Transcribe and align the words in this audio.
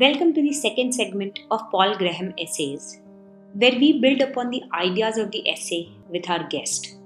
Welcome 0.00 0.34
to 0.34 0.42
the 0.42 0.52
second 0.52 0.92
segment 0.92 1.38
of 1.50 1.70
Paul 1.70 1.96
Graham 1.96 2.34
Essays, 2.38 3.00
where 3.54 3.78
we 3.82 3.98
build 3.98 4.20
upon 4.20 4.50
the 4.50 4.62
ideas 4.74 5.16
of 5.16 5.30
the 5.30 5.48
essay 5.48 5.88
with 6.10 6.28
our 6.28 6.46
guest. 6.48 6.96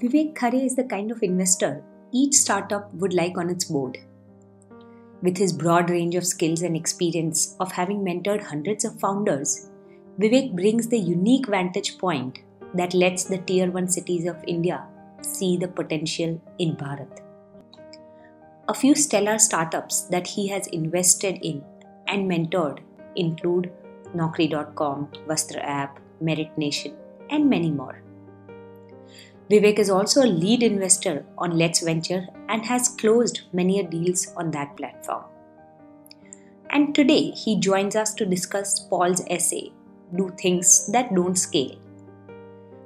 Vivek 0.00 0.34
Khare 0.34 0.64
is 0.64 0.74
the 0.74 0.82
kind 0.82 1.12
of 1.12 1.22
investor 1.22 1.84
each 2.10 2.34
startup 2.34 2.92
would 2.94 3.14
like 3.14 3.38
on 3.38 3.48
its 3.48 3.66
board. 3.66 3.98
With 5.22 5.38
his 5.38 5.52
broad 5.52 5.90
range 5.90 6.16
of 6.16 6.26
skills 6.26 6.62
and 6.62 6.74
experience 6.74 7.54
of 7.60 7.70
having 7.70 8.00
mentored 8.00 8.42
hundreds 8.42 8.84
of 8.84 8.98
founders, 8.98 9.70
Vivek 10.18 10.56
brings 10.56 10.88
the 10.88 10.98
unique 10.98 11.46
vantage 11.46 11.98
point 11.98 12.40
that 12.74 12.94
lets 12.94 13.22
the 13.22 13.38
tier 13.38 13.70
1 13.70 13.88
cities 13.90 14.26
of 14.26 14.42
India 14.48 14.84
see 15.20 15.56
the 15.56 15.68
potential 15.68 16.40
in 16.58 16.74
Bharat. 16.74 17.20
A 18.66 18.74
few 18.74 18.96
stellar 18.96 19.38
startups 19.38 20.00
that 20.16 20.26
he 20.26 20.48
has 20.48 20.66
invested 20.66 21.38
in 21.42 21.62
and 22.08 22.30
mentored 22.30 22.80
include 23.16 23.70
Naukri.com, 24.14 25.08
Vastra 25.26 25.62
App, 25.62 26.00
Meritnation, 26.22 26.94
and 27.30 27.48
many 27.48 27.70
more. 27.70 28.02
Vivek 29.50 29.78
is 29.78 29.88
also 29.88 30.22
a 30.22 30.26
lead 30.26 30.62
investor 30.62 31.24
on 31.38 31.52
LetsVenture 31.52 32.28
and 32.48 32.66
has 32.66 32.88
closed 32.88 33.42
many 33.52 33.82
deals 33.82 34.32
on 34.36 34.50
that 34.50 34.76
platform. 34.76 35.24
And 36.70 36.94
today 36.94 37.30
he 37.30 37.58
joins 37.58 37.96
us 37.96 38.12
to 38.14 38.26
discuss 38.26 38.78
Paul's 38.78 39.22
essay, 39.30 39.72
Do 40.14 40.34
Things 40.38 40.86
That 40.92 41.14
Don't 41.14 41.36
Scale. 41.36 41.78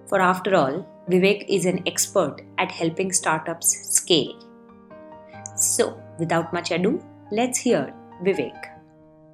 For 0.07 0.21
after 0.21 0.55
all, 0.55 0.87
Vivek 1.09 1.47
is 1.49 1.66
an 1.66 1.83
expert 1.87 2.43
at 2.59 2.71
helping 2.71 3.13
startups 3.13 3.69
scale. 3.93 4.39
So, 5.57 6.01
without 6.19 6.52
much 6.52 6.71
ado, 6.71 7.05
let's 7.33 7.59
hear 7.59 7.93
Vivek 8.23 8.72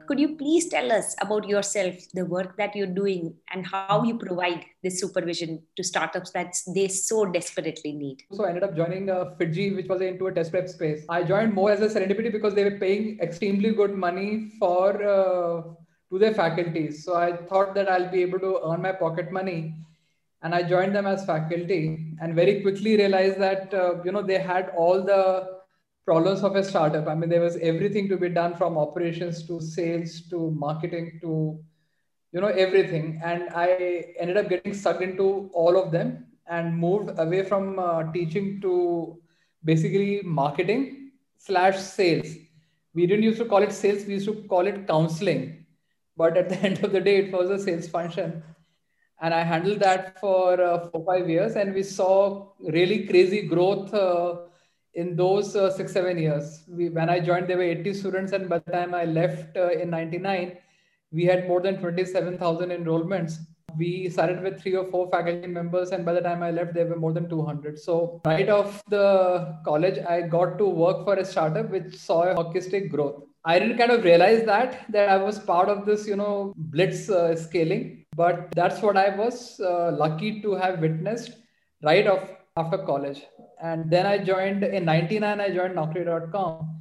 could 0.09 0.19
you 0.19 0.37
please 0.37 0.69
tell 0.69 0.91
us 0.91 1.15
about 1.21 1.47
yourself, 1.47 1.95
the 2.15 2.25
work 2.25 2.57
that 2.57 2.75
you're 2.75 2.95
doing, 3.01 3.35
and 3.53 3.67
how 3.67 4.03
you 4.03 4.17
provide 4.19 4.65
this 4.83 5.01
supervision 5.01 5.63
to 5.77 5.85
startups 5.85 6.31
that 6.31 6.55
they 6.75 6.89
so 6.89 7.27
desperately 7.27 7.93
need? 7.93 8.23
So 8.33 8.47
I 8.47 8.49
ended 8.49 8.63
up 8.63 8.75
joining 8.75 9.11
uh, 9.11 9.35
FIITJEE, 9.39 9.77
which 9.77 9.89
was 9.89 10.01
into 10.01 10.29
a 10.29 10.33
test 10.33 10.51
prep 10.51 10.69
space. 10.69 11.05
I 11.11 11.23
joined 11.25 11.53
more 11.53 11.71
as 11.71 11.81
a 11.81 11.89
serendipity 11.89 12.33
because 12.33 12.55
they 12.55 12.65
were 12.65 12.79
paying 12.79 13.21
extremely 13.21 13.73
good 13.73 13.95
money 13.95 14.53
for 14.59 15.03
uh, 15.03 15.63
to 16.11 16.19
their 16.19 16.33
faculties. 16.33 17.05
So 17.05 17.15
I 17.15 17.37
thought 17.37 17.75
that 17.75 17.91
I'll 17.91 18.11
be 18.11 18.23
able 18.23 18.39
to 18.41 18.61
earn 18.65 18.81
my 18.81 18.93
pocket 18.93 19.31
money 19.31 19.75
and 20.43 20.55
i 20.55 20.63
joined 20.63 20.95
them 20.95 21.05
as 21.05 21.25
faculty 21.27 22.15
and 22.21 22.33
very 22.33 22.63
quickly 22.63 22.97
realized 22.97 23.41
that 23.41 23.75
uh, 23.75 23.95
you 24.05 24.13
know 24.13 24.23
they 24.23 24.39
had 24.39 24.69
all 24.77 25.03
the 25.03 25.58
problems 26.09 26.43
of 26.43 26.57
a 26.57 26.65
startup. 26.65 27.07
I 27.07 27.15
mean, 27.15 27.29
there 27.29 27.43
was 27.43 27.57
everything 27.59 28.09
to 28.09 28.17
be 28.17 28.31
done 28.31 28.55
from 28.57 28.79
operations 28.79 29.47
to 29.47 29.61
sales 29.61 30.23
to 30.31 30.51
marketing 30.53 31.19
to, 31.21 31.59
you 32.33 32.41
know, 32.41 32.53
everything. 32.65 33.21
And 33.23 33.51
I 33.55 34.15
ended 34.19 34.39
up 34.39 34.49
getting 34.49 34.73
sucked 34.73 35.03
into 35.03 35.51
all 35.53 35.77
of 35.77 35.93
them 35.93 36.25
and 36.47 36.75
moved 36.75 37.11
away 37.19 37.43
from 37.45 37.79
uh, 37.79 38.11
teaching 38.11 38.59
to 38.63 39.19
basically 39.63 40.23
marketing 40.25 41.11
slash 41.37 41.79
sales. 41.79 42.35
We 42.95 43.07
didn't 43.07 43.25
used 43.25 43.39
to 43.41 43.45
call 43.45 43.63
it 43.63 43.73
sales, 43.73 44.07
we 44.07 44.15
used 44.15 44.29
to 44.29 44.43
call 44.49 44.67
it 44.67 44.89
counseling. 44.89 45.67
But 46.17 46.39
at 46.39 46.49
the 46.55 46.59
end 46.71 46.83
of 46.83 46.93
the 46.93 47.03
day, 47.03 47.17
it 47.19 47.33
was 47.33 47.51
a 47.51 47.59
sales 47.59 47.87
function. 47.87 48.43
And 49.21 49.35
I 49.35 49.43
handled 49.43 49.81
that 49.81 50.19
for 50.21 50.59
uh, 50.59 50.89
four, 50.89 51.05
five 51.05 51.29
years. 51.29 51.57
And 51.57 51.75
we 51.75 51.83
saw 51.83 52.53
really 52.61 53.07
crazy 53.07 53.43
growth. 53.43 53.93
Uh, 53.93 54.37
in 55.01 55.15
those 55.17 55.55
uh, 55.55 55.71
six, 55.71 55.93
seven 55.93 56.19
years. 56.19 56.65
We, 56.69 56.89
when 56.89 57.09
I 57.09 57.21
joined, 57.21 57.49
there 57.49 57.59
were 57.59 57.71
80 57.81 57.95
students, 57.95 58.33
and 58.33 58.49
by 58.49 58.59
the 58.59 58.73
time 58.73 58.95
I 58.95 59.05
left 59.05 59.57
uh, 59.57 59.71
in 59.71 59.91
99, 59.91 60.57
we 61.13 61.25
had 61.25 61.47
more 61.47 61.61
than 61.61 61.79
27,000 61.79 62.71
enrollments. 62.71 63.37
We 63.77 64.09
started 64.09 64.43
with 64.43 64.61
three 64.61 64.75
or 64.75 64.87
four 64.91 65.09
faculty 65.11 65.47
members, 65.47 65.91
and 65.91 66.05
by 66.05 66.15
the 66.15 66.21
time 66.21 66.43
I 66.43 66.51
left, 66.51 66.75
there 66.75 66.87
were 66.87 66.97
more 66.97 67.13
than 67.13 67.29
200. 67.29 67.79
So, 67.79 68.21
right 68.25 68.49
off 68.49 68.83
the 68.89 69.57
college, 69.65 69.99
I 70.05 70.23
got 70.23 70.59
to 70.59 70.67
work 70.67 71.05
for 71.05 71.15
a 71.15 71.25
startup 71.25 71.71
which 71.71 71.95
saw 71.95 72.23
a 72.23 72.35
hockey 72.35 72.61
stick 72.61 72.91
growth. 72.91 73.23
I 73.45 73.59
didn't 73.61 73.79
kind 73.79 73.93
of 73.93 74.05
realize 74.05 74.45
that 74.47 74.91
that 74.93 75.09
I 75.09 75.17
was 75.17 75.39
part 75.39 75.69
of 75.69 75.87
this, 75.87 76.09
you 76.09 76.17
know, 76.17 76.53
blitz 76.57 77.09
uh, 77.09 77.37
scaling, 77.37 78.05
but 78.17 78.51
that's 78.61 78.83
what 78.83 78.97
I 78.97 79.09
was 79.17 79.61
uh, 79.61 79.93
lucky 79.93 80.41
to 80.43 80.55
have 80.55 80.81
witnessed 80.81 81.37
right 81.83 82.07
off 82.07 82.29
after 82.57 82.79
college. 82.79 83.23
And 83.61 83.91
then 83.91 84.07
I 84.07 84.19
joined 84.19 84.63
in 84.63 84.85
99, 84.85 85.41
I 85.41 85.49
joined 85.51 85.75
Naukri.com. 85.75 86.79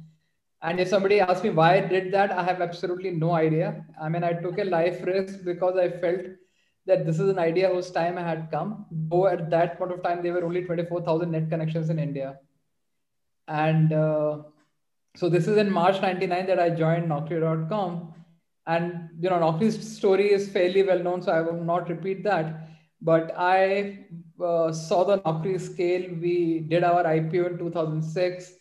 And 0.62 0.80
if 0.80 0.88
somebody 0.88 1.20
asks 1.20 1.44
me 1.44 1.50
why 1.50 1.76
I 1.76 1.80
did 1.80 2.12
that, 2.12 2.32
I 2.32 2.42
have 2.42 2.60
absolutely 2.60 3.10
no 3.10 3.32
idea. 3.32 3.84
I 4.00 4.08
mean, 4.08 4.24
I 4.24 4.32
took 4.32 4.58
a 4.58 4.64
life 4.64 5.04
risk 5.04 5.44
because 5.44 5.76
I 5.76 5.88
felt 5.88 6.26
that 6.86 7.06
this 7.06 7.20
is 7.20 7.28
an 7.28 7.38
idea 7.38 7.68
whose 7.68 7.90
time 7.90 8.16
had 8.16 8.48
come. 8.50 8.86
Though 8.90 9.26
at 9.28 9.50
that 9.50 9.78
point 9.78 9.92
of 9.92 10.02
time, 10.02 10.22
there 10.22 10.32
were 10.32 10.44
only 10.44 10.64
24,000 10.64 11.30
net 11.30 11.48
connections 11.48 11.90
in 11.90 11.98
India. 11.98 12.38
And 13.46 13.92
uh, 13.92 14.38
so 15.16 15.28
this 15.28 15.46
is 15.46 15.56
in 15.56 15.70
March 15.70 16.00
99 16.00 16.46
that 16.46 16.58
I 16.58 16.70
joined 16.70 17.08
Naukri.com. 17.08 18.14
And, 18.66 19.10
you 19.20 19.30
know, 19.30 19.38
Naukri's 19.38 19.96
story 19.96 20.32
is 20.32 20.48
fairly 20.48 20.82
well 20.82 20.98
known, 20.98 21.22
so 21.22 21.32
I 21.32 21.40
will 21.40 21.62
not 21.62 21.88
repeat 21.88 22.24
that. 22.24 22.68
But 23.00 23.32
I 23.36 24.06
uh, 24.40 24.72
saw 24.72 25.04
the 25.04 25.18
Naukri 25.18 25.60
scale. 25.60 26.08
We 26.20 26.60
did 26.60 26.84
our 26.84 27.04
IPO 27.04 27.52
in 27.52 27.58
2006. 27.58 28.52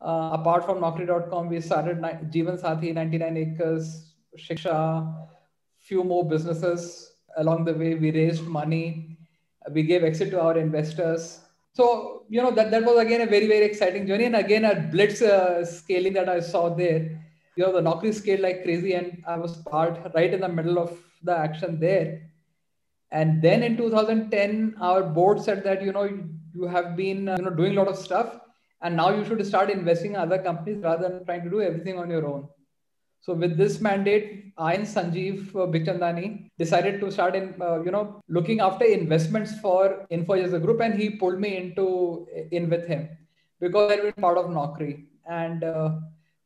Uh, 0.00 0.30
apart 0.32 0.64
from 0.64 0.78
Naukri.com, 0.78 1.48
we 1.48 1.60
started 1.60 1.98
Jeevan 1.98 2.60
Sathi, 2.60 2.94
99 2.94 3.36
Acres, 3.36 4.12
Shiksha, 4.38 5.26
few 5.78 6.04
more 6.04 6.28
businesses. 6.28 7.12
Along 7.36 7.64
the 7.64 7.74
way, 7.74 7.94
we 7.94 8.10
raised 8.10 8.44
money. 8.44 9.18
We 9.72 9.82
gave 9.82 10.04
exit 10.04 10.30
to 10.30 10.40
our 10.40 10.56
investors. 10.58 11.40
So, 11.74 12.24
you 12.28 12.40
know, 12.40 12.50
that, 12.52 12.70
that 12.70 12.84
was 12.84 12.98
again 12.98 13.20
a 13.22 13.26
very, 13.26 13.46
very 13.46 13.64
exciting 13.64 14.06
journey. 14.06 14.24
And 14.24 14.36
again, 14.36 14.64
a 14.64 14.74
blitz 14.80 15.20
uh, 15.22 15.64
scaling 15.64 16.14
that 16.14 16.28
I 16.28 16.40
saw 16.40 16.74
there. 16.74 17.22
You 17.56 17.64
know, 17.64 17.72
the 17.72 17.80
Naukri 17.80 18.14
scaled 18.14 18.40
like 18.40 18.64
crazy, 18.64 18.92
and 18.92 19.22
I 19.26 19.38
was 19.38 19.56
part 19.56 19.98
right 20.14 20.32
in 20.32 20.40
the 20.40 20.48
middle 20.48 20.78
of 20.78 20.96
the 21.22 21.36
action 21.36 21.80
there 21.80 22.22
and 23.12 23.42
then 23.42 23.62
in 23.62 23.76
2010 23.76 24.74
our 24.80 25.02
board 25.02 25.40
said 25.40 25.62
that 25.64 25.82
you 25.82 25.92
know 25.92 26.04
you 26.54 26.66
have 26.66 26.96
been 26.96 27.28
uh, 27.28 27.36
you 27.36 27.44
know 27.44 27.50
doing 27.50 27.72
a 27.72 27.80
lot 27.80 27.88
of 27.88 27.96
stuff 27.96 28.38
and 28.82 28.96
now 28.96 29.10
you 29.10 29.24
should 29.24 29.44
start 29.46 29.70
investing 29.70 30.12
in 30.12 30.16
other 30.16 30.38
companies 30.38 30.82
rather 30.82 31.08
than 31.08 31.24
trying 31.24 31.44
to 31.44 31.50
do 31.50 31.60
everything 31.60 31.98
on 31.98 32.10
your 32.10 32.26
own 32.26 32.48
so 33.20 33.32
with 33.32 33.56
this 33.56 33.80
mandate 33.80 34.52
i 34.58 34.74
and 34.74 34.86
sanjeev 34.86 35.54
uh, 35.62 36.22
decided 36.58 37.00
to 37.00 37.10
start 37.10 37.36
in 37.36 37.54
uh, 37.60 37.80
you 37.82 37.90
know 37.90 38.20
looking 38.28 38.60
after 38.60 38.84
investments 38.84 39.58
for 39.60 40.06
info 40.10 40.34
as 40.34 40.52
a 40.52 40.58
group 40.58 40.80
and 40.80 40.94
he 40.94 41.10
pulled 41.10 41.40
me 41.40 41.56
into 41.56 42.26
in 42.50 42.68
with 42.68 42.86
him 42.86 43.08
because 43.60 43.92
i've 43.92 44.02
been 44.02 44.12
part 44.26 44.38
of 44.38 44.46
Naukri. 44.46 45.06
and 45.28 45.64
uh, 45.64 45.90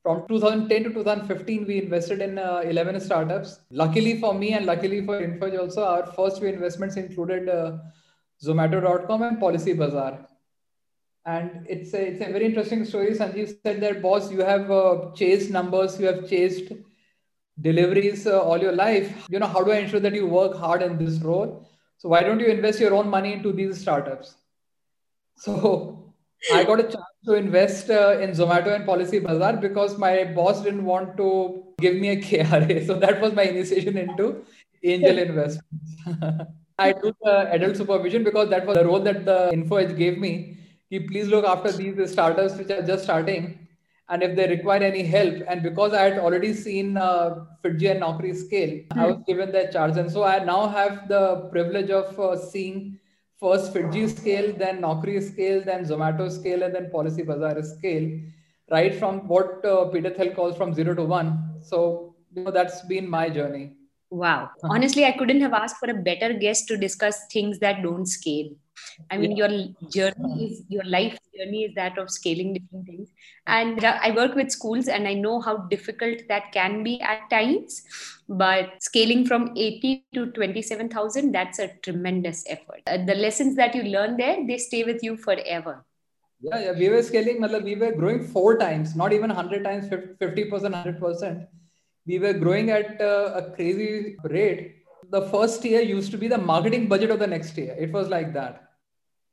from 0.02 0.26
2010 0.28 0.84
to 0.84 0.90
2015 0.90 1.66
we 1.66 1.82
invested 1.82 2.20
in 2.20 2.38
uh, 2.38 2.62
11 2.64 3.00
startups. 3.00 3.60
Luckily 3.70 4.18
for 4.18 4.34
me 4.34 4.52
and 4.54 4.66
luckily 4.66 5.04
for 5.04 5.20
Info 5.22 5.46
Edge 5.46 5.58
also 5.58 5.84
our 5.84 6.06
first 6.06 6.38
few 6.38 6.48
investments 6.48 6.96
included 6.96 7.48
uh, 7.48 7.78
zomato.com 8.42 9.22
and 9.22 9.38
policy 9.38 9.72
bazaar 9.74 10.26
and 11.26 11.66
it's 11.68 11.92
a, 11.92 12.00
it's 12.08 12.20
a 12.22 12.32
very 12.32 12.46
interesting 12.46 12.84
story. 12.84 13.10
Sanjeev 13.10 13.54
said 13.62 13.80
that 13.82 14.00
boss 14.00 14.30
you 14.32 14.40
have 14.40 14.70
uh, 14.70 15.10
chased 15.14 15.50
numbers 15.50 16.00
you 16.00 16.06
have 16.06 16.28
chased 16.28 16.72
deliveries 17.60 18.26
uh, 18.26 18.40
all 18.40 18.58
your 18.58 18.72
life. 18.72 19.26
You 19.28 19.38
know 19.38 19.46
how 19.46 19.62
do 19.62 19.70
i 19.70 19.78
ensure 19.78 20.00
that 20.00 20.14
you 20.14 20.26
work 20.26 20.56
hard 20.56 20.82
in 20.82 20.96
this 20.96 21.18
role? 21.18 21.68
So 21.98 22.08
why 22.08 22.22
don't 22.22 22.40
you 22.40 22.46
invest 22.46 22.80
your 22.80 22.94
own 22.94 23.08
money 23.08 23.34
into 23.34 23.52
these 23.52 23.80
startups? 23.80 24.36
So 25.36 25.99
I 26.52 26.64
got 26.64 26.80
a 26.80 26.84
chance 26.84 27.04
to 27.26 27.34
invest 27.34 27.90
uh, 27.90 28.18
in 28.18 28.30
Zomato 28.30 28.74
and 28.74 28.86
Policy 28.86 29.18
Bazaar 29.18 29.56
because 29.56 29.98
my 29.98 30.24
boss 30.24 30.62
didn't 30.62 30.84
want 30.84 31.16
to 31.18 31.64
give 31.78 31.96
me 31.96 32.10
a 32.10 32.16
KRA. 32.16 32.86
So 32.86 32.94
that 32.98 33.20
was 33.20 33.32
my 33.34 33.42
initiation 33.42 33.98
into 33.98 34.44
angel 34.82 35.18
investments. 35.18 35.92
I 36.78 36.92
do 36.92 37.12
the 37.22 37.52
adult 37.52 37.76
supervision 37.76 38.24
because 38.24 38.48
that 38.48 38.66
was 38.66 38.76
the 38.76 38.86
role 38.86 39.00
that 39.00 39.26
the 39.26 39.52
Info 39.52 39.76
Edge 39.76 39.96
gave 39.96 40.18
me. 40.18 40.56
He 40.88 41.00
please 41.00 41.28
look 41.28 41.44
after 41.44 41.70
these 41.70 42.10
startups 42.10 42.54
which 42.54 42.70
are 42.70 42.82
just 42.82 43.04
starting 43.04 43.68
and 44.08 44.22
if 44.22 44.34
they 44.34 44.48
require 44.48 44.82
any 44.82 45.02
help. 45.02 45.34
And 45.46 45.62
because 45.62 45.92
I 45.92 46.02
had 46.02 46.18
already 46.18 46.52
seen 46.54 46.96
uh, 46.96 47.44
FIITJEE 47.62 47.90
and 47.92 48.02
Naukri 48.02 48.34
scale, 48.34 48.70
mm-hmm. 48.70 48.98
I 48.98 49.02
hmm. 49.04 49.12
was 49.12 49.22
given 49.26 49.52
that 49.52 49.72
charge. 49.72 49.96
And 49.96 50.10
so 50.10 50.24
I 50.24 50.42
now 50.42 50.68
have 50.68 51.08
the 51.08 51.48
privilege 51.52 51.90
of 51.90 52.18
uh, 52.18 52.36
seeing 52.36 52.98
first 53.40 53.72
FIITJEE 53.72 54.16
scale, 54.18 54.52
then 54.56 54.82
Naukri 54.82 55.22
scale, 55.22 55.62
then 55.62 55.84
Zomato 55.84 56.30
scale, 56.30 56.62
and 56.62 56.74
then 56.74 56.90
Policy 56.90 57.22
Bazaar 57.22 57.62
scale, 57.62 58.20
right 58.70 58.94
from 58.94 59.26
what 59.26 59.64
uh, 59.64 59.86
Peter 59.86 60.10
Thiel 60.10 60.34
calls 60.34 60.56
from 60.56 60.74
zero 60.74 60.94
to 60.94 61.04
one. 61.04 61.54
So, 61.60 62.14
you 62.34 62.44
know, 62.44 62.50
that's 62.50 62.82
been 62.82 63.08
my 63.08 63.30
journey. 63.30 63.72
Wow. 64.10 64.50
Honestly, 64.64 65.04
I 65.04 65.12
couldn't 65.12 65.40
have 65.40 65.52
asked 65.52 65.76
for 65.76 65.88
a 65.88 65.94
better 65.94 66.32
guest 66.32 66.66
to 66.68 66.76
discuss 66.76 67.26
things 67.32 67.60
that 67.60 67.82
don't 67.82 68.06
scale. 68.06 68.50
I 69.10 69.18
mean, 69.18 69.36
yeah. 69.36 69.48
your 69.48 70.10
journey 70.10 70.46
is 70.46 70.62
your 70.68 70.84
life 70.84 71.18
journey 71.36 71.64
is 71.64 71.74
that 71.74 71.98
of 71.98 72.10
scaling 72.10 72.54
different 72.54 72.86
things. 72.86 73.08
And 73.46 73.84
I 73.84 74.10
work 74.10 74.34
with 74.34 74.50
schools, 74.50 74.88
and 74.88 75.06
I 75.06 75.14
know 75.14 75.40
how 75.40 75.58
difficult 75.74 76.22
that 76.28 76.52
can 76.52 76.82
be 76.82 77.00
at 77.00 77.28
times. 77.30 77.82
But 78.30 78.80
scaling 78.80 79.26
from 79.26 79.54
80 79.56 80.06
to 80.14 80.26
27,000, 80.30 81.32
that's 81.32 81.58
a 81.58 81.66
tremendous 81.82 82.44
effort. 82.48 82.80
Uh, 82.86 83.04
the 83.04 83.16
lessons 83.16 83.56
that 83.56 83.74
you 83.74 83.82
learn 83.82 84.16
there, 84.16 84.46
they 84.46 84.56
stay 84.56 84.84
with 84.84 85.02
you 85.02 85.16
forever. 85.16 85.84
Yeah, 86.40 86.60
yeah. 86.60 86.72
We 86.78 86.88
were 86.90 87.02
scaling, 87.02 87.42
we 87.64 87.74
were 87.74 87.90
growing 87.90 88.22
four 88.22 88.56
times, 88.56 88.94
not 88.94 89.12
even 89.12 89.30
100 89.30 89.64
times, 89.64 89.88
50%, 89.88 90.18
100%. 90.20 91.48
We 92.06 92.20
were 92.20 92.32
growing 92.32 92.70
at 92.70 93.00
uh, 93.00 93.32
a 93.34 93.50
crazy 93.56 94.16
rate. 94.22 94.76
The 95.10 95.22
first 95.22 95.64
year 95.64 95.80
used 95.80 96.12
to 96.12 96.16
be 96.16 96.28
the 96.28 96.38
marketing 96.38 96.86
budget 96.86 97.10
of 97.10 97.18
the 97.18 97.26
next 97.26 97.58
year. 97.58 97.74
It 97.76 97.90
was 97.90 98.08
like 98.08 98.32
that. 98.34 98.62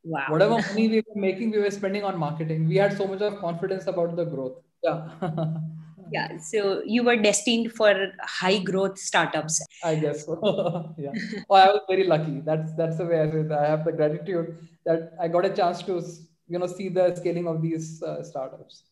Wow. 0.04 0.26
Whatever 0.30 0.56
money 0.56 0.88
we 0.88 1.04
were 1.08 1.22
making, 1.22 1.52
we 1.52 1.60
were 1.60 1.70
spending 1.70 2.04
on 2.04 2.18
marketing. 2.18 2.68
We 2.68 2.78
had 2.78 2.98
so 2.98 3.06
much 3.06 3.22
of 3.22 3.38
confidence 3.38 3.86
about 3.86 4.16
the 4.16 4.26
growth. 4.26 4.58
Yeah. 4.82 5.08
yeah. 6.12 6.38
So 6.38 6.82
you 6.86 7.04
were 7.04 7.16
destined 7.18 7.74
for 7.74 8.14
high 8.22 8.60
growth 8.60 8.98
startups. 8.98 9.62
I 9.84 9.96
guess 9.96 10.26
so. 10.26 10.94
yeah. 10.98 11.12
Oh, 11.50 11.56
I 11.56 11.68
was 11.68 11.82
very 11.90 12.06
lucky. 12.06 12.42
That's 12.42 12.74
that's 12.74 12.98
the 12.98 13.06
way 13.06 13.22
I 13.22 13.28
that. 13.28 13.60
I 13.60 13.68
have 13.68 13.86
the 13.86 13.92
gratitude 13.92 14.58
that 14.86 15.14
I 15.20 15.28
got 15.28 15.46
a 15.46 15.50
chance 15.50 15.82
to 15.84 16.02
you 16.48 16.60
know 16.60 16.68
see 16.68 16.90
the 16.90 17.16
scaling 17.16 17.48
of 17.48 17.62
these 17.62 18.02
uh, 18.04 18.24
startups 18.24 18.84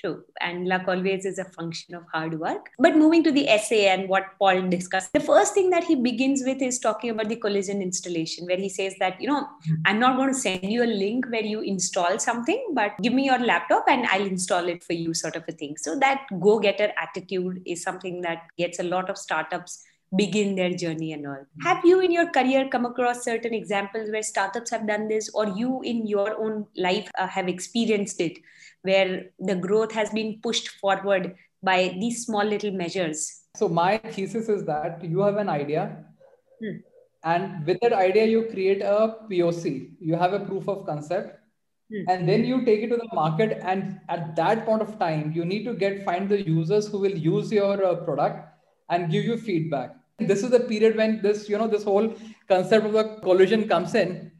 true. 0.00 0.22
And 0.40 0.66
luck 0.66 0.88
always 0.88 1.24
is 1.24 1.38
a 1.38 1.44
function 1.44 1.94
of 1.94 2.04
hard 2.12 2.38
work. 2.38 2.70
But 2.78 2.96
moving 2.96 3.22
to 3.24 3.32
the 3.32 3.48
essay 3.48 3.86
and 3.86 4.08
what 4.08 4.24
paul 4.38 4.62
discussed 4.68 5.12
the 5.12 5.20
first 5.20 5.54
thing 5.54 5.70
that 5.70 5.84
he 5.84 5.94
begins 5.94 6.42
with 6.44 6.62
is 6.62 6.78
talking 6.78 7.10
about 7.10 7.28
the 7.28 7.36
Collison 7.36 7.82
installation 7.82 8.46
where 8.46 8.56
he 8.56 8.68
says 8.68 8.94
that 9.00 9.20
you 9.20 9.28
know 9.28 9.46
hmm. 9.64 9.74
i'm 9.86 9.98
not 9.98 10.16
going 10.16 10.32
to 10.32 10.38
send 10.38 10.70
you 10.70 10.82
a 10.82 10.92
link 11.02 11.26
where 11.30 11.44
you 11.44 11.60
install 11.60 12.18
something 12.18 12.62
but 12.72 12.92
give 13.02 13.12
me 13.12 13.24
your 13.26 13.38
laptop 13.38 13.84
and 13.88 14.06
i'll 14.06 14.26
install 14.26 14.68
it 14.68 14.82
for 14.84 14.92
you 14.92 15.14
sort 15.14 15.36
of 15.36 15.44
a 15.48 15.52
thing. 15.52 15.76
So 15.76 15.98
that 15.98 16.26
go 16.40 16.58
getter 16.58 16.92
attitude 16.96 17.62
is 17.66 17.82
something 17.82 18.20
that 18.22 18.48
gets 18.56 18.78
a 18.78 18.82
lot 18.82 19.10
of 19.10 19.18
startups 19.18 19.84
begin 20.16 20.56
their 20.56 20.70
journey 20.70 21.12
and 21.12 21.26
all. 21.26 21.44
Have 21.62 21.84
you 21.84 22.00
in 22.00 22.10
your 22.10 22.30
career 22.30 22.68
come 22.68 22.84
across 22.84 23.24
certain 23.24 23.54
examples 23.54 24.10
where 24.10 24.22
startups 24.22 24.70
have 24.70 24.86
done 24.86 25.08
this, 25.08 25.30
or 25.34 25.48
you 25.48 25.82
in 25.82 26.06
your 26.06 26.40
own 26.40 26.66
life 26.76 27.10
uh, 27.18 27.26
have 27.28 27.48
experienced 27.48 28.20
it, 28.20 28.38
where 28.82 29.26
the 29.38 29.54
growth 29.54 29.92
has 29.92 30.10
been 30.10 30.40
pushed 30.42 30.68
forward 30.80 31.34
by 31.62 31.96
these 32.00 32.24
small 32.26 32.44
little 32.44 32.72
measures? 32.72 33.42
So, 33.56 33.68
my 33.68 33.98
thesis 33.98 34.48
is 34.48 34.64
that 34.64 35.04
you 35.04 35.20
have 35.20 35.36
an 35.36 35.48
idea. 35.48 36.04
Hmm. 36.62 36.76
And 37.22 37.66
with 37.66 37.78
that 37.82 37.92
idea, 37.92 38.24
you 38.24 38.48
create 38.50 38.82
a 38.82 39.16
POC. 39.30 39.90
You 40.00 40.16
have 40.16 40.32
a 40.32 40.40
proof 40.40 40.68
of 40.68 40.86
concept. 40.86 41.38
Hmm. 41.92 42.04
And 42.08 42.28
then 42.28 42.44
you 42.44 42.64
take 42.64 42.80
it 42.80 42.88
to 42.88 42.96
the 42.96 43.08
market. 43.12 43.60
And 43.62 44.00
at 44.08 44.34
that 44.36 44.64
point 44.64 44.82
of 44.82 44.98
time, 44.98 45.32
you 45.32 45.44
need 45.44 45.64
to 45.64 45.74
get 45.74 46.04
find 46.04 46.28
the 46.28 46.40
users 46.40 46.88
who 46.88 46.98
will 46.98 47.16
use 47.16 47.52
your 47.52 47.84
uh, 47.84 47.96
product 47.96 48.48
and 48.88 49.10
give 49.10 49.24
you 49.24 49.36
feedback 49.36 49.99
this 50.26 50.42
is 50.42 50.50
the 50.50 50.60
period 50.60 50.96
when 50.96 51.20
this 51.22 51.48
you 51.48 51.58
know 51.58 51.68
this 51.68 51.84
whole 51.84 52.14
concept 52.48 52.86
of 52.86 52.92
the 52.92 53.04
Collison 53.22 53.68
comes 53.68 53.94
in. 53.94 54.32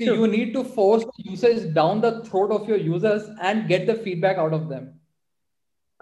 Sure. 0.00 0.16
you 0.16 0.26
need 0.26 0.52
to 0.54 0.64
force 0.64 1.04
usage 1.18 1.72
down 1.74 2.00
the 2.00 2.24
throat 2.24 2.50
of 2.50 2.68
your 2.68 2.78
users 2.78 3.28
and 3.40 3.68
get 3.68 3.86
the 3.86 3.94
feedback 3.94 4.36
out 4.36 4.52
of 4.52 4.68
them. 4.68 4.94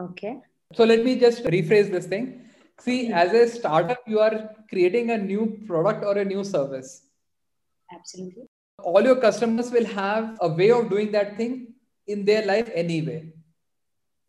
Okay. 0.00 0.38
So 0.74 0.84
let 0.84 1.04
me 1.04 1.18
just 1.18 1.44
rephrase 1.44 1.90
this 1.90 2.06
thing. 2.06 2.46
See 2.78 3.12
as 3.12 3.32
a 3.32 3.46
startup 3.48 3.98
you 4.06 4.20
are 4.20 4.54
creating 4.70 5.10
a 5.10 5.18
new 5.18 5.58
product 5.66 6.04
or 6.04 6.16
a 6.16 6.24
new 6.24 6.44
service. 6.44 7.02
Absolutely. 7.92 8.44
All 8.78 9.02
your 9.02 9.16
customers 9.16 9.70
will 9.70 9.84
have 9.84 10.38
a 10.40 10.48
way 10.48 10.70
of 10.70 10.88
doing 10.88 11.12
that 11.12 11.36
thing 11.36 11.74
in 12.06 12.24
their 12.24 12.46
life 12.46 12.70
anyway. 12.74 13.32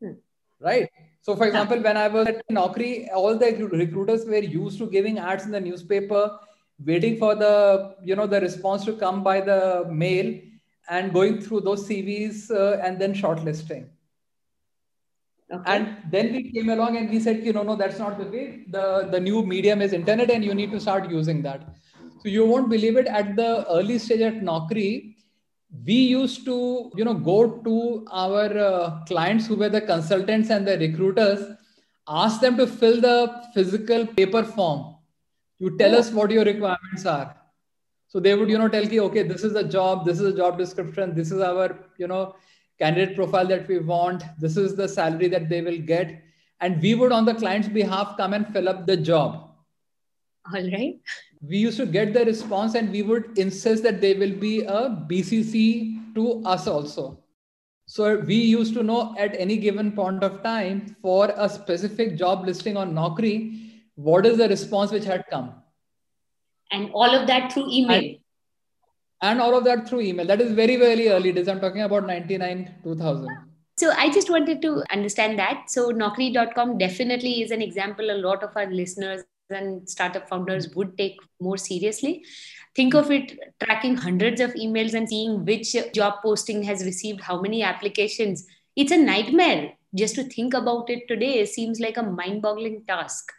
Hmm. 0.01 0.13
right 0.59 0.89
so, 1.21 1.35
for 1.35 1.45
example, 1.45 1.79
when 1.79 1.97
I 1.97 2.07
was 2.07 2.27
at 2.27 2.47
Naukri, 2.50 3.07
all 3.13 3.38
the 3.38 3.53
recruiters 3.71 4.25
were 4.25 4.38
used 4.38 4.79
to 4.79 4.88
giving 4.88 5.19
ads 5.19 5.45
in 5.45 5.51
the 5.51 5.62
newspaper, 5.62 6.39
waiting 6.83 7.19
for 7.19 7.35
the 7.35 7.95
you 8.03 8.15
know 8.15 8.25
the 8.25 8.41
response 8.41 8.85
to 8.85 8.94
come 8.94 9.23
by 9.23 9.39
the 9.39 9.85
mail, 9.88 10.39
and 10.89 11.13
going 11.13 11.39
through 11.39 11.62
those 11.62 11.88
CVs 11.88 12.50
uh, 12.50 12.81
and 12.83 13.00
then 13.00 13.13
shortlisting. 13.13 13.89
Okay. 15.53 15.63
And 15.65 15.97
then 16.09 16.31
we 16.31 16.51
came 16.51 16.69
along 16.69 16.97
and 16.97 17.09
we 17.09 17.19
said, 17.19 17.45
you 17.45 17.53
know, 17.53 17.62
no, 17.62 17.75
that's 17.75 18.00
not 18.00 18.18
the 18.18 18.25
way. 18.25 18.65
The 18.69 19.07
the 19.12 19.19
new 19.19 19.45
medium 19.45 19.83
is 19.83 19.94
internet, 19.94 20.31
and 20.31 20.44
you 20.44 20.56
need 20.56 20.71
to 20.71 20.79
start 20.79 21.12
using 21.12 21.44
that. 21.44 21.62
So 22.23 22.29
you 22.29 22.47
won't 22.47 22.69
believe 22.69 22.97
it. 22.97 23.06
At 23.06 23.35
the 23.35 23.69
early 23.69 24.00
stage 24.00 24.21
at 24.21 24.41
Naukri, 24.41 25.15
we 25.85 25.94
used 25.94 26.45
to 26.45 26.91
you 26.95 27.06
know 27.06 27.13
go 27.13 27.62
to 27.63 28.06
our 28.12 28.57
uh, 28.57 29.03
clients 29.06 29.47
who 29.47 29.56
were 29.56 29.69
the 29.69 29.81
consultants 29.81 30.50
and 30.50 30.68
the 30.68 30.77
recruiters 30.77 31.45
ask 32.07 32.41
them 32.41 32.57
to 32.57 32.68
fill 32.68 33.00
the 33.00 33.18
physical 33.53 34.06
paper 34.06 34.44
form 34.44 34.95
you 35.62 35.77
tell 35.77 35.95
us 35.95 36.12
what 36.12 36.31
your 36.31 36.44
requirements 36.44 37.06
are. 37.06 37.35
So 38.07 38.19
they 38.19 38.33
would 38.35 38.50
you 38.50 38.57
know 38.57 38.68
tell 38.68 38.83
you 38.83 39.03
okay 39.03 39.23
this 39.23 39.44
is 39.44 39.53
the 39.53 39.63
job 39.63 40.06
this 40.06 40.19
is 40.19 40.33
a 40.33 40.35
job 40.35 40.57
description 40.57 41.13
this 41.15 41.31
is 41.31 41.39
our 41.39 41.68
you 41.97 42.07
know 42.07 42.35
candidate 42.79 43.15
profile 43.15 43.47
that 43.47 43.68
we 43.68 43.77
want 43.77 44.23
this 44.39 44.57
is 44.57 44.75
the 44.75 44.88
salary 44.89 45.27
that 45.29 45.47
they 45.50 45.62
will 45.62 45.77
get. 45.77 46.23
And 46.59 46.81
we 46.81 46.95
would 46.95 47.12
on 47.12 47.25
the 47.25 47.35
client's 47.35 47.69
behalf 47.69 48.18
come 48.18 48.33
and 48.33 48.47
fill 48.47 48.69
up 48.69 48.85
the 48.88 48.97
job 48.97 49.50
all 50.53 50.71
right 50.71 50.99
we 51.41 51.57
used 51.57 51.77
to 51.77 51.85
get 51.85 52.13
the 52.13 52.23
response 52.23 52.75
and 52.75 52.91
we 52.91 53.01
would 53.01 53.38
insist 53.38 53.83
that 53.83 53.99
there 53.99 54.17
will 54.17 54.35
be 54.35 54.61
a 54.61 54.89
BCC 55.09 56.13
to 56.13 56.43
us 56.45 56.67
also. 56.67 57.19
So 57.88 58.19
we 58.19 58.35
used 58.35 58.73
to 58.75 58.83
know 58.83 59.15
at 59.17 59.35
any 59.38 59.57
given 59.57 59.91
point 59.91 60.23
of 60.23 60.43
time 60.43 60.95
for 61.01 61.33
a 61.35 61.49
specific 61.49 62.15
job 62.15 62.45
listing 62.45 62.77
on 62.77 62.93
Naukri, 62.93 63.81
what 63.95 64.25
is 64.25 64.38
the 64.38 64.47
response 64.47 64.91
which 64.91 65.03
had 65.03 65.25
come. 65.29 65.53
And 66.71 66.91
all 66.94 67.13
of 67.13 67.27
that 67.27 67.51
through 67.51 67.69
email. 67.71 67.97
And, 67.97 68.17
and 69.21 69.41
all 69.41 69.57
of 69.57 69.63
that 69.65 69.89
through 69.89 70.01
email. 70.01 70.25
That 70.25 70.41
is 70.41 70.51
very, 70.51 70.77
very 70.77 71.09
early 71.09 71.31
days. 71.31 71.47
I'm 71.47 71.59
talking 71.59 71.81
about 71.81 72.05
99, 72.05 72.75
2000. 72.83 73.27
So 73.77 73.91
I 73.97 74.11
just 74.11 74.29
wanted 74.29 74.61
to 74.61 74.83
understand 74.91 75.39
that. 75.39 75.69
So 75.69 75.91
Naukri.com 75.91 76.77
definitely 76.77 77.41
is 77.41 77.51
an 77.51 77.61
example 77.61 78.11
a 78.11 78.19
lot 78.21 78.44
of 78.44 78.51
our 78.55 78.67
listeners 78.67 79.23
and 79.51 79.89
startup 79.89 80.27
founders 80.30 80.69
would 80.75 80.98
take 80.98 81.18
more 81.39 81.57
seriously. 81.57 82.24
Think 82.75 82.94
of 82.94 83.12
it 83.12 83.38
tracking 83.63 83.98
hundreds 83.98 84.39
of 84.42 84.51
emails 84.51 84.94
and 84.94 85.07
seeing 85.07 85.45
which 85.45 85.75
job 85.94 86.15
posting 86.24 86.63
has 86.63 86.86
received 86.86 87.21
how 87.21 87.42
many 87.42 87.63
applications. 87.63 88.45
It's 88.75 88.92
a 88.92 88.98
nightmare. 88.98 89.74
Just 89.94 90.15
to 90.15 90.24
think 90.24 90.53
about 90.53 90.89
it 90.89 91.07
today 91.07 91.45
seems 91.45 91.80
like 91.81 91.98
a 91.98 92.03
mind 92.03 92.42
boggling 92.42 92.83
task. 92.88 93.31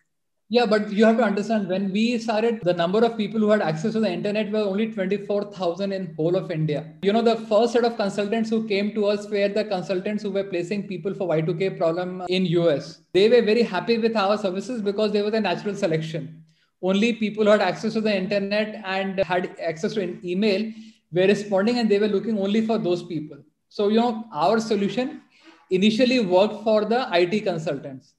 Yeah, 0.55 0.67
but 0.67 0.93
you 0.93 1.07
have 1.07 1.17
to 1.17 1.23
understand 1.25 1.67
when 1.67 1.91
we 1.93 2.19
started, 2.19 2.61
the 2.63 2.75
number 2.75 3.03
of 3.03 3.17
people 3.17 3.41
who 3.41 3.49
had 3.49 3.63
access 3.63 3.95
to 3.95 4.01
the 4.01 4.13
internet 4.13 4.53
were 4.53 4.59
only 4.59 4.93
24,000 4.93 5.93
in 5.93 6.15
whole 6.15 6.37
of 6.37 6.51
India. 6.51 6.93
You 7.03 7.15
know, 7.15 7.23
the 7.23 7.37
first 7.53 7.73
set 7.73 7.87
of 7.87 7.97
consultants 7.97 8.51
who 8.51 8.69
came 8.69 8.93
to 8.93 9.07
us 9.07 9.31
were 9.31 9.49
the 9.49 9.65
consultants 9.65 10.23
who 10.23 10.31
were 10.31 10.45
placing 10.45 10.89
people 10.89 11.15
for 11.15 11.27
Y2K 11.27 11.79
problem 11.79 12.23
in 12.29 12.45
US. 12.45 13.01
They 13.15 13.31
were 13.31 13.41
very 13.41 13.63
happy 13.63 13.97
with 13.97 14.15
our 14.15 14.37
services 14.37 14.83
because 14.83 15.11
they 15.11 15.23
were 15.23 15.31
a 15.31 15.41
natural 15.41 15.75
selection. 15.75 16.45
Only 16.83 17.15
people 17.15 17.45
who 17.45 17.51
had 17.53 17.63
access 17.63 17.95
to 17.95 18.03
the 18.03 18.15
internet 18.15 18.83
and 18.85 19.21
had 19.21 19.57
access 19.59 19.95
to 19.95 20.03
an 20.03 20.21
email 20.23 20.71
were 21.13 21.29
responding 21.29 21.79
and 21.79 21.89
they 21.89 21.99
were 21.99 22.09
looking 22.09 22.39
only 22.39 22.67
for 22.67 22.77
those 22.77 23.03
people. 23.03 23.39
So, 23.71 23.89
you 23.89 23.97
know, 23.97 24.27
our 24.35 24.61
solution 24.61 25.23
initially 25.71 26.21
worked 26.21 26.63
for 26.63 26.85
the 26.85 27.09
IT 27.11 27.41
consultants 27.41 28.13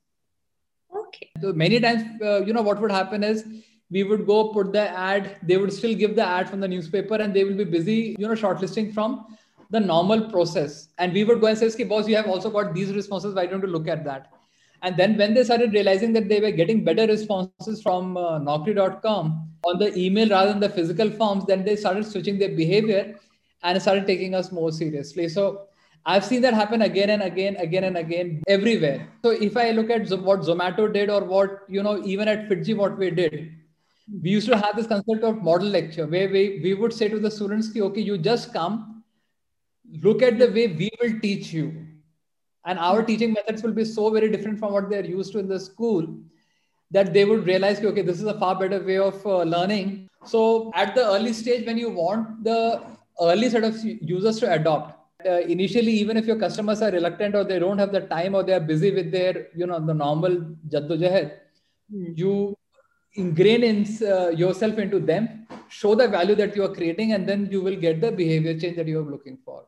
Okay. 1.13 1.29
So 1.41 1.53
many 1.53 1.79
times, 1.79 2.03
uh, 2.21 2.43
you 2.43 2.53
know, 2.53 2.61
what 2.61 2.81
would 2.81 2.91
happen 2.91 3.23
is 3.23 3.45
we 3.91 4.03
would 4.03 4.25
go 4.25 4.49
put 4.49 4.73
the 4.73 4.89
ad, 4.89 5.37
they 5.43 5.57
would 5.57 5.71
still 5.71 5.93
give 5.93 6.15
the 6.15 6.25
ad 6.25 6.49
from 6.49 6.59
the 6.59 6.67
newspaper 6.67 7.15
and 7.15 7.33
they 7.33 7.43
will 7.43 7.55
be 7.55 7.63
busy, 7.63 8.15
you 8.17 8.27
know, 8.27 8.33
shortlisting 8.33 8.93
from 8.93 9.25
the 9.69 9.79
normal 9.79 10.29
process. 10.29 10.89
And 10.97 11.13
we 11.13 11.23
would 11.23 11.41
go 11.41 11.47
and 11.47 11.57
say, 11.57 11.67
okay, 11.67 11.83
boss, 11.83 12.07
you 12.07 12.15
have 12.15 12.27
also 12.27 12.49
got 12.49 12.73
these 12.73 12.91
responses. 12.93 13.35
Why 13.35 13.45
don't 13.45 13.61
you 13.61 13.67
look 13.67 13.87
at 13.87 14.03
that? 14.05 14.31
And 14.81 14.97
then 14.97 15.17
when 15.17 15.33
they 15.33 15.43
started 15.43 15.73
realizing 15.73 16.11
that 16.13 16.27
they 16.27 16.39
were 16.41 16.51
getting 16.51 16.83
better 16.83 17.07
responses 17.07 17.81
from 17.81 18.17
uh, 18.17 18.39
Naukri.com 18.39 19.49
on 19.65 19.79
the 19.79 19.97
email 19.97 20.29
rather 20.29 20.51
than 20.51 20.59
the 20.59 20.69
physical 20.69 21.09
forms, 21.09 21.45
then 21.45 21.63
they 21.63 21.75
started 21.75 22.05
switching 22.05 22.37
their 22.37 22.55
behavior 22.55 23.15
and 23.63 23.81
started 23.81 24.05
taking 24.05 24.35
us 24.35 24.51
more 24.51 24.71
seriously. 24.71 25.29
So 25.29 25.67
I've 26.05 26.25
seen 26.25 26.41
that 26.41 26.53
happen 26.53 26.81
again 26.81 27.09
and 27.11 27.23
again, 27.23 27.55
again 27.57 27.85
and 27.85 27.97
again, 27.97 28.43
everywhere. 28.47 29.07
So 29.23 29.31
if 29.31 29.55
I 29.55 29.71
look 29.71 29.89
at 29.89 30.09
what 30.19 30.41
Zomato 30.41 30.91
did, 30.91 31.09
or 31.09 31.23
what 31.23 31.59
you 31.69 31.81
know, 31.81 32.03
even 32.03 32.27
at 32.27 32.49
FIITJEE, 32.49 32.75
what 32.75 32.97
we 32.97 33.09
did, 33.09 33.53
we 34.21 34.31
used 34.31 34.49
to 34.49 34.57
have 34.57 34.75
this 34.75 34.87
concept 34.87 35.23
of 35.23 35.41
model 35.41 35.69
lecture 35.69 36.05
where 36.05 36.27
we, 36.29 36.59
we 36.61 36.73
would 36.73 36.91
say 36.91 37.07
to 37.07 37.19
the 37.19 37.31
students, 37.31 37.69
okay, 37.75 38.01
you 38.01 38.17
just 38.17 38.51
come, 38.51 39.03
look 40.01 40.21
at 40.21 40.39
the 40.39 40.47
way 40.47 40.67
we 40.67 40.91
will 41.01 41.19
teach 41.21 41.53
you. 41.53 41.85
And 42.65 42.79
our 42.79 43.03
teaching 43.03 43.33
methods 43.33 43.63
will 43.63 43.73
be 43.73 43.85
so 43.85 44.09
very 44.09 44.29
different 44.29 44.59
from 44.59 44.73
what 44.73 44.89
they're 44.89 45.05
used 45.05 45.31
to 45.33 45.39
in 45.39 45.47
the 45.47 45.59
school 45.59 46.07
that 46.93 47.11
they 47.13 47.25
would 47.25 47.45
realize 47.45 47.83
okay 47.83 48.03
this 48.09 48.19
is 48.21 48.29
a 48.31 48.39
far 48.39 48.55
better 48.57 48.79
way 48.89 48.97
of 48.97 49.25
uh, 49.25 49.41
learning 49.43 50.07
so 50.23 50.71
at 50.75 50.93
the 50.95 51.03
early 51.13 51.33
stage 51.33 51.65
when 51.65 51.77
you 51.77 51.89
want 51.89 52.43
the 52.43 52.81
early 53.19 53.49
set 53.49 53.63
of 53.63 53.75
users 53.83 54.39
to 54.39 54.51
adopt 54.53 55.02
uh, 55.25 55.41
initially 55.55 55.91
even 55.91 56.17
if 56.17 56.25
your 56.25 56.39
customers 56.45 56.81
are 56.81 56.91
reluctant 56.91 57.35
or 57.35 57.43
they 57.43 57.59
don't 57.59 57.77
have 57.77 57.91
the 57.91 58.01
time 58.01 58.35
or 58.35 58.43
they 58.43 58.53
are 58.53 58.65
busy 58.73 58.91
with 58.91 59.11
their 59.11 59.47
you 59.55 59.67
know 59.67 59.79
the 59.79 59.93
normal 59.93 60.33
jaddojahed 60.73 61.31
mm. 61.93 62.17
you 62.17 62.57
ingrain 63.15 63.63
in, 63.63 63.79
uh, 64.07 64.29
yourself 64.29 64.77
into 64.77 64.99
them 64.99 65.45
show 65.69 65.95
the 65.95 66.07
value 66.07 66.35
that 66.35 66.55
you 66.55 66.63
are 66.63 66.73
creating 66.73 67.13
and 67.13 67.27
then 67.27 67.47
you 67.51 67.61
will 67.61 67.75
get 67.75 68.01
the 68.01 68.11
behavior 68.11 68.57
change 68.59 68.75
that 68.75 68.87
you 68.87 68.99
are 68.99 69.11
looking 69.11 69.37
for. 69.45 69.65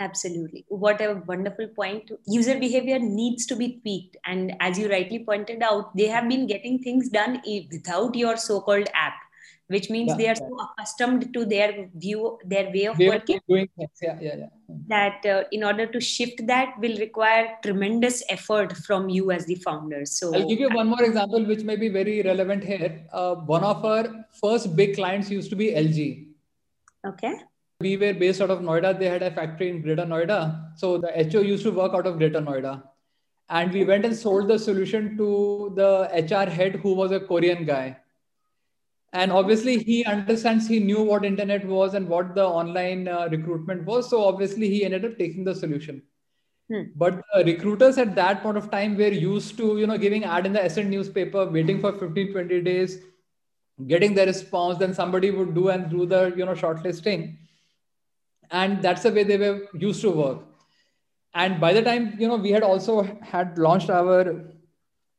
Absolutely. 0.00 0.64
What 0.68 1.00
a 1.02 1.22
wonderful 1.26 1.68
point. 1.68 2.10
User 2.26 2.58
behavior 2.58 2.98
needs 2.98 3.44
to 3.46 3.54
be 3.54 3.80
tweaked. 3.80 4.16
And 4.24 4.54
as 4.58 4.78
you 4.78 4.88
rightly 4.88 5.24
pointed 5.24 5.62
out 5.62 5.94
they 5.96 6.06
have 6.06 6.28
been 6.28 6.46
getting 6.46 6.78
things 6.78 7.08
done 7.08 7.42
without 7.70 8.14
your 8.14 8.36
so-called 8.36 8.88
app 8.94 9.14
which 9.74 9.88
means 9.88 10.08
yeah, 10.10 10.16
they 10.20 10.28
are 10.30 10.38
yeah. 10.38 10.48
so 10.48 10.60
accustomed 10.66 11.32
to 11.34 11.44
their 11.52 11.88
view 12.04 12.38
their 12.52 12.70
way 12.76 12.86
of 12.92 12.98
way 12.98 13.08
working 13.10 13.40
doing 13.48 13.68
things. 13.76 14.00
Yeah, 14.02 14.16
yeah, 14.20 14.36
yeah. 14.42 14.48
that 14.94 15.26
uh, 15.32 15.44
in 15.52 15.62
order 15.70 15.86
to 15.94 16.00
shift 16.00 16.46
that 16.48 16.74
will 16.80 16.96
require 17.02 17.44
tremendous 17.66 18.22
effort 18.28 18.76
from 18.88 19.08
you 19.08 19.30
as 19.36 19.46
the 19.46 19.54
founder. 19.66 20.04
So 20.14 20.32
i'll 20.34 20.48
give 20.48 20.64
you 20.64 20.70
one 20.80 20.88
more 20.94 21.04
example 21.10 21.46
which 21.52 21.62
may 21.70 21.76
be 21.76 21.92
very 22.00 22.16
relevant 22.22 22.64
here. 22.64 22.90
Uh, 23.12 23.36
one 23.52 23.64
of 23.70 23.84
our 23.84 24.26
first 24.42 24.74
big 24.82 24.96
clients 24.96 25.30
used 25.30 25.50
to 25.50 25.60
be 25.62 25.70
lg 25.84 26.26
okay. 27.12 27.34
We 27.80 27.96
were 27.96 28.12
based 28.12 28.42
out 28.42 28.50
of 28.50 28.58
noida. 28.60 28.98
They 28.98 29.08
had 29.08 29.22
a 29.22 29.30
factory 29.30 29.70
in 29.70 29.80
greater 29.80 30.04
noida. 30.04 30.38
So 30.76 30.98
the 30.98 31.12
ho 31.32 31.40
used 31.40 31.62
to 31.62 31.70
work 31.70 31.94
out 31.94 32.06
of 32.06 32.18
greater 32.18 32.42
noida. 32.48 32.82
And 33.48 33.72
we 33.72 33.84
went 33.84 34.04
and 34.04 34.16
sold 34.16 34.48
the 34.48 34.58
solution 34.58 35.16
to 35.16 35.72
the 35.76 35.90
hr 36.28 36.50
head 36.58 36.76
who 36.82 36.92
was 36.94 37.20
a 37.20 37.20
korean 37.20 37.64
guy 37.64 37.96
and 39.12 39.32
obviously 39.32 39.78
he 39.78 40.04
understands 40.04 40.68
he 40.68 40.78
knew 40.78 41.02
what 41.02 41.24
internet 41.24 41.66
was 41.66 41.94
and 41.94 42.08
what 42.08 42.34
the 42.34 42.44
online 42.44 43.08
uh, 43.08 43.28
recruitment 43.30 43.84
was. 43.84 44.08
So 44.08 44.24
obviously 44.24 44.68
he 44.68 44.84
ended 44.84 45.04
up 45.04 45.18
taking 45.18 45.44
the 45.44 45.54
solution. 45.54 46.02
Hmm. 46.70 46.82
but 46.94 47.24
recruiters 47.44 47.98
at 47.98 48.14
that 48.14 48.44
point 48.44 48.56
of 48.56 48.70
time 48.70 48.96
were 48.96 49.08
used 49.08 49.56
to 49.56 49.76
you 49.78 49.88
know 49.88 49.98
giving 49.98 50.22
ad 50.22 50.46
in 50.46 50.52
the 50.52 50.64
Ascent 50.64 50.88
newspaper 50.88 51.44
waiting 51.44 51.80
for 51.80 51.90
15 51.92 52.30
20 52.30 52.60
days 52.60 52.98
getting 53.88 54.14
the 54.14 54.24
response 54.26 54.78
then 54.78 54.94
somebody 54.94 55.32
would 55.32 55.52
do 55.52 55.70
and 55.70 55.90
do 55.90 56.06
the 56.06 56.32
you 56.36 56.46
know 56.46 56.54
shortlisting. 56.54 57.36
And 58.52 58.80
that's 58.82 59.02
the 59.02 59.12
way 59.12 59.24
they 59.24 59.36
were 59.36 59.66
used 59.74 60.00
to 60.02 60.10
work. 60.10 60.38
And 61.34 61.60
by 61.60 61.72
the 61.72 61.82
time 61.82 62.14
you 62.20 62.28
know 62.28 62.36
we 62.36 62.52
had 62.52 62.62
also 62.62 63.02
had 63.20 63.58
launched 63.58 63.90
our 63.90 64.44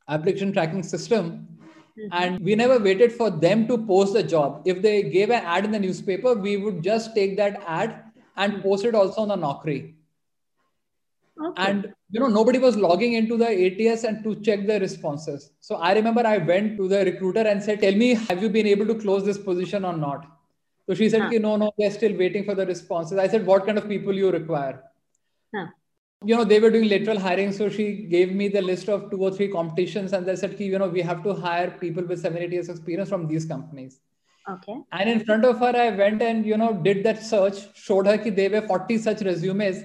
application 0.07 0.53
tracking 0.53 0.83
system 0.83 1.50
Mm-hmm. 2.00 2.07
And 2.12 2.39
we 2.39 2.55
never 2.55 2.79
waited 2.79 3.12
for 3.12 3.29
them 3.29 3.67
to 3.67 3.77
post 3.86 4.13
the 4.13 4.24
job. 4.24 4.62
If 4.65 4.81
they 4.81 5.03
gave 5.03 5.29
an 5.29 5.43
ad 5.43 5.65
in 5.65 5.71
the 5.71 5.79
newspaper, 5.79 6.33
we 6.33 6.57
would 6.57 6.81
just 6.81 7.13
take 7.15 7.38
that 7.38 7.63
ad 7.67 8.03
and 8.38 8.53
mm-hmm. 8.53 8.62
post 8.62 8.86
it 8.86 8.95
also 8.95 9.21
on 9.21 9.27
the 9.27 9.36
Naukri. 9.36 9.93
Okay. 11.41 11.63
And 11.63 11.93
you 12.12 12.19
know, 12.19 12.27
nobody 12.27 12.60
was 12.60 12.77
logging 12.77 13.13
into 13.13 13.38
the 13.38 13.48
ATS 13.48 14.03
and 14.03 14.24
to 14.24 14.36
check 14.41 14.67
the 14.67 14.79
responses. 14.79 15.51
So 15.60 15.75
I 15.75 15.93
remember 15.93 16.25
I 16.25 16.38
went 16.38 16.77
to 16.77 16.88
the 16.88 17.03
recruiter 17.05 17.41
and 17.41 17.63
said, 17.63 17.81
Tell 17.81 17.95
me, 17.95 18.13
have 18.13 18.41
you 18.41 18.50
been 18.50 18.67
able 18.67 18.86
to 18.88 18.95
close 18.95 19.25
this 19.25 19.38
position 19.38 19.86
or 19.86 19.95
not? 19.95 20.27
So 20.88 20.93
she 20.93 21.10
said, 21.10 21.21
huh. 21.21 21.29
No, 21.39 21.55
no, 21.55 21.71
they're 21.77 21.91
still 21.91 22.15
waiting 22.17 22.43
for 22.43 22.53
the 22.53 22.65
responses. 22.65 23.17
I 23.17 23.27
said, 23.27 23.45
What 23.45 23.65
kind 23.65 23.77
of 23.77 23.88
people 23.88 24.13
you 24.13 24.31
require? 24.31 24.83
Huh 25.55 25.67
you 26.23 26.35
know 26.35 26.43
they 26.43 26.59
were 26.59 26.69
doing 26.69 26.87
lateral 26.87 27.19
hiring 27.19 27.51
so 27.51 27.67
she 27.67 27.85
gave 28.09 28.31
me 28.31 28.47
the 28.47 28.61
list 28.61 28.89
of 28.89 29.09
two 29.09 29.17
or 29.17 29.31
three 29.31 29.47
competitions 29.47 30.13
and 30.13 30.25
they 30.25 30.35
said 30.35 30.59
you 30.59 30.77
know 30.77 30.87
we 30.87 31.01
have 31.01 31.23
to 31.23 31.33
hire 31.33 31.71
people 31.79 32.03
with 32.03 32.21
seven 32.21 32.43
eight 32.43 32.51
years 32.51 32.69
experience 32.69 33.09
from 33.09 33.27
these 33.27 33.45
companies. 33.45 33.99
Okay. 34.49 34.75
And 34.91 35.09
in 35.09 35.23
front 35.25 35.45
of 35.45 35.59
her 35.59 35.73
i 35.75 35.89
went 35.89 36.21
and 36.21 36.45
you 36.45 36.57
know 36.57 36.73
did 36.73 37.03
that 37.05 37.23
search 37.23 37.57
showed 37.75 38.05
her 38.05 38.17
that 38.17 38.35
there 38.35 38.49
were 38.51 38.61
40 38.67 38.97
such 38.99 39.21
resumes 39.21 39.83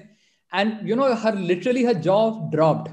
and 0.51 0.87
you 0.87 0.95
know 0.95 1.15
her 1.15 1.31
literally 1.31 1.83
her 1.83 1.93
jaw 1.93 2.49
dropped. 2.51 2.91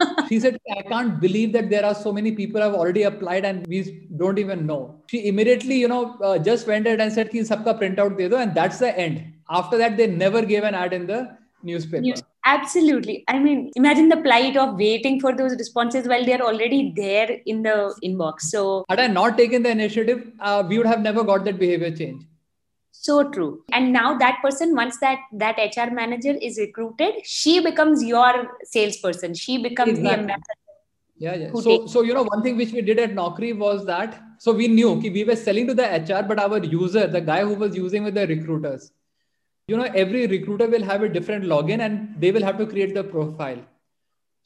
She 0.28 0.40
said 0.40 0.58
i 0.76 0.82
can't 0.82 1.20
believe 1.20 1.52
that 1.54 1.70
there 1.70 1.86
are 1.86 1.94
so 1.94 2.12
many 2.12 2.32
people 2.32 2.60
have 2.60 2.74
already 2.74 3.04
applied 3.04 3.46
and 3.46 3.66
we 3.66 4.08
don't 4.16 4.38
even 4.38 4.66
know. 4.66 5.00
She 5.10 5.26
immediately 5.28 5.76
you 5.76 5.88
know 5.88 6.18
uh, 6.22 6.38
just 6.38 6.66
went 6.66 6.86
ahead 6.86 7.00
and 7.00 7.12
said 7.12 7.30
ki 7.30 7.40
sabka 7.40 7.78
print 7.78 7.98
out 7.98 8.18
de 8.18 8.28
do 8.28 8.36
and 8.36 8.54
that's 8.54 8.78
the 8.78 8.92
end. 8.98 9.24
After 9.48 9.78
that 9.78 9.96
they 9.96 10.06
never 10.06 10.44
gave 10.44 10.64
an 10.64 10.74
ad 10.74 10.92
in 10.92 11.06
the 11.06 11.38
newspaper. 11.62 12.02
News- 12.02 12.22
Absolutely. 12.46 13.24
I 13.26 13.38
mean, 13.38 13.70
imagine 13.74 14.10
the 14.10 14.18
plight 14.18 14.56
of 14.56 14.76
waiting 14.76 15.18
for 15.18 15.34
those 15.34 15.52
responses 15.56 16.06
while 16.06 16.24
they're 16.24 16.42
already 16.42 16.92
there 16.94 17.38
in 17.46 17.62
the 17.62 17.94
inbox. 18.04 18.40
So, 18.40 18.84
had 18.88 19.00
I 19.00 19.06
not 19.06 19.38
taken 19.38 19.62
the 19.62 19.70
initiative, 19.70 20.30
uh, 20.40 20.62
we 20.68 20.76
would 20.76 20.86
have 20.86 21.00
never 21.00 21.24
got 21.24 21.44
that 21.44 21.58
behavior 21.58 21.90
change. 21.90 22.22
So 22.90 23.30
true. 23.30 23.64
And 23.72 23.92
now 23.92 24.16
that 24.18 24.38
person, 24.42 24.74
once 24.74 24.98
that 24.98 25.18
that 25.32 25.56
HR 25.58 25.92
manager 25.92 26.34
is 26.40 26.58
recruited, 26.58 27.14
she 27.24 27.60
becomes 27.60 28.02
your 28.02 28.58
salesperson. 28.64 29.34
She 29.34 29.62
becomes 29.62 29.98
exactly. 29.98 30.08
the 30.08 30.20
ambassador. 30.20 30.60
Yeah, 31.16 31.34
yeah. 31.34 31.52
So, 31.54 31.86
so 31.86 32.02
you 32.02 32.14
know, 32.14 32.24
one 32.24 32.42
thing 32.42 32.56
which 32.56 32.72
we 32.72 32.80
did 32.80 32.98
at 32.98 33.14
Naukri 33.14 33.56
was 33.56 33.84
that 33.86 34.22
so 34.38 34.52
we 34.52 34.68
knew 34.68 34.90
okay, 34.92 35.10
we 35.10 35.24
were 35.24 35.36
selling 35.36 35.66
to 35.66 35.74
the 35.74 35.82
HR, 35.82 36.26
but 36.26 36.38
our 36.38 36.62
user, 36.64 37.06
the 37.06 37.20
guy 37.20 37.42
who 37.42 37.54
was 37.54 37.76
using 37.76 38.04
with 38.04 38.14
the 38.14 38.26
recruiters, 38.26 38.90
you 39.66 39.76
know 39.76 39.84
every 39.94 40.26
recruiter 40.26 40.66
will 40.68 40.82
have 40.82 41.02
a 41.02 41.08
different 41.08 41.44
login 41.44 41.80
and 41.80 42.14
they 42.18 42.30
will 42.30 42.42
have 42.42 42.58
to 42.58 42.66
create 42.66 42.94
the 42.94 43.04
profile. 43.04 43.58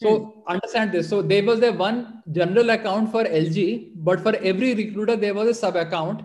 So 0.01 0.19
hmm. 0.19 0.41
understand 0.49 0.93
this. 0.93 1.09
So 1.09 1.23
there 1.23 1.45
was 1.45 1.63
a 1.63 1.73
one 1.73 2.23
general 2.31 2.71
account 2.71 3.11
for 3.11 3.25
lg 3.25 3.93
but 3.97 4.21
for 4.21 4.37
every 4.37 4.75
recruiter 4.75 5.17
there 5.17 5.35
was 5.35 5.49
a 5.49 5.55
sub 5.55 5.77
account 5.77 6.23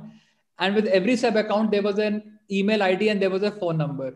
and 0.60 0.76
with 0.76 0.86
every 0.88 1.16
sub 1.16 1.36
account 1.36 1.72
there 1.72 1.82
was 1.82 1.98
an 1.98 2.40
email 2.52 2.84
id 2.84 3.10
and 3.10 3.22
there 3.22 3.32
was 3.32 3.44
a 3.44 3.52
phone 3.52 3.78
number. 3.78 4.16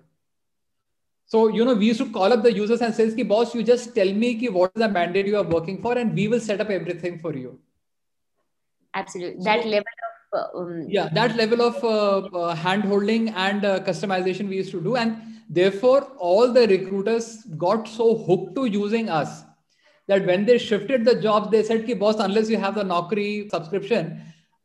So 1.25 1.47
you 1.47 1.65
know 1.65 1.73
we 1.73 1.87
used 1.87 1.99
to 1.99 2.11
call 2.11 2.31
up 2.31 2.43
the 2.43 2.53
users 2.53 2.81
and 2.81 2.93
say 2.93 3.13
ki 3.13 3.23
boss 3.23 3.55
you 3.55 3.63
just 3.63 3.95
tell 3.95 4.13
me 4.13 4.35
ki 4.35 4.49
what 4.49 4.71
is 4.75 4.81
the 4.81 4.89
mandate 4.89 5.25
you 5.25 5.37
are 5.37 5.49
working 5.55 5.81
for 5.81 5.97
and 5.97 6.13
we 6.13 6.27
will 6.27 6.39
set 6.39 6.61
up 6.61 6.69
everything 6.69 7.17
for 7.19 7.33
you. 7.35 7.59
Absolutely. 8.93 9.43
That 9.43 9.65
level 9.65 9.71
level 9.71 10.16
um, 10.33 10.85
yeah 10.87 11.09
that 11.13 11.35
level 11.35 11.61
of 11.61 11.83
uh, 11.83 12.37
uh, 12.37 12.55
hand 12.55 12.83
holding 12.83 13.29
and 13.29 13.65
uh, 13.65 13.79
customization 13.79 14.49
we 14.49 14.57
used 14.57 14.71
to 14.71 14.81
do. 14.81 14.95
And 14.95 15.17
therefore 15.49 16.03
all 16.17 16.51
the 16.51 16.67
recruiters 16.67 17.43
got 17.57 17.87
so 17.87 18.17
hooked 18.17 18.55
to 18.55 18.65
using 18.65 19.09
us 19.09 19.43
that 20.07 20.25
when 20.25 20.45
they 20.45 20.57
shifted 20.57 21.05
the 21.05 21.15
jobs 21.21 21.49
they 21.51 21.63
said 21.63 21.85
ki 21.85 21.93
boss 21.93 22.19
unless 22.19 22.49
you 22.49 22.57
have 22.57 22.75
the 22.75 22.83
naukri 22.83 23.49
subscription 23.49 24.21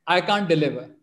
i 0.06 0.20
can't 0.20 0.48
deliver. 0.48 0.88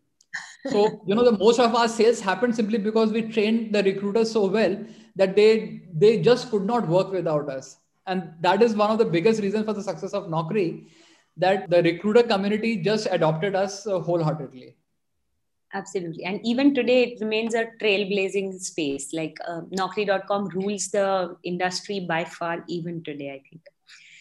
So 0.71 1.01
you 1.07 1.15
know 1.15 1.23
the 1.23 1.37
most 1.37 1.57
of 1.57 1.73
our 1.73 1.87
sales 1.87 2.19
happened 2.19 2.53
simply 2.53 2.77
because 2.77 3.13
we 3.13 3.21
trained 3.21 3.73
the 3.73 3.81
recruiters 3.81 4.29
so 4.29 4.45
well 4.45 4.77
that 5.15 5.33
they 5.35 5.83
they 5.93 6.21
just 6.21 6.51
could 6.51 6.65
not 6.65 6.85
work 6.85 7.13
without 7.13 7.49
us. 7.49 7.77
And 8.07 8.33
that 8.41 8.61
is 8.61 8.75
one 8.75 8.91
of 8.91 8.97
the 8.97 9.05
biggest 9.05 9.41
reasons 9.41 9.63
for 9.65 9.71
the 9.71 9.81
success 9.81 10.11
of 10.11 10.25
naukri 10.25 10.87
that 11.39 11.69
the 11.69 11.81
recruiter 11.81 12.23
community 12.23 12.77
just 12.77 13.07
adopted 13.09 13.55
us 13.55 13.87
uh, 13.87 13.99
wholeheartedly. 13.99 14.75
Absolutely. 15.73 16.23
And 16.23 16.39
even 16.43 16.73
today 16.73 17.03
it 17.03 17.21
remains 17.21 17.53
a 17.53 17.67
trailblazing 17.81 18.59
space. 18.59 19.13
Like 19.13 19.37
uh, 19.47 19.61
naukri.com 19.71 20.49
rules 20.49 20.89
the 20.89 21.37
industry 21.43 21.99
by 22.01 22.25
far 22.25 22.63
even 22.67 23.03
today 23.03 23.31
i 23.31 23.49
think. 23.49 23.61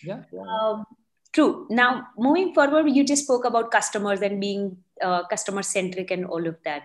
Yeah, 0.02 0.22
yeah. 0.32 0.42
Um, 0.42 0.84
true. 1.32 1.66
Now 1.70 2.08
moving 2.18 2.54
forward 2.54 2.88
you 2.90 3.04
just 3.04 3.24
spoke 3.24 3.44
about 3.44 3.70
customers 3.70 4.20
and 4.20 4.40
being 4.40 4.76
uh, 5.02 5.26
customer 5.26 5.62
centric 5.62 6.10
and 6.10 6.26
all 6.26 6.46
of 6.46 6.56
that. 6.64 6.82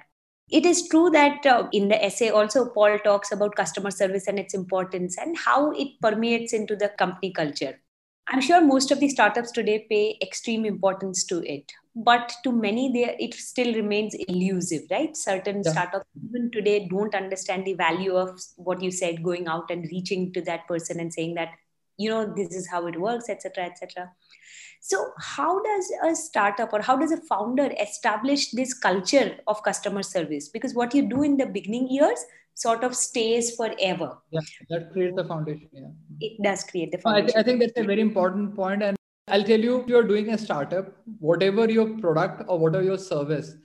It 0.49 0.65
is 0.65 0.87
true 0.87 1.09
that 1.09 1.45
uh, 1.45 1.67
in 1.71 1.89
the 1.89 2.03
essay 2.03 2.29
also 2.29 2.69
paul 2.69 2.97
talks 2.99 3.31
about 3.31 3.55
customer 3.55 3.91
service 3.91 4.27
and 4.27 4.39
its 4.39 4.53
importance 4.53 5.17
and 5.17 5.37
how 5.37 5.71
it 5.71 5.99
permeates 6.01 6.53
into 6.53 6.75
the 6.75 6.89
company 6.89 7.31
culture 7.31 7.79
I'm 8.27 8.41
sure 8.41 8.61
most 8.61 8.91
of 8.91 8.99
the 8.99 9.09
startups 9.09 9.51
today 9.51 9.85
pay 9.89 10.17
extreme 10.21 10.65
importance 10.65 11.25
to 11.25 11.43
it, 11.45 11.71
but 11.95 12.31
to 12.43 12.51
many, 12.51 12.91
there 12.91 13.15
it 13.19 13.33
still 13.33 13.73
remains 13.73 14.15
elusive, 14.15 14.83
right? 14.89 15.15
Certain 15.15 15.61
yeah. 15.63 15.71
startups 15.71 16.05
even 16.29 16.49
today 16.51 16.87
don't 16.87 17.13
understand 17.13 17.65
the 17.65 17.73
value 17.73 18.15
of 18.15 18.39
what 18.55 18.81
you 18.81 18.91
said, 18.91 19.23
going 19.23 19.47
out 19.47 19.69
and 19.69 19.87
reaching 19.91 20.31
to 20.33 20.41
that 20.41 20.67
person 20.67 20.99
and 20.99 21.13
saying 21.13 21.35
that, 21.35 21.49
you 21.97 22.09
know, 22.09 22.33
this 22.33 22.55
is 22.55 22.67
how 22.69 22.87
it 22.87 22.99
works, 22.99 23.29
etc., 23.29 23.65
etc. 23.65 24.09
So, 24.79 25.11
how 25.19 25.61
does 25.61 25.91
a 26.05 26.15
startup 26.15 26.73
or 26.73 26.81
how 26.81 26.97
does 26.97 27.11
a 27.11 27.21
founder 27.21 27.71
establish 27.79 28.51
this 28.51 28.73
culture 28.73 29.37
of 29.47 29.63
customer 29.63 30.03
service? 30.03 30.49
Because 30.49 30.73
what 30.73 30.93
you 30.93 31.07
do 31.07 31.23
in 31.23 31.37
the 31.37 31.45
beginning 31.45 31.87
years 31.89 32.25
sort 32.53 32.83
of 32.83 32.95
stays 32.95 33.55
forever. 33.55 34.17
Yeah, 34.31 34.41
that 34.69 34.91
creates 34.91 35.15
the 35.15 35.25
foundation. 35.25 35.69
Yeah. 35.71 35.87
It 36.19 36.41
does 36.41 36.63
create 36.63 36.91
the 36.91 36.97
foundation. 36.97 37.29
I, 37.29 37.31
th- 37.31 37.37
I 37.37 37.43
think 37.43 37.59
that's 37.59 37.79
a 37.79 37.83
very 37.83 38.01
important 38.01 38.55
point. 38.55 38.83
And 38.83 38.95
I'll 39.27 39.43
tell 39.43 39.59
you, 39.59 39.81
if 39.81 39.87
you're 39.87 40.03
doing 40.03 40.29
a 40.29 40.37
startup, 40.37 40.93
whatever 41.19 41.69
your 41.69 41.97
product 41.99 42.43
or 42.47 42.59
whatever 42.59 42.83
your 42.83 42.97
service, 42.97 43.55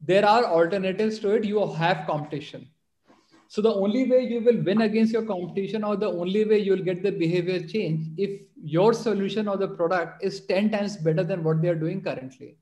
there 0.00 0.26
are 0.26 0.44
alternatives 0.44 1.18
to 1.20 1.32
it. 1.32 1.44
You 1.44 1.66
have 1.72 2.06
competition. 2.06 2.68
So 3.48 3.60
the 3.60 3.74
only 3.74 4.10
way 4.10 4.20
you 4.20 4.40
will 4.40 4.62
win 4.62 4.80
against 4.80 5.12
your 5.12 5.24
competition 5.24 5.84
or 5.84 5.94
the 5.94 6.10
only 6.10 6.44
way 6.44 6.58
you'll 6.58 6.82
get 6.82 7.02
the 7.02 7.12
behavior 7.12 7.60
change 7.60 8.06
if 8.16 8.40
your 8.56 8.94
solution 8.94 9.46
or 9.46 9.58
the 9.58 9.68
product 9.68 10.24
is 10.24 10.46
10 10.46 10.70
times 10.70 10.96
better 10.96 11.22
than 11.22 11.44
what 11.44 11.60
they 11.60 11.68
are 11.68 11.74
doing 11.74 12.00
currently. 12.00 12.56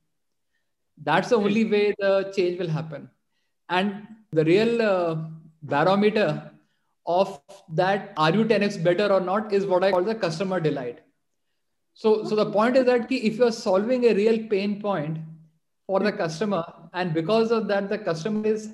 That's 1.02 1.28
the 1.28 1.36
only 1.36 1.64
way 1.64 1.94
the 1.98 2.32
change 2.34 2.58
will 2.58 2.68
happen. 2.68 3.08
And 3.68 4.08
the 4.32 4.44
real 4.44 4.82
uh, 4.82 5.16
barometer 5.62 6.50
of 7.06 7.40
that 7.70 8.12
are 8.16 8.32
you 8.32 8.44
10x 8.44 8.82
better 8.82 9.12
or 9.12 9.20
not 9.20 9.52
is 9.52 9.66
what 9.66 9.84
I 9.84 9.90
call 9.90 10.02
the 10.02 10.14
customer 10.14 10.60
delight. 10.60 11.00
So, 11.94 12.24
so 12.24 12.36
the 12.36 12.50
point 12.50 12.76
is 12.76 12.86
that 12.86 13.10
if 13.10 13.36
you're 13.36 13.52
solving 13.52 14.04
a 14.04 14.14
real 14.14 14.46
pain 14.48 14.80
point 14.80 15.18
for 15.86 16.00
the 16.00 16.12
customer, 16.12 16.64
and 16.92 17.12
because 17.12 17.50
of 17.50 17.66
that, 17.68 17.88
the 17.88 17.98
customer 17.98 18.46
is 18.46 18.72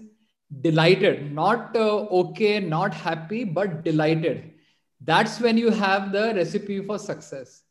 delighted 0.63 1.33
not 1.33 1.75
uh, 1.77 2.07
okay 2.21 2.61
not 2.61 2.95
happy 2.95 3.43
but 3.43 3.83
delighted 3.83 4.53
that's 5.01 5.41
when 5.41 5.59
you 5.59 5.71
have 5.71 6.13
the 6.13 6.33
recipe 6.35 6.81
for 6.81 6.99
success 6.99 7.63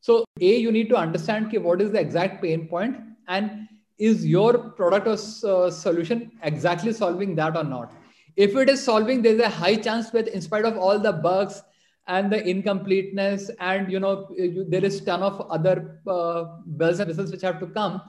so 0.00 0.24
a 0.40 0.56
you 0.56 0.70
need 0.70 0.88
to 0.90 0.96
understand 0.96 1.50
ki 1.50 1.58
what 1.58 1.80
is 1.80 1.90
the 1.90 1.98
exact 1.98 2.42
pain 2.42 2.68
point 2.68 2.96
and 3.28 3.66
is 3.98 4.26
your 4.26 4.58
product 4.80 5.06
or 5.06 5.16
uh, 5.50 5.70
solution 5.70 6.30
exactly 6.42 6.92
solving 6.92 7.34
that 7.34 7.56
or 7.56 7.64
not 7.64 7.94
if 8.36 8.56
it 8.56 8.68
is 8.68 8.82
solving 8.82 9.22
there's 9.22 9.40
a 9.40 9.48
high 9.48 9.76
chance 9.76 10.10
that 10.10 10.28
in 10.28 10.40
spite 10.40 10.64
of 10.64 10.76
all 10.76 10.98
the 10.98 11.12
bugs 11.12 11.62
and 12.08 12.32
the 12.32 12.48
incompleteness 12.48 13.50
and 13.60 13.90
you 13.90 14.00
know 14.00 14.28
you, 14.36 14.64
there 14.68 14.84
is 14.84 15.00
ton 15.00 15.22
of 15.22 15.40
other 15.50 16.00
uh, 16.06 16.44
bells 16.66 16.98
and 16.98 17.08
whistles 17.08 17.30
which 17.30 17.42
have 17.42 17.60
to 17.60 17.66
come 17.66 18.00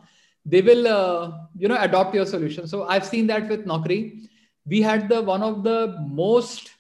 they 0.45 0.61
will 0.61 0.87
uh, 0.87 1.31
you 1.55 1.67
know 1.67 1.77
adopt 1.79 2.13
your 2.13 2.25
solution. 2.25 2.67
So 2.67 2.83
i've 2.87 3.05
seen 3.05 3.27
that 3.27 3.47
with 3.47 3.65
naukri. 3.65 4.29
We 4.65 4.81
had 4.81 5.09
the 5.09 5.21
one 5.21 5.43
of 5.43 5.63
the 5.63 5.97
most 6.09 6.71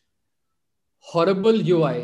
horrible 0.99 1.55
ui 1.69 2.03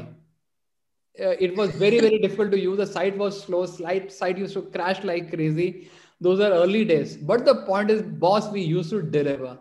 uh, 1.19 1.35
it 1.39 1.55
was 1.55 1.71
very 1.71 1.99
very 1.99 2.19
difficult 2.19 2.51
to 2.51 2.59
use. 2.59 2.77
The 2.77 2.87
site 2.87 3.17
was 3.17 3.43
slow. 3.43 3.65
Site 3.65 4.37
used 4.37 4.53
to 4.53 4.61
crash 4.61 5.03
like 5.03 5.29
crazy. 5.33 5.89
Those 6.21 6.39
are 6.39 6.51
early 6.51 6.85
days. 6.85 7.17
But 7.17 7.45
the 7.45 7.55
point 7.65 7.89
is 7.89 8.01
boss 8.01 8.51
we 8.51 8.61
used 8.61 8.89
to 8.91 9.01
deliver 9.01 9.57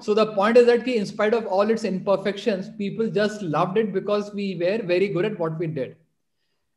so 0.00 0.14
the 0.14 0.32
point 0.32 0.56
is 0.56 0.66
that 0.66 0.86
in 0.86 1.06
spite 1.06 1.34
of 1.34 1.46
all 1.46 1.68
its 1.70 1.84
imperfections 1.84 2.68
people 2.76 3.10
just 3.10 3.42
loved 3.42 3.78
it 3.78 3.92
because 3.92 4.32
we 4.34 4.56
were 4.56 4.78
very 4.84 5.08
good 5.08 5.24
at 5.24 5.38
what 5.38 5.58
we 5.58 5.66
did. 5.66 5.96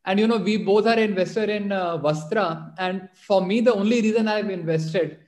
And 0.05 0.19
you 0.19 0.27
know 0.27 0.37
we 0.37 0.57
both 0.57 0.87
are 0.87 0.97
investor 0.97 1.43
in 1.43 1.71
uh, 1.71 1.97
vastra. 1.97 2.73
And 2.77 3.09
for 3.13 3.45
me 3.45 3.61
the 3.61 3.73
only 3.73 4.01
reason 4.01 4.27
i've 4.27 4.49
invested 4.49 5.19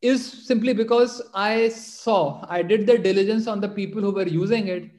is 0.00 0.24
simply 0.46 0.72
because 0.72 1.22
i 1.34 1.68
saw 1.68 2.44
i 2.48 2.62
did 2.62 2.86
the 2.86 2.98
diligence 2.98 3.46
on 3.46 3.60
the 3.60 3.68
people 3.68 4.00
who 4.00 4.12
were 4.12 4.28
using 4.28 4.68
it. 4.68 4.90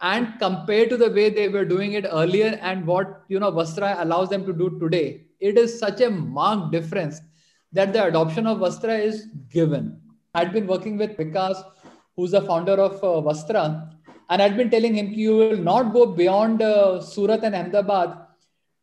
And 0.00 0.34
compared 0.38 0.90
to 0.90 0.96
the 0.96 1.10
way 1.10 1.30
they 1.30 1.48
were 1.48 1.64
doing 1.64 1.92
it 1.92 2.04
earlier 2.10 2.58
and 2.60 2.86
what 2.86 3.22
you 3.28 3.38
know 3.38 3.52
vastra 3.52 4.02
allows 4.02 4.28
them 4.28 4.44
to 4.44 4.52
do 4.52 4.78
today 4.78 5.24
it 5.40 5.58
is 5.58 5.78
such 5.78 6.00
a 6.00 6.10
marked 6.10 6.72
difference 6.72 7.20
that 7.72 7.92
the 7.92 8.04
adoption 8.04 8.46
of 8.46 8.58
vastra 8.58 8.98
is 8.98 9.26
given. 9.50 10.00
I'd 10.34 10.52
been 10.52 10.66
working 10.66 10.96
with 10.96 11.16
vikas 11.16 11.62
who's 12.16 12.30
the 12.32 12.42
founder 12.42 12.72
of 12.72 12.94
uh, 13.02 13.20
vastra. 13.28 13.90
And 14.30 14.40
i'd 14.42 14.56
been 14.56 14.70
telling 14.70 14.94
him 14.94 15.12
you 15.12 15.36
will 15.36 15.56
not 15.56 15.92
go 15.92 16.06
beyond 16.06 16.62
uh, 16.62 17.00
surat 17.00 17.44
and 17.44 17.54
ahmedabad 17.54 18.24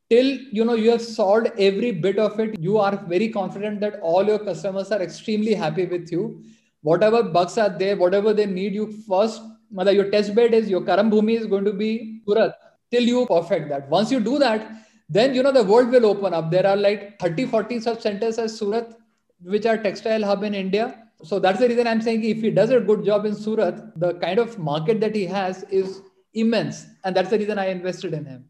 till 0.09 0.29
you 0.57 0.65
know 0.65 0.75
you 0.75 0.91
have 0.91 1.01
solved 1.01 1.47
every 1.57 1.91
bit 1.91 2.19
of 2.19 2.39
it. 2.39 2.59
You 2.59 2.77
are 2.77 2.97
very 3.07 3.29
confident 3.29 3.79
that 3.79 4.00
all 4.01 4.25
your 4.25 4.39
customers 4.39 4.91
are 4.91 5.01
extremely 5.01 5.53
happy 5.53 5.85
with 5.85 6.11
you. 6.11 6.43
Whatever 6.81 7.23
bugs 7.23 7.57
are 7.57 7.69
there 7.69 7.95
whatever 7.95 8.33
they 8.33 8.45
need 8.45 8.73
you 8.73 8.91
first 9.07 9.41
mother 9.71 9.91
your 9.91 10.09
test 10.11 10.35
bed 10.35 10.53
is 10.53 10.69
your 10.69 10.83
karam 10.83 11.09
bhumi 11.09 11.38
is 11.39 11.45
going 11.47 11.63
to 11.65 11.73
be 11.73 12.21
surat 12.27 12.55
till 12.91 13.03
you 13.03 13.25
perfect 13.25 13.69
that. 13.69 13.89
Once 13.89 14.11
you 14.11 14.19
do 14.19 14.38
that 14.39 14.71
then 15.09 15.33
you 15.35 15.43
know 15.43 15.51
the 15.51 15.63
world 15.63 15.89
will 15.89 16.05
open 16.05 16.33
up. 16.33 16.51
There 16.51 16.67
are 16.67 16.75
like 16.75 17.19
30 17.19 17.45
40 17.45 17.79
such 17.79 18.01
centers 18.01 18.38
as 18.38 18.57
surat 18.57 18.97
which 19.43 19.65
are 19.65 19.77
textile 19.77 20.23
hub 20.23 20.43
in 20.43 20.53
india 20.53 21.00
so 21.23 21.39
that's 21.39 21.59
the 21.59 21.67
reason 21.67 21.87
i'm 21.87 22.01
saying 22.01 22.23
if 22.23 22.41
he 22.41 22.51
does 22.51 22.69
a 22.69 22.79
good 22.79 23.03
job 23.05 23.25
in 23.25 23.35
surat 23.35 23.99
the 23.99 24.13
kind 24.15 24.39
of 24.39 24.57
market 24.59 24.99
that 24.99 25.15
he 25.15 25.25
has 25.25 25.63
is 25.69 26.01
immense 26.33 26.85
and 27.03 27.15
that's 27.15 27.29
the 27.29 27.37
reason 27.37 27.59
i 27.59 27.67
invested 27.67 28.13
in 28.13 28.25
him 28.25 28.45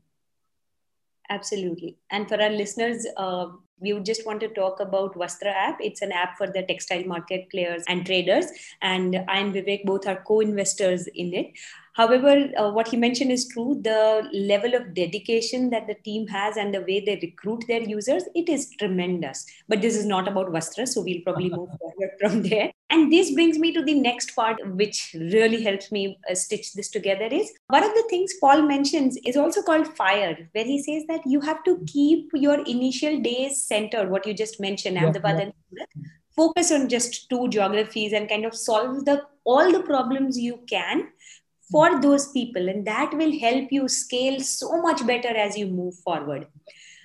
Absolutely. 1.32 1.98
And 2.10 2.28
for 2.28 2.42
our 2.42 2.50
listeners, 2.50 3.08
uh, 3.16 3.48
we 3.80 3.94
would 3.94 4.06
just 4.06 4.26
want 4.26 4.42
to 4.42 4.50
talk 4.50 4.82
about 4.82 5.16
Vastra 5.16 5.54
app. 5.56 5.78
It's 5.80 6.02
an 6.02 6.12
app 6.12 6.38
for 6.38 6.46
the 6.46 6.64
textile 6.64 7.06
market 7.06 7.50
players 7.50 7.84
and 7.88 8.06
traders. 8.06 8.46
And 8.82 9.16
I 9.30 9.40
and 9.40 9.54
Vivek 9.56 9.86
both 9.86 10.06
are 10.08 10.22
co-investors 10.28 11.08
in 11.08 11.34
it. 11.34 11.54
However, 11.94 12.50
uh, 12.58 12.72
what 12.72 12.88
he 12.88 12.98
mentioned 12.98 13.32
is 13.32 13.48
true. 13.48 13.80
The 13.82 14.30
level 14.34 14.76
of 14.76 14.94
dedication 14.94 15.70
that 15.72 15.88
the 15.88 15.96
team 15.96 16.26
has 16.28 16.56
and 16.56 16.74
the 16.74 16.82
way 16.82 17.04
they 17.06 17.20
recruit 17.22 17.66
their 17.68 17.82
users, 17.82 18.24
it 18.34 18.48
is 18.48 18.70
tremendous. 18.80 19.46
But 19.68 19.82
this 19.82 19.98
is 19.98 20.06
not 20.06 20.28
about 20.28 20.52
Vastra, 20.52 20.88
so 20.88 21.02
we'll 21.02 21.22
probably 21.24 21.50
move 21.58 21.70
forward 21.80 22.12
from 22.20 22.44
there. 22.44 22.72
And 22.90 23.12
this 23.12 23.32
brings 23.32 23.60
me 23.60 23.74
to 23.74 23.84
the 23.84 23.94
next 23.94 24.36
part, 24.36 24.58
which 24.76 25.16
really 25.20 25.64
helps 25.64 25.92
me 25.92 26.18
uh, 26.30 26.36
stitch 26.36 26.74
this 26.74 26.90
together. 26.90 27.26
Is 27.26 27.52
one 27.68 27.84
of 27.84 27.94
the 27.94 28.06
things 28.10 28.34
Paul 28.40 28.62
mentions 28.62 29.18
is 29.26 29.36
also 29.36 29.62
called 29.62 29.88
fire, 29.98 30.50
where 30.54 30.66
he 30.66 30.82
says 30.82 31.04
that 31.08 31.22
you 31.26 31.42
have 31.42 31.64
to 31.66 31.84
keep 31.88 32.30
your 32.34 32.62
initial 32.66 33.20
days 33.20 33.64
centered. 33.64 34.10
What 34.10 34.26
you 34.26 34.34
just 34.34 34.62
mentioned, 34.62 34.96
yeah, 34.96 35.04
Ahmedabad 35.04 35.38
yeah. 35.38 35.44
and 35.44 35.54
Surat, 35.70 35.90
focus 36.36 36.72
on 36.72 36.88
just 36.88 37.30
two 37.30 37.50
geographies 37.50 38.14
and 38.14 38.30
kind 38.30 38.46
of 38.46 38.56
solve 38.56 39.06
the 39.06 39.24
all 39.44 39.72
the 39.72 39.82
problems 39.82 40.38
you 40.38 40.60
can 40.70 41.08
for 41.72 42.02
those 42.02 42.32
people. 42.32 42.70
And 42.70 42.86
that 42.86 43.14
will 43.14 43.38
help 43.40 43.72
you 43.72 43.88
scale 43.88 44.40
so 44.42 44.82
much 44.82 45.06
better 45.08 45.30
as 45.30 45.58
you 45.58 45.68
move 45.68 45.96
forward. 45.96 46.48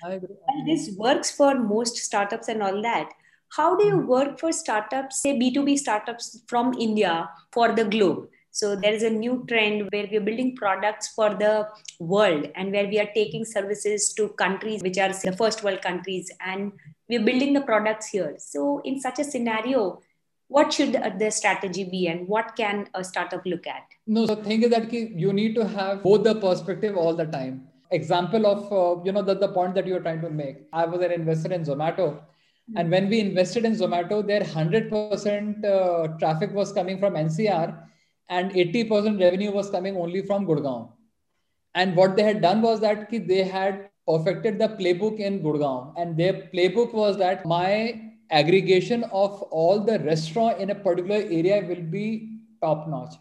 And 0.02 0.68
this 0.68 0.90
works 0.96 1.30
for 1.30 1.54
most 1.58 1.96
startups 1.96 2.48
and 2.48 2.62
all 2.62 2.82
that. 2.82 3.10
How 3.56 3.76
do 3.76 3.84
you 3.84 3.98
work 3.98 4.38
for 4.38 4.52
startups 4.52 5.22
say 5.22 5.38
b2b 5.38 5.78
startups 5.78 6.42
from 6.48 6.74
india 6.78 7.30
for 7.52 7.72
the 7.74 7.84
globe? 7.84 8.28
So 8.50 8.74
there 8.74 8.92
is 8.92 9.02
a 9.02 9.10
new 9.10 9.44
trend 9.48 9.88
where 9.92 10.08
we 10.10 10.16
are 10.16 10.20
building 10.22 10.56
products 10.56 11.08
for 11.08 11.34
the 11.34 11.68
world 12.00 12.48
and 12.54 12.72
where 12.72 12.88
we 12.88 12.98
are 12.98 13.08
taking 13.14 13.44
services 13.44 14.14
to 14.14 14.28
countries 14.30 14.82
which 14.82 14.96
are 14.98 15.12
the 15.12 15.36
first 15.36 15.62
world 15.62 15.82
countries 15.82 16.30
and 16.40 16.72
we're 17.08 17.24
building 17.24 17.52
the 17.52 17.60
products 17.60 18.06
here. 18.08 18.34
So 18.38 18.80
in 18.84 18.98
such 18.98 19.18
a 19.18 19.24
scenario 19.24 20.00
what 20.48 20.72
should 20.72 20.92
the 21.18 21.30
strategy 21.30 21.84
be 21.84 22.06
and 22.08 22.28
what 22.28 22.54
can 22.56 22.88
a 22.94 23.02
startup 23.02 23.44
look 23.44 23.66
at? 23.66 23.82
No 24.06 24.26
so 24.26 24.36
thing 24.36 24.62
is 24.62 24.70
that 24.70 24.92
you 24.92 25.32
need 25.32 25.54
to 25.56 25.66
have 25.66 26.02
both 26.02 26.24
the 26.24 26.34
perspective 26.34 26.96
all 26.96 27.14
the 27.14 27.26
time. 27.26 27.66
Example 27.90 28.46
of 28.46 28.72
uh, 28.72 29.02
you 29.04 29.12
know 29.12 29.22
the, 29.22 29.34
the 29.34 29.48
point 29.48 29.74
that 29.74 29.86
you're 29.86 30.00
trying 30.00 30.20
to 30.20 30.30
make. 30.30 30.56
I 30.72 30.86
was 30.86 31.00
an 31.00 31.12
investor 31.12 31.52
in 31.52 31.64
zomato. 31.64 32.20
Mm-hmm. 32.68 32.78
and 32.80 32.90
when 32.90 33.08
we 33.08 33.20
invested 33.20 33.64
in 33.64 33.74
zomato 33.76 34.26
their 34.26 34.40
100% 34.40 35.64
uh, 35.64 36.18
traffic 36.18 36.52
was 36.52 36.72
coming 36.72 36.98
from 36.98 37.14
ncr 37.14 37.86
and 38.28 38.50
80% 38.50 39.20
revenue 39.20 39.52
was 39.52 39.70
coming 39.70 39.96
only 39.96 40.22
from 40.22 40.46
gurgaon. 40.46 40.90
And 41.74 41.94
what 41.94 42.16
they 42.16 42.22
had 42.22 42.42
done 42.42 42.62
was 42.62 42.80
that 42.80 43.08
they 43.10 43.44
had 43.44 43.90
perfected 44.08 44.58
the 44.58 44.68
playbook 44.68 45.18
in 45.18 45.42
gurgaon. 45.42 45.92
And 45.96 46.16
their 46.16 46.48
playbook 46.54 46.92
was 46.92 47.16
that 47.18 47.46
my 47.46 48.00
aggregation 48.30 49.04
of 49.04 49.42
all 49.42 49.80
the 49.80 49.98
restaurant 50.00 50.60
in 50.60 50.70
a 50.70 50.74
particular 50.74 51.16
area 51.16 51.64
will 51.66 51.82
be 51.82 52.40
top 52.60 52.88
notch. 52.88 53.14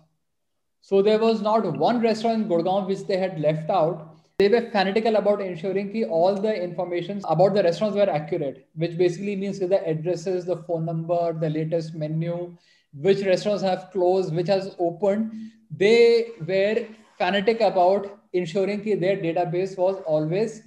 So 0.81 1.01
there 1.01 1.19
was 1.19 1.41
not 1.41 1.77
one 1.77 2.01
restaurant 2.01 2.43
in 2.43 2.49
Gurgaon 2.49 2.87
which 2.87 3.05
they 3.07 3.17
had 3.17 3.39
left 3.39 3.69
out. 3.69 4.11
They 4.37 4.49
were 4.49 4.69
fanatical 4.69 5.15
about 5.15 5.41
ensuring 5.41 5.93
that 5.93 6.09
all 6.09 6.35
the 6.35 6.53
information 6.61 7.21
about 7.25 7.53
the 7.53 7.63
restaurants 7.63 7.95
were 7.95 8.09
accurate, 8.09 8.67
which 8.75 8.97
basically 8.97 9.35
means 9.35 9.59
the 9.59 9.87
addresses, 9.87 10.45
the 10.45 10.57
phone 10.57 10.85
number, 10.85 11.33
the 11.33 11.49
latest 11.49 11.95
menu, 11.95 12.55
which 12.93 13.25
restaurants 13.25 13.63
have 13.63 13.89
closed, 13.91 14.35
which 14.35 14.47
has 14.47 14.75
opened. 14.77 15.31
They 15.71 16.31
were 16.45 16.85
fanatic 17.17 17.61
about 17.61 18.19
ensuring 18.33 18.83
that 18.83 18.99
their 18.99 19.17
database 19.17 19.77
was 19.77 20.01
always 20.05 20.63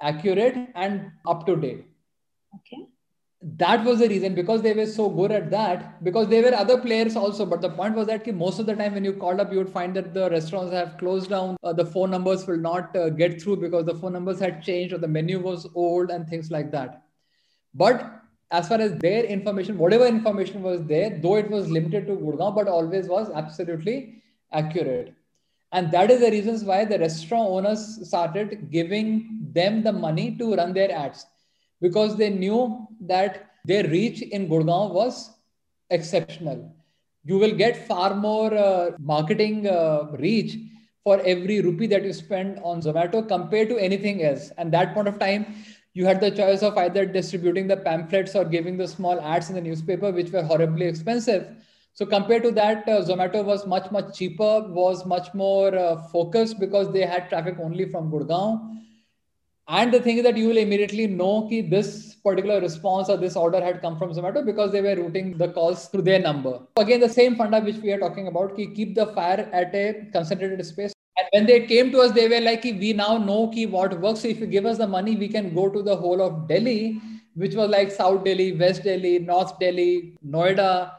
accurate 0.00 0.70
and 0.74 1.12
up 1.26 1.46
to 1.46 1.56
date. 1.56 1.89
That 3.42 3.84
was 3.84 4.00
the 4.00 4.08
reason 4.08 4.34
because 4.34 4.60
they 4.60 4.74
were 4.74 4.84
so 4.84 5.08
good 5.08 5.32
at 5.32 5.50
that 5.50 6.04
because 6.04 6.28
there 6.28 6.42
were 6.42 6.54
other 6.54 6.78
players 6.78 7.16
also. 7.16 7.46
But 7.46 7.62
the 7.62 7.70
point 7.70 7.94
was 7.94 8.06
that 8.08 8.26
most 8.34 8.58
of 8.58 8.66
the 8.66 8.74
time 8.74 8.92
when 8.92 9.02
you 9.04 9.14
called 9.14 9.40
up 9.40 9.50
you 9.50 9.56
would 9.56 9.70
find 9.70 9.96
that 9.96 10.12
the 10.12 10.28
restaurants 10.28 10.74
have 10.74 10.98
closed 10.98 11.30
down 11.30 11.56
uh, 11.62 11.72
the 11.72 11.86
phone 11.86 12.10
numbers 12.10 12.46
will 12.46 12.58
not 12.58 12.94
uh, 12.94 13.08
get 13.08 13.40
through 13.40 13.56
because 13.56 13.86
the 13.86 13.94
phone 13.94 14.12
numbers 14.12 14.40
had 14.40 14.62
changed 14.62 14.92
or 14.92 14.98
the 14.98 15.08
menu 15.08 15.40
was 15.40 15.66
old 15.74 16.10
and 16.10 16.28
things 16.28 16.50
like 16.50 16.70
that. 16.72 17.02
But 17.72 18.20
as 18.50 18.68
far 18.68 18.78
as 18.78 18.98
their 18.98 19.24
information 19.24 19.78
whatever 19.78 20.06
information 20.06 20.60
was 20.62 20.84
there 20.84 21.18
though 21.22 21.36
it 21.36 21.48
was 21.48 21.70
limited 21.70 22.06
to 22.08 22.16
gurgaon 22.16 22.54
but 22.54 22.68
always 22.68 23.08
was 23.08 23.30
absolutely 23.30 24.22
accurate. 24.52 25.14
And 25.72 25.90
that 25.92 26.10
is 26.10 26.20
the 26.20 26.30
reasons 26.30 26.62
why 26.64 26.84
the 26.84 26.98
restaurant 26.98 27.48
owners 27.48 28.06
started 28.06 28.70
giving 28.70 29.48
them 29.52 29.82
the 29.82 29.92
money 29.92 30.36
to 30.36 30.56
run 30.56 30.74
their 30.74 30.92
ads 30.92 31.24
because 31.80 32.16
they 32.16 32.30
knew 32.30 32.86
that 33.00 33.50
their 33.64 33.86
reach 33.88 34.22
in 34.22 34.48
Gurgaon 34.48 34.92
was 34.92 35.30
exceptional. 35.90 36.74
you 37.24 37.38
will 37.38 37.52
get 37.52 37.86
far 37.86 38.14
more 38.14 38.54
uh, 38.54 38.90
marketing 38.98 39.66
uh, 39.66 40.06
reach 40.18 40.56
for 41.04 41.20
every 41.20 41.60
rupee 41.60 41.86
that 41.86 42.04
you 42.04 42.12
spend 42.12 42.58
on 42.62 42.80
Zomato 42.80 43.26
compared 43.26 43.68
to 43.68 43.76
anything 43.78 44.22
else. 44.22 44.50
And 44.56 44.72
that 44.72 44.94
point 44.94 45.08
of 45.08 45.18
time, 45.18 45.54
you 45.92 46.06
had 46.06 46.20
the 46.20 46.30
choice 46.30 46.62
of 46.62 46.78
either 46.78 47.04
distributing 47.04 47.66
the 47.66 47.76
pamphlets 47.76 48.34
or 48.34 48.44
giving 48.44 48.76
the 48.76 48.88
small 48.88 49.20
ads 49.20 49.48
in 49.50 49.54
the 49.54 49.60
newspaper, 49.60 50.10
which 50.10 50.30
were 50.30 50.42
horribly 50.42 50.86
expensive. 50.86 51.46
So 51.92 52.06
compared 52.06 52.44
to 52.44 52.52
that, 52.52 52.88
uh, 52.88 53.02
Zomato 53.02 53.44
was 53.44 53.66
much, 53.66 53.90
much 53.90 54.16
cheaper, 54.16 54.66
was 54.68 55.04
much 55.04 55.34
more 55.34 55.74
uh, 55.74 55.96
focused 56.04 56.60
because 56.60 56.92
they 56.92 57.04
had 57.04 57.28
traffic 57.28 57.56
only 57.60 57.86
from 57.86 58.10
Gurgaon. 58.10 58.78
And 59.72 59.94
the 59.94 60.00
thing 60.00 60.16
is 60.16 60.24
that 60.24 60.36
you 60.36 60.48
will 60.48 60.56
immediately 60.56 61.06
know 61.06 61.48
that 61.48 61.70
this 61.70 62.14
particular 62.24 62.60
response 62.60 63.08
or 63.08 63.16
this 63.16 63.36
order 63.36 63.60
had 63.64 63.80
come 63.80 63.96
from 63.96 64.12
Zomato 64.12 64.44
because 64.44 64.72
they 64.72 64.80
were 64.80 64.96
routing 64.96 65.38
the 65.38 65.46
calls 65.46 65.86
through 65.86 66.02
their 66.02 66.18
number. 66.18 66.58
Again, 66.76 66.98
the 66.98 67.08
same 67.08 67.36
funda 67.36 67.60
which 67.60 67.76
we 67.76 67.92
are 67.92 68.00
talking 68.00 68.26
about, 68.26 68.56
ki 68.56 68.66
keep 68.74 68.96
the 68.96 69.06
fire 69.18 69.48
at 69.52 69.72
a 69.72 70.08
concentrated 70.12 70.66
space. 70.66 70.92
And 71.18 71.28
when 71.32 71.46
they 71.46 71.66
came 71.66 71.92
to 71.92 72.00
us, 72.00 72.10
they 72.10 72.26
were 72.26 72.40
like, 72.40 72.64
we 72.64 72.92
now 72.94 73.18
know 73.18 73.46
ki 73.46 73.66
what 73.66 74.00
works. 74.00 74.24
If 74.24 74.40
you 74.40 74.46
give 74.46 74.66
us 74.66 74.78
the 74.78 74.88
money, 74.88 75.14
we 75.14 75.28
can 75.28 75.54
go 75.54 75.68
to 75.68 75.82
the 75.84 75.94
whole 75.94 76.20
of 76.20 76.48
Delhi, 76.48 77.00
which 77.34 77.54
was 77.54 77.70
like 77.70 77.92
South 77.92 78.24
Delhi, 78.24 78.56
West 78.56 78.82
Delhi, 78.82 79.20
North 79.20 79.56
Delhi, 79.60 80.18
Noida, 80.26 80.94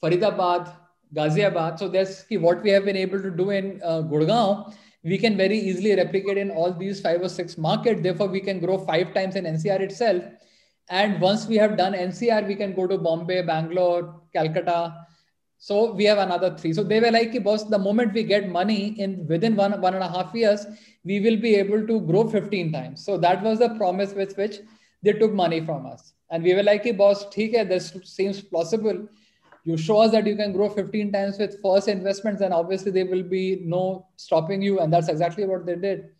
Faridabad, 0.00 0.72
Ghaziabad. 1.12 1.76
So 1.80 1.88
that's 1.88 2.24
what 2.30 2.62
we 2.62 2.70
have 2.70 2.84
been 2.84 2.96
able 2.96 3.20
to 3.20 3.32
do 3.32 3.50
in 3.50 3.80
uh, 3.82 4.02
Gurgaon. 4.02 4.72
We 5.04 5.18
can 5.18 5.36
very 5.36 5.58
easily 5.58 5.94
replicate 5.96 6.38
in 6.38 6.50
all 6.50 6.72
these 6.72 7.00
five 7.00 7.22
or 7.22 7.28
six 7.28 7.58
markets. 7.58 8.02
Therefore, 8.02 8.28
we 8.28 8.40
can 8.40 8.60
grow 8.60 8.78
five 8.78 9.14
times 9.14 9.36
in 9.36 9.44
NCR 9.44 9.80
itself. 9.80 10.22
And 10.88 11.20
once 11.20 11.46
we 11.46 11.56
have 11.56 11.76
done 11.76 11.92
NCR, 11.92 12.46
we 12.46 12.54
can 12.54 12.74
go 12.74 12.86
to 12.86 12.98
Bombay, 12.98 13.42
Bangalore, 13.42 14.20
Calcutta. 14.32 15.06
So 15.58 15.92
we 15.92 16.04
have 16.04 16.18
another 16.18 16.56
three. 16.56 16.72
So 16.72 16.82
they 16.82 17.00
were 17.00 17.10
like, 17.10 17.42
boss, 17.42 17.64
the 17.64 17.78
moment 17.78 18.14
we 18.14 18.24
get 18.24 18.48
money 18.48 19.00
in 19.00 19.26
within 19.26 19.54
one, 19.56 19.80
one 19.80 19.94
and 19.94 20.02
a 20.02 20.08
half 20.08 20.34
years, 20.34 20.66
we 21.04 21.20
will 21.20 21.36
be 21.36 21.54
able 21.54 21.86
to 21.86 22.00
grow 22.00 22.28
15 22.28 22.72
times. 22.72 23.04
So 23.04 23.16
that 23.18 23.42
was 23.42 23.60
the 23.60 23.70
promise 23.70 24.12
with 24.12 24.36
which 24.36 24.58
they 25.02 25.12
took 25.12 25.32
money 25.32 25.64
from 25.64 25.86
us. 25.86 26.14
And 26.30 26.42
we 26.42 26.54
were 26.54 26.62
like, 26.62 26.96
boss, 26.96 27.26
okay, 27.26 27.64
this 27.64 27.92
seems 28.04 28.40
plausible 28.40 29.08
you 29.64 29.76
show 29.76 29.98
us 29.98 30.10
that 30.12 30.26
you 30.26 30.36
can 30.36 30.52
grow 30.52 30.68
15 30.68 31.12
times 31.12 31.38
with 31.38 31.60
first 31.62 31.88
investments 31.88 32.42
and 32.42 32.52
obviously 32.52 32.90
there 32.90 33.06
will 33.06 33.22
be 33.22 33.62
no 33.64 34.06
stopping 34.16 34.60
you 34.60 34.80
and 34.80 34.92
that's 34.92 35.08
exactly 35.08 35.46
what 35.46 35.66
they 35.66 35.76
did. 35.76 36.10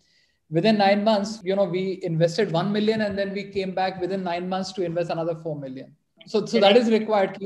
Within 0.50 0.78
nine 0.78 1.02
months 1.02 1.40
you 1.42 1.56
know 1.56 1.64
we 1.64 2.00
invested 2.02 2.52
1 2.52 2.72
million 2.72 3.02
and 3.02 3.18
then 3.18 3.32
we 3.32 3.44
came 3.44 3.74
back 3.74 4.00
within 4.00 4.22
nine 4.22 4.48
months 4.48 4.72
to 4.72 4.84
invest 4.84 5.10
another 5.10 5.34
4 5.34 5.58
million. 5.58 5.94
So 6.26 6.46
so 6.46 6.60
that 6.60 6.76
is 6.76 6.90
required. 6.90 7.38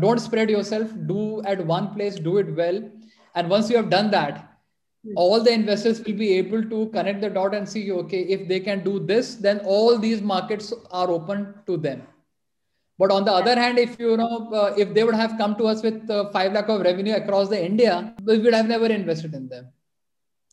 Don't 0.00 0.20
spread 0.20 0.48
yourself. 0.48 0.90
Do 1.06 1.42
at 1.42 1.64
one 1.66 1.92
place 1.94 2.14
do 2.14 2.38
it 2.38 2.54
well. 2.54 2.88
And 3.34 3.50
once 3.50 3.68
you 3.68 3.76
have 3.76 3.90
done 3.90 4.10
that 4.12 4.48
hmm. 5.04 5.12
all 5.16 5.42
the 5.42 5.52
investors 5.52 6.02
will 6.04 6.14
be 6.14 6.32
able 6.38 6.64
to 6.64 6.86
connect 6.94 7.20
the 7.20 7.28
dot 7.28 7.54
and 7.54 7.68
see 7.68 7.90
okay 7.92 8.22
if 8.38 8.48
they 8.48 8.60
can 8.60 8.82
do 8.84 8.98
this 9.00 9.34
then 9.34 9.60
all 9.64 9.98
these 9.98 10.22
markets 10.22 10.72
are 10.90 11.10
open 11.10 11.54
to 11.66 11.76
them 11.76 12.06
but 13.02 13.10
on 13.10 13.24
the 13.24 13.32
other 13.32 13.54
hand, 13.60 13.78
if 13.80 13.98
you 13.98 14.16
know, 14.16 14.48
uh, 14.54 14.72
if 14.78 14.94
they 14.94 15.02
would 15.02 15.16
have 15.20 15.36
come 15.36 15.56
to 15.60 15.64
us 15.70 15.82
with 15.82 16.08
uh, 16.08 16.30
five 16.34 16.52
lakh 16.56 16.68
of 16.68 16.82
revenue 16.82 17.14
across 17.14 17.48
the 17.48 17.60
India, 17.70 18.14
we 18.24 18.38
would 18.38 18.54
have 18.54 18.68
never 18.68 18.86
invested 18.86 19.34
in 19.34 19.48
them. 19.48 19.64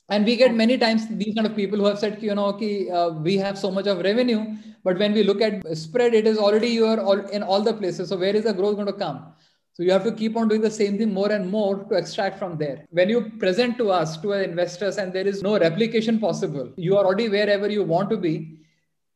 And 0.09 0.25
we 0.25 0.35
get 0.35 0.55
many 0.55 0.75
times 0.75 1.07
these 1.07 1.35
kind 1.35 1.45
of 1.45 1.55
people 1.55 1.77
who 1.77 1.85
have 1.85 1.99
said, 1.99 2.23
you 2.23 2.33
know, 2.33 2.45
okay, 2.45 2.89
uh, 2.89 3.09
we 3.09 3.38
have 3.38 3.59
so 3.59 3.69
much 3.69 3.85
of 3.85 3.99
revenue, 3.99 4.55
but 4.83 4.97
when 4.97 5.13
we 5.13 5.21
look 5.21 5.41
at 5.41 5.62
spread, 5.77 6.15
it 6.15 6.25
is 6.25 6.39
already 6.39 6.69
you 6.69 6.88
are 6.88 6.99
all 6.99 7.19
in 7.19 7.43
all 7.43 7.62
the 7.62 7.73
places. 7.73 8.09
So 8.09 8.17
where 8.17 8.35
is 8.35 8.45
the 8.45 8.53
growth 8.53 8.77
going 8.77 8.88
to 8.88 8.93
come? 8.93 9.31
So 9.73 9.83
you 9.83 9.91
have 9.91 10.03
to 10.05 10.12
keep 10.12 10.35
on 10.35 10.47
doing 10.47 10.62
the 10.62 10.71
same 10.71 10.97
thing 10.97 11.13
more 11.13 11.31
and 11.31 11.51
more 11.51 11.83
to 11.83 11.95
extract 11.95 12.39
from 12.39 12.57
there. 12.57 12.83
When 12.89 13.09
you 13.09 13.31
present 13.38 13.77
to 13.77 13.91
us, 13.91 14.17
to 14.23 14.33
our 14.33 14.41
investors, 14.41 14.97
and 14.97 15.13
there 15.13 15.27
is 15.27 15.43
no 15.43 15.59
replication 15.59 16.19
possible, 16.19 16.73
you 16.77 16.97
are 16.97 17.05
already 17.05 17.29
wherever 17.29 17.69
you 17.69 17.83
want 17.83 18.09
to 18.09 18.17
be 18.17 18.59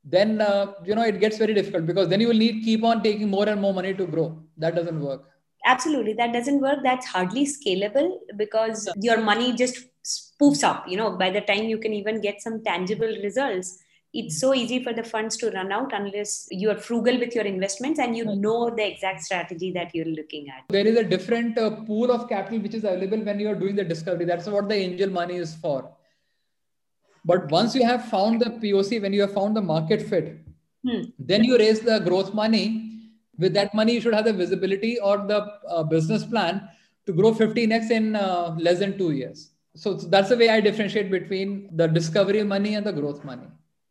then 0.04 0.42
uh, 0.42 0.74
you 0.84 0.96
know 0.96 1.04
it 1.04 1.20
gets 1.20 1.38
very 1.38 1.54
difficult 1.54 1.86
because 1.86 2.10
then 2.10 2.20
you 2.20 2.28
will 2.28 2.42
need 2.46 2.64
keep 2.64 2.84
on 2.84 3.02
taking 3.02 3.30
more 3.30 3.48
and 3.48 3.62
more 3.62 3.74
money 3.74 3.94
to 3.94 4.06
grow. 4.06 4.38
That 4.58 4.76
doesn't 4.76 5.00
work. 5.00 5.30
Absolutely. 5.66 6.14
That 6.14 6.34
doesn't 6.34 6.60
work. 6.60 6.80
That's 6.84 7.06
hardly 7.06 7.46
scalable 7.46 8.18
because 8.36 8.90
your 9.00 9.22
money 9.22 9.54
just 9.54 9.86
spoofs 10.04 10.64
up 10.64 10.86
you 10.88 10.98
know. 10.98 11.18
By 11.18 11.30
the 11.30 11.42
time 11.42 11.64
you 11.64 11.78
can 11.78 11.94
even 11.94 12.22
get 12.22 12.42
some 12.42 12.64
tangible 12.64 13.16
results 13.24 13.80
it's 14.14 14.40
so 14.40 14.54
easy 14.54 14.84
for 14.84 14.94
the 14.94 15.04
funds 15.04 15.36
to 15.38 15.50
run 15.50 15.72
out 15.72 15.92
unless 15.92 16.48
you 16.52 16.70
are 16.70 16.78
frugal 16.78 17.18
with 17.18 17.34
your 17.34 17.46
investments 17.46 18.00
and 18.00 18.16
you 18.16 18.24
know 18.24 18.70
the 18.70 18.86
exact 18.86 19.24
strategy 19.24 19.72
that 19.72 19.94
you're 19.96 20.06
looking 20.06 20.50
at. 20.50 20.64
There 20.70 20.86
is 20.86 20.98
a 20.98 21.04
different 21.04 21.58
uh, 21.58 21.72
pool 21.88 22.12
of 22.12 22.30
capital 22.30 22.60
which 22.60 22.76
is 22.76 22.84
available 22.84 23.26
when 23.26 23.40
you 23.40 23.50
are 23.50 23.56
doing 23.56 23.76
the 23.76 23.84
discovery. 23.84 24.26
That's 24.26 24.46
what 24.46 24.70
the 24.70 24.76
angel 24.76 25.10
money 25.10 25.38
is 25.38 25.56
for 25.56 25.92
but 27.26 27.50
once 27.50 27.76
you 27.76 27.86
have 27.86 28.06
found 28.06 28.42
the 28.42 28.50
POC, 28.50 29.02
when 29.02 29.14
you 29.14 29.22
have 29.22 29.34
found 29.34 29.56
the 29.56 29.62
market 29.62 30.02
fit, 30.02 30.40
hmm. 30.88 31.02
then 31.20 31.44
you 31.44 31.58
raise 31.58 31.80
the 31.80 32.00
growth 32.00 32.34
money. 32.34 32.90
With 33.38 33.54
that 33.54 33.74
money, 33.74 33.94
you 33.94 34.02
should 34.02 34.14
have 34.14 34.26
the 34.26 34.34
visibility 34.34 35.00
or 35.00 35.18
the 35.18 35.54
uh, 35.68 35.84
business 35.84 36.24
plan 36.24 36.70
to 37.08 37.14
grow 37.14 37.34
15x 37.34 37.90
in 37.92 38.16
uh, 38.16 38.56
less 38.60 38.80
than 38.80 38.98
two 38.98 39.12
years. 39.12 39.52
So, 39.76 39.98
so 39.98 40.08
that's 40.08 40.30
the 40.30 40.38
way 40.38 40.50
I 40.50 40.62
differentiate 40.62 41.10
between 41.10 41.70
the 41.76 41.88
discovery 41.88 42.44
money 42.44 42.76
and 42.76 42.86
the 42.86 42.94
growth 42.94 43.24
money 43.24 43.48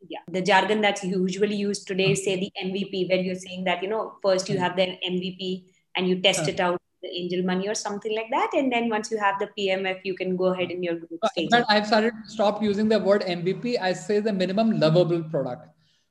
yeah 0.09 0.19
the 0.27 0.41
jargon 0.41 0.81
that's 0.81 1.03
usually 1.03 1.55
used 1.55 1.87
today 1.87 2.11
is 2.11 2.23
say 2.23 2.35
the 2.39 2.51
mvp 2.63 3.09
where 3.09 3.19
you're 3.19 3.35
saying 3.35 3.63
that 3.63 3.81
you 3.81 3.89
know 3.89 4.15
first 4.21 4.49
you 4.49 4.55
hmm. 4.55 4.63
have 4.63 4.75
the 4.75 4.87
mvp 5.09 5.63
and 5.95 6.07
you 6.07 6.21
test 6.21 6.47
it 6.47 6.59
out 6.59 6.79
the 7.03 7.09
angel 7.09 7.43
money 7.43 7.67
or 7.67 7.75
something 7.75 8.15
like 8.15 8.31
that. 8.31 8.49
And 8.53 8.71
then 8.71 8.89
once 8.89 9.11
you 9.11 9.17
have 9.17 9.35
the 9.39 9.49
PMF, 9.57 9.99
you 10.03 10.15
can 10.15 10.35
go 10.35 10.45
ahead 10.45 10.71
in 10.71 10.81
your 10.81 10.95
group 10.95 11.19
stage. 11.31 11.49
But 11.51 11.65
I've 11.69 11.85
started 11.85 12.13
stop 12.25 12.63
using 12.63 12.89
the 12.89 12.99
word 12.99 13.21
MVP. 13.21 13.79
I 13.79 13.93
say 13.93 14.19
the 14.19 14.33
minimum 14.33 14.79
lovable 14.79 15.23
product. 15.23 15.67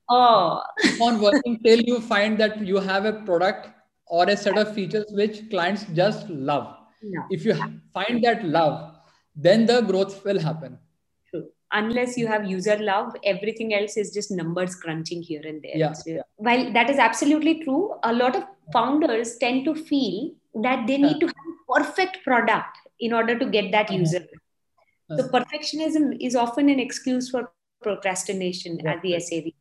Oh. 0.08 0.62
on 1.00 1.20
working 1.20 1.58
till 1.64 1.80
you 1.80 2.00
find 2.00 2.38
that 2.38 2.60
you 2.60 2.76
have 2.76 3.06
a 3.06 3.12
product 3.12 3.68
or 4.06 4.28
a 4.28 4.36
set 4.36 4.58
of 4.58 4.74
features 4.74 5.06
which 5.10 5.48
clients 5.48 5.84
just 5.94 6.28
love. 6.28 6.76
No. 7.02 7.22
If 7.30 7.44
you 7.44 7.54
find 7.94 8.22
that 8.24 8.44
love, 8.44 8.94
then 9.34 9.64
the 9.64 9.80
growth 9.80 10.22
will 10.24 10.38
happen. 10.38 10.78
True. 11.30 11.46
Unless 11.72 12.18
you 12.18 12.26
have 12.26 12.44
user 12.44 12.76
love, 12.78 13.16
everything 13.24 13.74
else 13.74 13.96
is 13.96 14.12
just 14.12 14.30
numbers 14.30 14.74
crunching 14.74 15.22
here 15.22 15.42
and 15.44 15.62
there. 15.62 15.76
Yeah, 15.76 15.94
yeah. 16.04 16.22
While 16.36 16.72
that 16.74 16.90
is 16.90 16.98
absolutely 16.98 17.64
true, 17.64 17.94
a 18.02 18.12
lot 18.12 18.36
of 18.36 18.44
founders 18.72 19.38
tend 19.38 19.64
to 19.64 19.74
feel 19.74 20.32
that 20.54 20.86
they 20.86 20.98
need 20.98 21.20
to 21.20 21.26
have 21.26 21.34
a 21.34 21.80
perfect 21.80 22.18
product 22.24 22.78
in 23.00 23.12
order 23.12 23.38
to 23.38 23.46
get 23.46 23.72
that 23.72 23.90
user. 23.90 24.26
So 25.10 25.28
perfectionism 25.28 26.16
is 26.20 26.34
often 26.34 26.68
an 26.68 26.80
excuse 26.80 27.28
for 27.30 27.50
procrastination 27.82 28.78
yeah. 28.78 28.92
at 28.92 29.02
the 29.02 29.18
SAV. 29.20 29.52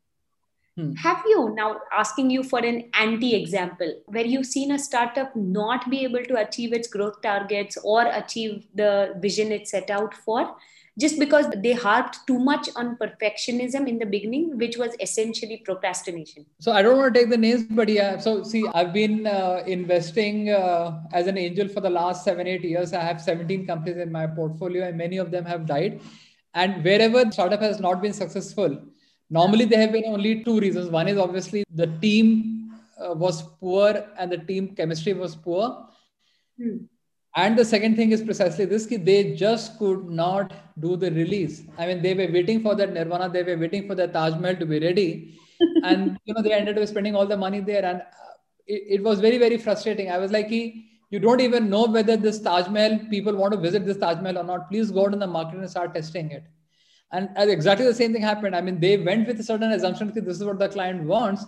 Hmm. 0.77 0.93
Have 0.93 1.21
you 1.25 1.53
now 1.53 1.79
asking 1.91 2.29
you 2.29 2.43
for 2.43 2.59
an 2.59 2.89
anti 2.93 3.35
example 3.35 4.01
where 4.05 4.25
you've 4.25 4.45
seen 4.45 4.71
a 4.71 4.79
startup 4.79 5.35
not 5.35 5.89
be 5.89 6.03
able 6.05 6.23
to 6.23 6.37
achieve 6.37 6.71
its 6.71 6.87
growth 6.87 7.21
targets 7.21 7.77
or 7.83 8.05
achieve 8.05 8.67
the 8.73 9.15
vision 9.19 9.51
it 9.51 9.67
set 9.67 9.89
out 9.89 10.13
for? 10.13 10.55
Just 10.99 11.17
because 11.19 11.45
they 11.63 11.71
harped 11.71 12.17
too 12.27 12.37
much 12.37 12.69
on 12.75 12.97
perfectionism 12.97 13.87
in 13.87 13.97
the 13.97 14.05
beginning, 14.05 14.57
which 14.57 14.77
was 14.77 14.93
essentially 14.99 15.61
procrastination. 15.63 16.45
So 16.59 16.73
I 16.73 16.81
don't 16.81 16.97
want 16.97 17.13
to 17.13 17.19
take 17.19 17.29
the 17.29 17.37
names, 17.37 17.63
but 17.63 17.87
yeah. 17.87 18.17
So 18.17 18.43
see, 18.43 18.65
I've 18.73 18.91
been 18.91 19.25
uh, 19.25 19.63
investing 19.65 20.49
uh, 20.49 21.01
as 21.13 21.27
an 21.27 21.37
angel 21.37 21.69
for 21.69 21.79
the 21.79 21.89
last 21.89 22.25
seven, 22.25 22.45
eight 22.45 22.63
years. 22.63 22.93
I 22.93 23.01
have 23.01 23.21
17 23.21 23.65
companies 23.65 23.97
in 23.97 24.11
my 24.11 24.27
portfolio, 24.27 24.85
and 24.85 24.97
many 24.97 25.17
of 25.17 25.31
them 25.31 25.45
have 25.45 25.65
died. 25.65 26.01
And 26.53 26.83
wherever 26.83 27.23
the 27.23 27.31
startup 27.31 27.61
has 27.61 27.79
not 27.79 28.01
been 28.01 28.13
successful, 28.13 28.83
normally 29.29 29.65
there 29.65 29.79
have 29.79 29.93
been 29.93 30.05
only 30.05 30.43
two 30.43 30.59
reasons. 30.59 30.89
One 30.89 31.07
is 31.07 31.17
obviously 31.17 31.63
the 31.73 31.87
team 32.01 32.73
uh, 33.01 33.13
was 33.13 33.43
poor 33.43 34.05
and 34.17 34.29
the 34.29 34.39
team 34.39 34.75
chemistry 34.75 35.13
was 35.13 35.37
poor. 35.37 35.87
Hmm 36.61 36.77
and 37.35 37.57
the 37.57 37.63
second 37.63 37.95
thing 37.95 38.11
is 38.11 38.21
precisely 38.21 38.65
this 38.65 38.85
they 38.85 39.33
just 39.35 39.77
could 39.79 40.03
not 40.09 40.53
do 40.81 40.95
the 40.95 41.11
release. 41.11 41.63
I 41.77 41.87
mean 41.87 42.01
they 42.01 42.13
were 42.13 42.31
waiting 42.31 42.61
for 42.61 42.75
that 42.75 42.93
nirvana 42.93 43.29
they 43.29 43.43
were 43.43 43.57
waiting 43.57 43.87
for 43.87 43.95
the 43.95 44.07
taj 44.07 44.35
mahal 44.35 44.55
to 44.55 44.65
be 44.65 44.79
ready. 44.79 45.37
And 45.83 46.17
you 46.25 46.33
know 46.33 46.41
they 46.41 46.53
ended 46.53 46.77
up 46.77 46.87
spending 46.87 47.15
all 47.15 47.27
the 47.27 47.37
money 47.37 47.59
there. 47.59 47.85
And 47.85 48.01
uh, 48.01 48.33
it, 48.67 48.99
it 48.99 49.03
was 49.03 49.19
very 49.19 49.37
very 49.37 49.57
frustrating. 49.57 50.09
I 50.11 50.17
was 50.17 50.31
like 50.31 50.49
you 50.51 51.19
don't 51.19 51.41
even 51.41 51.69
know 51.69 51.85
whether 51.85 52.17
this 52.17 52.39
taj 52.39 52.67
mahal 52.67 52.97
people 53.09 53.35
want 53.35 53.53
to 53.53 53.59
visit 53.59 53.85
this 53.85 53.97
taj 53.97 54.17
mahal 54.17 54.39
or 54.39 54.43
not. 54.43 54.69
Please 54.69 54.91
go 54.91 55.05
out 55.05 55.13
in 55.13 55.19
the 55.19 55.27
market 55.27 55.59
and 55.59 55.69
start 55.69 55.93
testing 55.93 56.31
it. 56.31 56.43
And 57.11 57.29
exactly 57.37 57.85
the 57.85 57.93
same 57.93 58.13
thing 58.13 58.21
happened. 58.21 58.55
I 58.55 58.61
mean 58.61 58.79
they 58.79 58.97
went 58.97 59.27
with 59.27 59.39
a 59.39 59.43
certain 59.43 59.71
assumption 59.71 60.13
that 60.13 60.25
this 60.25 60.37
is 60.37 60.43
what 60.43 60.59
the 60.59 60.69
client 60.69 61.03
wants. 61.03 61.45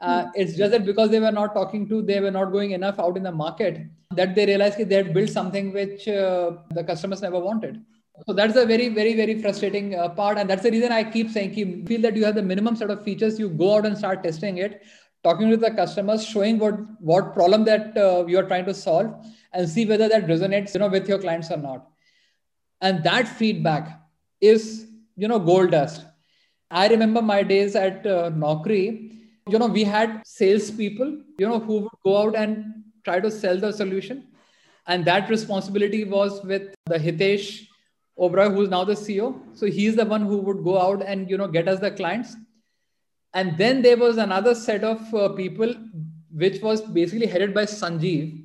Uh, 0.00 0.26
it's 0.34 0.56
just 0.56 0.72
that 0.72 0.84
because 0.84 1.10
they 1.10 1.20
were 1.20 1.30
not 1.30 1.54
talking 1.54 1.88
to, 1.88 2.02
they 2.02 2.18
were 2.18 2.30
not 2.30 2.46
going 2.46 2.72
enough 2.72 2.98
out 2.98 3.16
in 3.16 3.22
the 3.22 3.30
market 3.30 3.82
that 4.16 4.34
they 4.34 4.46
realized 4.46 4.78
that 4.78 4.88
they 4.88 4.96
had 4.96 5.14
built 5.14 5.30
something 5.30 5.72
which 5.72 6.08
uh, 6.08 6.52
the 6.70 6.84
customers 6.84 7.22
never 7.22 7.38
wanted. 7.38 7.80
So 8.26 8.32
that's 8.32 8.56
a 8.56 8.64
very, 8.64 8.88
very, 8.88 9.14
very 9.14 9.40
frustrating 9.40 9.94
uh, 9.94 10.08
part. 10.08 10.38
And 10.38 10.48
that's 10.48 10.62
the 10.62 10.70
reason 10.70 10.92
I 10.92 11.02
keep 11.04 11.30
saying, 11.30 11.54
keep, 11.54 11.88
feel 11.88 12.00
that 12.02 12.16
you 12.16 12.24
have 12.24 12.34
the 12.34 12.42
minimum 12.42 12.76
set 12.76 12.90
of 12.90 13.02
features, 13.04 13.38
you 13.38 13.48
go 13.48 13.76
out 13.76 13.86
and 13.86 13.98
start 13.98 14.22
testing 14.22 14.58
it. 14.58 14.82
talking 15.24 15.50
to 15.50 15.56
the 15.56 15.70
customers, 15.70 16.24
showing 16.24 16.58
what 16.58 16.78
what 17.00 17.32
problem 17.34 17.64
that 17.64 17.96
uh, 17.96 18.24
you 18.26 18.38
are 18.38 18.44
trying 18.44 18.64
to 18.64 18.74
solve, 18.74 19.14
and 19.52 19.68
see 19.68 19.86
whether 19.86 20.08
that 20.08 20.26
resonates, 20.26 20.74
you 20.74 20.80
know, 20.80 20.88
with 20.88 21.08
your 21.08 21.18
clients 21.18 21.50
or 21.50 21.56
not. 21.56 21.86
And 22.80 23.04
that 23.04 23.28
feedback 23.28 24.00
is, 24.40 24.86
you 25.16 25.28
know, 25.28 25.38
gold 25.38 25.70
dust. 25.70 26.04
I 26.70 26.88
remember 26.88 27.22
my 27.22 27.42
days 27.42 27.76
at 27.76 28.06
uh. 28.06 28.30
You 29.48 29.58
know, 29.58 29.66
we 29.66 29.82
had 29.82 30.22
salespeople, 30.24 31.20
you 31.38 31.48
know, 31.48 31.58
who 31.58 31.80
would 31.80 31.98
go 32.04 32.16
out 32.22 32.36
and 32.36 32.84
try 33.04 33.18
to 33.18 33.30
sell 33.30 33.58
the 33.58 33.72
solution, 33.72 34.28
and 34.86 35.04
that 35.04 35.28
responsibility 35.28 36.04
was 36.04 36.42
with 36.44 36.74
the 36.86 36.98
Hitesh 36.98 37.66
Oberoi, 38.18 38.54
who's 38.54 38.68
now 38.68 38.84
the 38.84 38.94
CEO. 38.94 39.40
So 39.56 39.66
he's 39.66 39.96
the 39.96 40.04
one 40.04 40.22
who 40.22 40.38
would 40.38 40.62
go 40.62 40.80
out 40.80 41.02
and 41.02 41.30
you 41.30 41.36
know 41.38 41.48
get 41.48 41.68
us 41.68 41.80
the 41.80 41.90
clients 41.90 42.36
and 43.34 43.56
then 43.56 43.82
there 43.82 43.96
was 43.96 44.16
another 44.16 44.54
set 44.54 44.84
of 44.84 45.14
uh, 45.14 45.28
people 45.30 45.74
which 46.30 46.60
was 46.62 46.80
basically 46.80 47.26
headed 47.26 47.54
by 47.54 47.64
sanjeev 47.64 48.38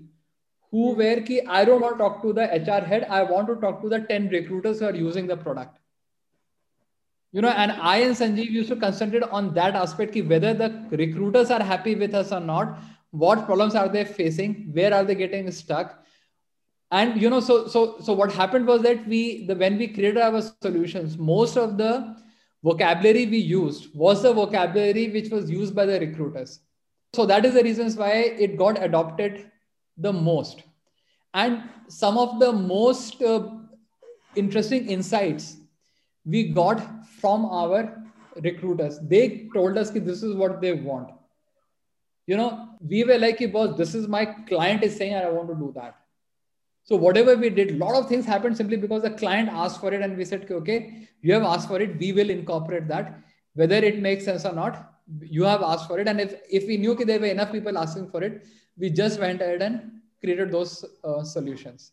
who 0.71 0.93
were 1.01 1.19
ki 1.27 1.41
i 1.47 1.63
don't 1.65 1.81
want 1.81 1.97
to 1.97 2.03
talk 2.03 2.21
to 2.21 2.33
the 2.39 2.47
hr 2.59 2.79
head 2.91 3.07
i 3.17 3.21
want 3.33 3.47
to 3.47 3.55
talk 3.65 3.81
to 3.81 3.89
the 3.89 3.99
10 4.11 4.29
recruiters 4.29 4.79
who 4.79 4.87
are 4.91 4.95
using 4.95 5.27
the 5.27 5.37
product 5.37 5.77
you 7.33 7.41
know 7.45 7.53
and 7.63 7.71
i 7.93 7.97
and 8.07 8.19
sanjeev 8.21 8.57
used 8.59 8.73
to 8.75 8.79
concentrate 8.85 9.27
on 9.39 9.53
that 9.59 9.79
aspect 9.83 10.13
ki 10.17 10.25
whether 10.33 10.53
the 10.63 10.69
recruiters 11.03 11.55
are 11.57 11.63
happy 11.71 11.95
with 12.03 12.19
us 12.23 12.31
or 12.39 12.43
not 12.51 12.77
what 13.23 13.45
problems 13.45 13.75
are 13.81 13.87
they 13.95 14.05
facing 14.19 14.57
where 14.79 14.93
are 14.93 15.03
they 15.09 15.15
getting 15.23 15.51
stuck 15.59 15.95
and 16.91 17.21
you 17.21 17.29
know 17.29 17.39
so 17.39 17.67
so 17.67 17.97
so 17.99 18.13
what 18.13 18.31
happened 18.31 18.65
was 18.65 18.81
that 18.81 19.05
we 19.07 19.45
the 19.47 19.55
when 19.55 19.77
we 19.77 19.87
created 19.87 20.17
our 20.17 20.41
solutions 20.61 21.17
most 21.17 21.57
of 21.57 21.77
the 21.77 22.15
vocabulary 22.63 23.25
we 23.25 23.37
used 23.37 23.93
was 23.93 24.23
the 24.23 24.33
vocabulary 24.33 25.09
which 25.09 25.29
was 25.29 25.49
used 25.49 25.75
by 25.75 25.85
the 25.85 25.99
recruiters. 25.99 26.59
So 27.13 27.25
that 27.25 27.45
is 27.45 27.53
the 27.53 27.63
reasons 27.63 27.95
why 27.95 28.11
it 28.45 28.57
got 28.57 28.81
adopted 28.83 29.51
the 29.97 30.13
most. 30.13 30.63
And 31.33 31.63
some 31.87 32.17
of 32.17 32.39
the 32.39 32.51
most 32.51 33.21
uh, 33.21 33.49
interesting 34.35 34.87
insights 34.87 35.57
we 36.25 36.49
got 36.49 37.05
from 37.05 37.45
our 37.45 38.03
recruiters. 38.43 38.99
They 38.99 39.47
told 39.53 39.77
us 39.77 39.89
that 39.91 40.05
this 40.05 40.23
is 40.23 40.35
what 40.35 40.59
they 40.61 40.73
want. 40.73 41.11
You 42.25 42.35
know, 42.35 42.75
we 42.81 43.03
were 43.05 43.17
like, 43.17 43.39
boss, 43.53 43.77
this 43.77 43.95
is 43.95 44.07
my 44.07 44.25
client 44.25 44.83
is 44.83 44.97
saying 44.97 45.15
I 45.15 45.29
want 45.29 45.47
to 45.47 45.55
do 45.55 45.71
that. 45.75 45.95
So 46.87 46.95
whatever 46.95 47.35
we 47.35 47.49
did, 47.49 47.71
a 47.71 47.77
lot 47.77 47.95
of 47.95 48.07
things 48.07 48.25
happened 48.25 48.55
simply 48.55 48.77
because 48.77 49.01
the 49.01 49.09
client 49.09 49.49
asked 49.49 49.81
for 49.81 49.93
it 49.93 50.01
and 50.01 50.15
we 50.15 50.23
said, 50.23 50.49
okay, 50.49 51.09
you 51.21 51.33
have 51.33 51.43
asked 51.43 51.67
for 51.67 51.81
it, 51.81 51.99
we 51.99 52.13
will 52.13 52.29
incorporate 52.29 52.87
that. 52.87 53.19
Whether 53.55 53.75
it 53.75 53.99
makes 53.99 54.23
sense 54.23 54.45
or 54.45 54.53
not, 54.53 54.93
you 55.19 55.43
have 55.43 55.61
asked 55.61 55.87
for 55.87 55.99
it. 55.99 56.07
And 56.07 56.21
if, 56.21 56.35
if 56.49 56.65
we 56.65 56.77
knew 56.77 56.95
there 56.95 57.19
were 57.19 57.25
enough 57.25 57.51
people 57.51 57.77
asking 57.77 58.09
for 58.09 58.23
it, 58.23 58.45
we 58.77 58.89
just 58.89 59.19
went 59.19 59.41
ahead 59.41 59.61
and 59.61 59.91
created 60.21 60.49
those 60.49 60.85
uh, 61.03 61.23
solutions. 61.23 61.91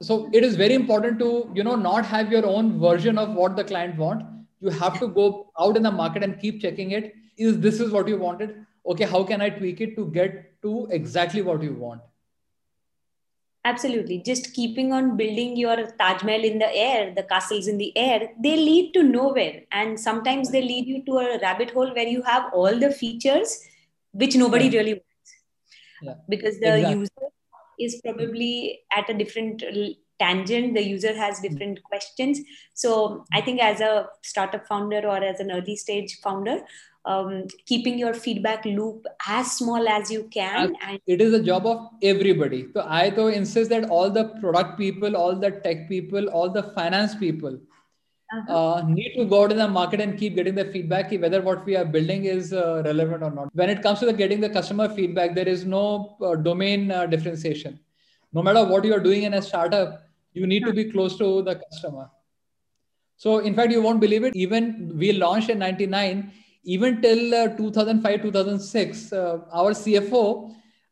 So 0.00 0.30
it 0.32 0.44
is 0.44 0.54
very 0.54 0.74
important 0.74 1.18
to, 1.18 1.50
you 1.52 1.64
know, 1.64 1.74
not 1.74 2.06
have 2.06 2.30
your 2.30 2.46
own 2.46 2.78
version 2.78 3.18
of 3.18 3.34
what 3.34 3.56
the 3.56 3.64
client 3.64 3.96
want. 3.96 4.22
You 4.60 4.70
have 4.70 5.00
to 5.00 5.08
go 5.08 5.50
out 5.58 5.76
in 5.76 5.82
the 5.82 5.90
market 5.90 6.22
and 6.22 6.38
keep 6.38 6.62
checking 6.62 6.92
it. 6.92 7.14
Is 7.36 7.58
this 7.58 7.80
is 7.80 7.90
what 7.90 8.06
you 8.06 8.16
wanted? 8.16 8.64
Okay, 8.86 9.04
how 9.04 9.24
can 9.24 9.40
I 9.40 9.50
tweak 9.50 9.80
it 9.80 9.96
to 9.96 10.06
get 10.06 10.62
to 10.62 10.86
exactly 10.92 11.42
what 11.42 11.64
you 11.64 11.74
want? 11.74 12.00
Absolutely. 13.68 14.22
Just 14.24 14.54
keeping 14.54 14.92
on 14.92 15.16
building 15.16 15.56
your 15.56 15.76
Taj 15.98 16.22
Mahal 16.22 16.44
in 16.44 16.58
the 16.58 16.74
air, 16.74 17.12
the 17.14 17.22
castles 17.22 17.66
in 17.68 17.76
the 17.76 17.96
air, 17.96 18.28
they 18.42 18.56
lead 18.56 18.92
to 18.94 19.02
nowhere. 19.02 19.62
And 19.72 20.00
sometimes 20.00 20.50
they 20.50 20.62
lead 20.62 20.86
you 20.86 21.04
to 21.04 21.18
a 21.18 21.38
rabbit 21.40 21.72
hole 21.72 21.94
where 21.94 22.06
you 22.06 22.22
have 22.22 22.52
all 22.54 22.78
the 22.78 22.90
features 22.90 23.60
which 24.12 24.36
nobody 24.36 24.66
yeah. 24.66 24.78
really 24.78 24.94
wants. 24.94 25.34
Yeah. 26.02 26.14
Because 26.28 26.58
the 26.60 26.76
exactly. 26.76 27.00
user 27.00 27.26
is 27.78 28.00
probably 28.04 28.80
at 28.96 29.10
a 29.10 29.14
different 29.14 29.62
tangent, 30.18 30.74
the 30.74 30.82
user 30.82 31.14
has 31.14 31.38
hmm. 31.38 31.48
different 31.48 31.78
mm-hmm. 31.78 31.88
questions. 31.88 32.40
So 32.74 33.24
I 33.32 33.40
think 33.40 33.60
as 33.60 33.80
a 33.80 34.06
startup 34.22 34.66
founder 34.66 35.02
or 35.06 35.22
as 35.22 35.40
an 35.40 35.50
early 35.50 35.76
stage 35.76 36.18
founder, 36.22 36.60
um, 37.04 37.46
keeping 37.66 37.98
your 37.98 38.14
feedback 38.14 38.64
loop 38.64 39.06
as 39.26 39.52
small 39.52 39.88
as 39.88 40.10
you 40.10 40.24
can. 40.32 40.74
And 40.82 41.00
it 41.06 41.20
is 41.20 41.32
a 41.32 41.42
job 41.42 41.66
of 41.66 41.88
everybody. 42.02 42.68
So 42.74 42.84
I 42.86 43.10
though 43.10 43.28
insist 43.28 43.70
that 43.70 43.88
all 43.90 44.10
the 44.10 44.26
product 44.40 44.78
people, 44.78 45.16
all 45.16 45.36
the 45.36 45.50
tech 45.50 45.88
people, 45.88 46.28
all 46.28 46.50
the 46.50 46.62
finance 46.62 47.14
people 47.14 47.58
uh-huh. 48.32 48.56
uh, 48.56 48.82
need 48.82 49.14
to 49.16 49.24
go 49.24 49.44
out 49.44 49.52
in 49.52 49.58
the 49.58 49.68
market 49.68 50.00
and 50.00 50.18
keep 50.18 50.34
getting 50.34 50.54
the 50.54 50.66
feedback 50.66 51.10
whether 51.12 51.40
what 51.40 51.64
we 51.64 51.76
are 51.76 51.84
building 51.84 52.26
is 52.26 52.52
uh, 52.52 52.82
relevant 52.84 53.22
or 53.22 53.30
not. 53.30 53.48
When 53.54 53.70
it 53.70 53.82
comes 53.82 54.00
to 54.00 54.06
the 54.06 54.12
getting 54.12 54.40
the 54.40 54.50
customer 54.50 54.88
feedback, 54.88 55.34
there 55.34 55.48
is 55.48 55.64
no 55.64 56.16
uh, 56.20 56.34
domain 56.36 56.90
uh, 56.90 57.06
differentiation. 57.06 57.80
No 58.32 58.42
matter 58.42 58.64
what 58.64 58.84
you 58.84 58.92
are 58.92 59.00
doing 59.00 59.22
in 59.22 59.34
a 59.34 59.40
startup, 59.40 60.02
you 60.34 60.46
need 60.46 60.64
to 60.64 60.72
be 60.72 60.90
close 60.90 61.16
to 61.16 61.42
the 61.42 61.56
customer. 61.56 62.10
So 63.16 63.38
in 63.38 63.54
fact, 63.54 63.72
you 63.72 63.82
won't 63.82 64.00
believe 64.00 64.24
it. 64.24 64.36
Even 64.36 64.92
we 64.96 65.12
launched 65.12 65.48
in 65.48 65.58
99 65.58 66.30
even 66.74 67.00
till 67.02 67.34
uh, 67.34 67.48
2005 67.56 68.22
2006 68.22 69.12
uh, 69.12 69.38
our 69.52 69.72
cfo 69.82 70.22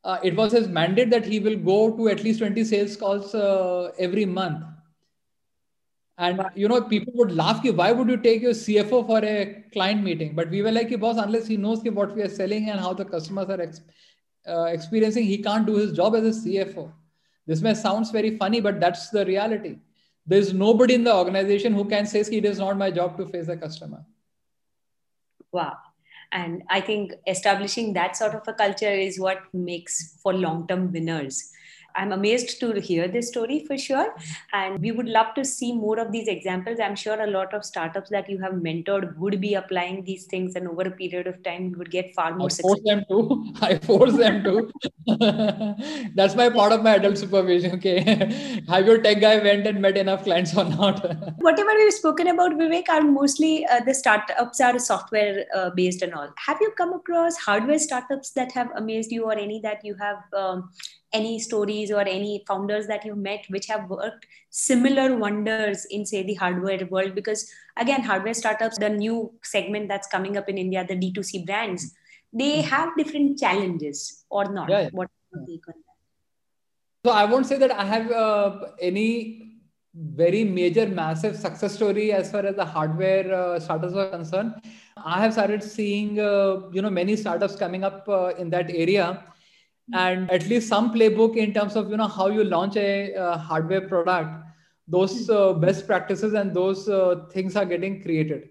uh, 0.07 0.19
it 0.23 0.37
was 0.37 0.53
his 0.53 0.69
mandate 0.69 1.11
that 1.11 1.25
he 1.25 1.41
will 1.41 1.57
go 1.57 1.79
to 1.97 2.09
at 2.09 2.23
least 2.23 2.39
20 2.39 2.65
sales 2.65 2.97
calls 2.97 3.35
uh, 3.35 3.91
every 3.99 4.25
month. 4.25 4.62
And 6.19 6.41
you 6.55 6.69
know 6.69 6.81
people 6.83 7.12
would 7.17 7.33
laugh 7.33 7.62
why 7.81 7.91
would 7.93 8.09
you 8.09 8.17
take 8.17 8.41
your 8.41 8.53
cfo 8.53 9.05
for 9.07 9.19
a 9.25 9.65
client 9.73 10.03
meeting? 10.03 10.35
But 10.35 10.49
we 10.49 10.62
were 10.62 10.73
like 10.73 10.99
boss 11.01 11.19
unless 11.19 11.47
he 11.47 11.57
knows 11.57 11.83
what 11.83 12.15
we 12.15 12.23
are 12.23 12.29
selling 12.29 12.71
and 12.71 12.81
how 12.81 12.95
the 12.95 13.05
customers 13.05 13.51
are 13.51 13.61
ex- 13.61 13.83
uh, 14.49 14.65
experiencing 14.77 15.25
he 15.25 15.39
can't 15.43 15.67
do 15.67 15.75
his 15.75 15.93
job 15.93 16.15
as 16.15 16.25
a 16.25 16.49
cfo 16.49 16.91
this 17.47 17.61
may 17.61 17.75
sounds 17.75 18.11
very 18.11 18.37
funny 18.37 18.61
but 18.61 18.81
that's 18.81 19.11
the 19.11 19.27
reality. 19.27 19.79
There's 20.27 20.53
nobody 20.53 20.95
in 20.95 21.05
the 21.05 21.15
organization 21.15 21.75
who 21.75 21.85
can 21.85 22.07
say 22.07 22.21
it 22.21 22.45
is 22.45 22.59
not 22.59 22.79
my 22.79 22.91
job 22.91 23.19
to 23.19 23.27
face 23.27 23.47
the 23.47 23.57
customer 23.57 24.05
wow 25.53 25.77
and 26.33 26.63
i 26.71 26.81
think 26.81 27.13
establishing 27.27 27.93
that 27.93 28.17
sort 28.17 28.35
of 28.35 28.43
a 28.47 28.53
culture 28.53 28.91
is 28.91 29.21
what 29.21 29.39
makes 29.53 30.19
for 30.23 30.35
long 30.35 30.67
term 30.67 30.93
winners 30.93 31.53
I'm 31.97 32.13
amazed 32.13 32.61
to 32.61 32.73
hear 32.81 33.09
this 33.09 33.29
story 33.29 33.65
for 33.67 33.77
sure. 33.79 34.15
And 34.53 34.79
we 34.81 34.93
would 34.93 35.09
love 35.09 35.35
to 35.35 35.45
see 35.45 35.73
more 35.73 35.99
of 35.99 36.13
these 36.13 36.29
examples. 36.29 36.79
I'm 36.79 36.97
sure 36.97 37.21
a 37.21 37.27
lot 37.27 37.55
of 37.55 37.65
startups 37.65 38.11
that 38.11 38.29
you 38.29 38.39
have 38.39 38.53
mentored 38.53 39.17
would 39.17 39.41
be 39.41 39.55
applying 39.55 40.05
these 40.05 40.25
things, 40.25 40.55
and 40.57 40.69
over 40.69 40.83
a 40.83 40.91
period 40.91 41.27
of 41.27 41.43
time, 41.43 41.75
would 41.79 41.91
get 41.91 42.15
far 42.15 42.35
more 42.35 42.49
I 42.51 42.63
force 42.63 42.81
them 42.85 43.05
to. 43.09 43.55
I 43.63 43.79
force 43.79 44.17
them 44.17 44.45
to. 44.45 44.71
That's 46.15 46.35
my 46.35 46.51
part 46.51 46.73
of 46.73 46.83
my 46.83 46.97
adult 46.97 47.19
supervision. 47.19 47.75
Okay. 47.77 48.63
Have 48.69 48.87
your 48.87 49.01
tech 49.01 49.21
guy 49.21 49.39
went 49.39 49.67
and 49.67 49.81
met 49.81 49.97
enough 49.97 50.25
clients 50.25 50.57
or 50.57 50.65
not? 50.65 51.05
Whatever 51.39 51.75
we've 51.75 51.93
spoken 51.93 52.29
about, 52.29 52.53
Vivek, 52.53 52.89
are 52.89 53.03
mostly 53.03 53.67
uh, 53.67 53.81
the 53.81 53.95
startups 53.95 54.61
are 54.61 54.79
software 54.79 55.47
uh, 55.55 55.71
based 55.71 56.03
and 56.03 56.15
all. 56.15 56.29
Have 56.37 56.59
you 56.61 56.73
come 56.77 56.93
across 56.93 57.37
hardware 57.37 57.79
startups 57.79 58.31
that 58.31 58.53
have 58.53 58.71
amazed 58.77 59.11
you 59.11 59.25
or 59.25 59.33
any 59.33 59.61
that 59.61 59.85
you 59.85 59.95
have 59.95 60.19
um, 60.33 60.71
any 61.19 61.39
stories 61.49 61.93
or 61.99 62.03
any 62.17 62.33
founders 62.49 62.87
that 62.93 63.05
you've 63.05 63.23
met 63.29 63.47
which 63.57 63.67
have 63.75 63.89
worked 63.91 64.27
similar 64.51 65.07
wonders 65.25 65.87
in 65.99 66.05
say 66.13 66.23
the 66.23 66.35
hardware 66.35 66.87
world? 66.97 67.15
Because 67.21 67.49
again 67.77 68.03
hardware 68.03 68.35
startups 68.35 68.79
the 68.79 68.89
new 68.89 69.33
segment 69.43 69.89
that's 69.89 70.09
coming 70.09 70.37
up 70.37 70.49
in 70.49 70.59
india 70.59 70.85
the 70.89 70.97
d2c 70.97 71.45
brands 71.47 71.95
they 72.33 72.63
hmm. 72.63 72.69
have 72.69 72.97
different 72.97 73.39
challenges 73.39 74.25
or 74.31 74.45
not. 74.53 74.69
Yeah, 74.69 74.81
yeah. 74.81 74.89
what 74.93 75.11
so 77.05 77.13
i 77.13 77.25
won't 77.25 77.47
say 77.47 77.59
that 77.59 77.73
i 77.73 77.85
have 77.85 78.11
uh, 78.11 78.61
any 78.81 79.11
very 80.23 80.45
major 80.45 80.87
massive 80.87 81.37
success 81.37 81.75
story 81.75 82.13
as 82.13 82.31
far 82.31 82.45
as 82.45 82.57
the 82.57 82.65
hardware 82.65 83.35
uh, 83.35 83.59
startups 83.59 83.95
are 83.95 84.11
concerned. 84.11 84.55
I 85.03 85.23
have 85.23 85.33
started 85.33 85.63
seeing 85.63 86.21
uh, 86.21 86.69
you 86.71 86.83
know 86.83 86.91
many 86.91 87.17
startups 87.17 87.57
coming 87.57 87.83
up 87.83 88.07
uh, 88.07 88.35
in 88.37 88.51
that 88.51 88.71
area 88.71 89.25
and 89.92 90.31
at 90.31 90.46
least 90.46 90.68
some 90.68 90.92
playbook 90.92 91.37
in 91.37 91.53
terms 91.53 91.77
of 91.77 91.90
you 91.90 91.96
know 91.96 92.09
how 92.09 92.29
you 92.29 92.44
launch 92.44 92.77
a 92.77 93.14
uh, 93.14 93.38
hardware 93.38 93.88
product 93.88 94.46
those 94.88 95.29
uh, 95.31 95.53
best 95.53 95.87
practices 95.87 96.35
and 96.35 96.55
those 96.55 96.88
uh, 96.88 97.27
things 97.33 97.57
are 97.57 97.64
getting 97.64 98.03
created. 98.03 98.51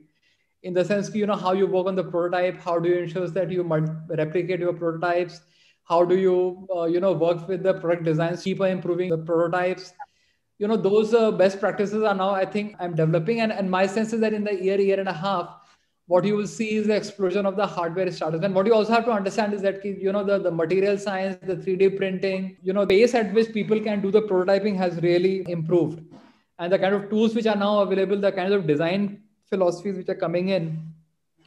In 0.63 0.73
the 0.73 0.83
sense 0.83 1.13
you 1.13 1.25
know 1.25 1.35
how 1.35 1.53
you 1.53 1.67
work 1.67 1.87
on 1.87 1.95
the 1.95 2.03
prototype 2.03 2.59
how 2.59 2.79
do 2.79 2.89
you 2.89 2.97
ensure 2.97 3.27
that 3.27 3.51
you 3.51 3.63
replicate 4.09 4.59
your 4.59 4.73
prototypes? 4.73 5.41
How 5.83 6.03
do 6.03 6.17
you 6.17 6.67
uh, 6.75 6.85
you 6.85 6.99
know 6.99 7.13
work 7.13 7.47
with 7.47 7.63
the 7.63 7.75
product 7.75 8.03
designs 8.03 8.43
keep 8.43 8.61
on 8.61 8.69
improving 8.69 9.09
the 9.09 9.17
prototypes? 9.17 9.93
You 10.57 10.67
know 10.67 10.77
those 10.77 11.13
uh, 11.13 11.31
best 11.31 11.59
practices 11.59 12.01
are 12.01 12.15
now 12.15 12.29
i 12.29 12.45
think 12.45 12.75
i'm 12.79 12.95
developing. 12.95 13.41
And, 13.41 13.51
and 13.51 13.69
my 13.69 13.85
sense 13.85 14.13
is 14.13 14.21
that 14.21 14.33
in 14.33 14.43
the 14.43 14.55
year 14.55 14.79
year 14.79 14.99
and 14.99 15.09
a 15.09 15.13
half 15.13 15.55
what 16.07 16.23
you 16.23 16.35
will 16.35 16.47
see 16.47 16.75
is 16.75 16.87
the 16.87 16.95
explosion 16.95 17.45
of 17.45 17.55
the 17.55 17.65
hardware 17.65 18.11
startups. 18.11 18.43
And 18.43 18.53
what 18.53 18.67
you 18.67 18.73
also 18.73 18.93
have 18.93 19.05
to 19.05 19.11
understand 19.11 19.53
is 19.53 19.61
that 19.63 19.83
you 19.83 20.11
know 20.11 20.23
the, 20.23 20.37
the 20.37 20.51
material 20.51 20.97
science, 20.97 21.37
the 21.41 21.55
3D 21.55 21.97
printing, 21.97 22.57
you 22.61 22.73
know, 22.73 22.85
the 22.85 22.95
pace 22.95 23.15
at 23.15 23.33
which 23.33 23.51
people 23.53 23.79
can 23.79 24.01
do 24.01 24.11
the 24.11 24.21
prototyping 24.21 24.77
has 24.77 25.01
really 25.01 25.43
improved. 25.47 26.01
And 26.59 26.71
the 26.71 26.79
kind 26.79 26.93
of 26.93 27.09
tools 27.09 27.33
which 27.33 27.47
are 27.47 27.55
now 27.55 27.79
available, 27.79 28.19
the 28.19 28.31
kind 28.31 28.53
of 28.53 28.67
design 28.67 29.23
philosophies 29.49 29.97
which 29.97 30.09
are 30.09 30.15
coming 30.15 30.49
in 30.49 30.93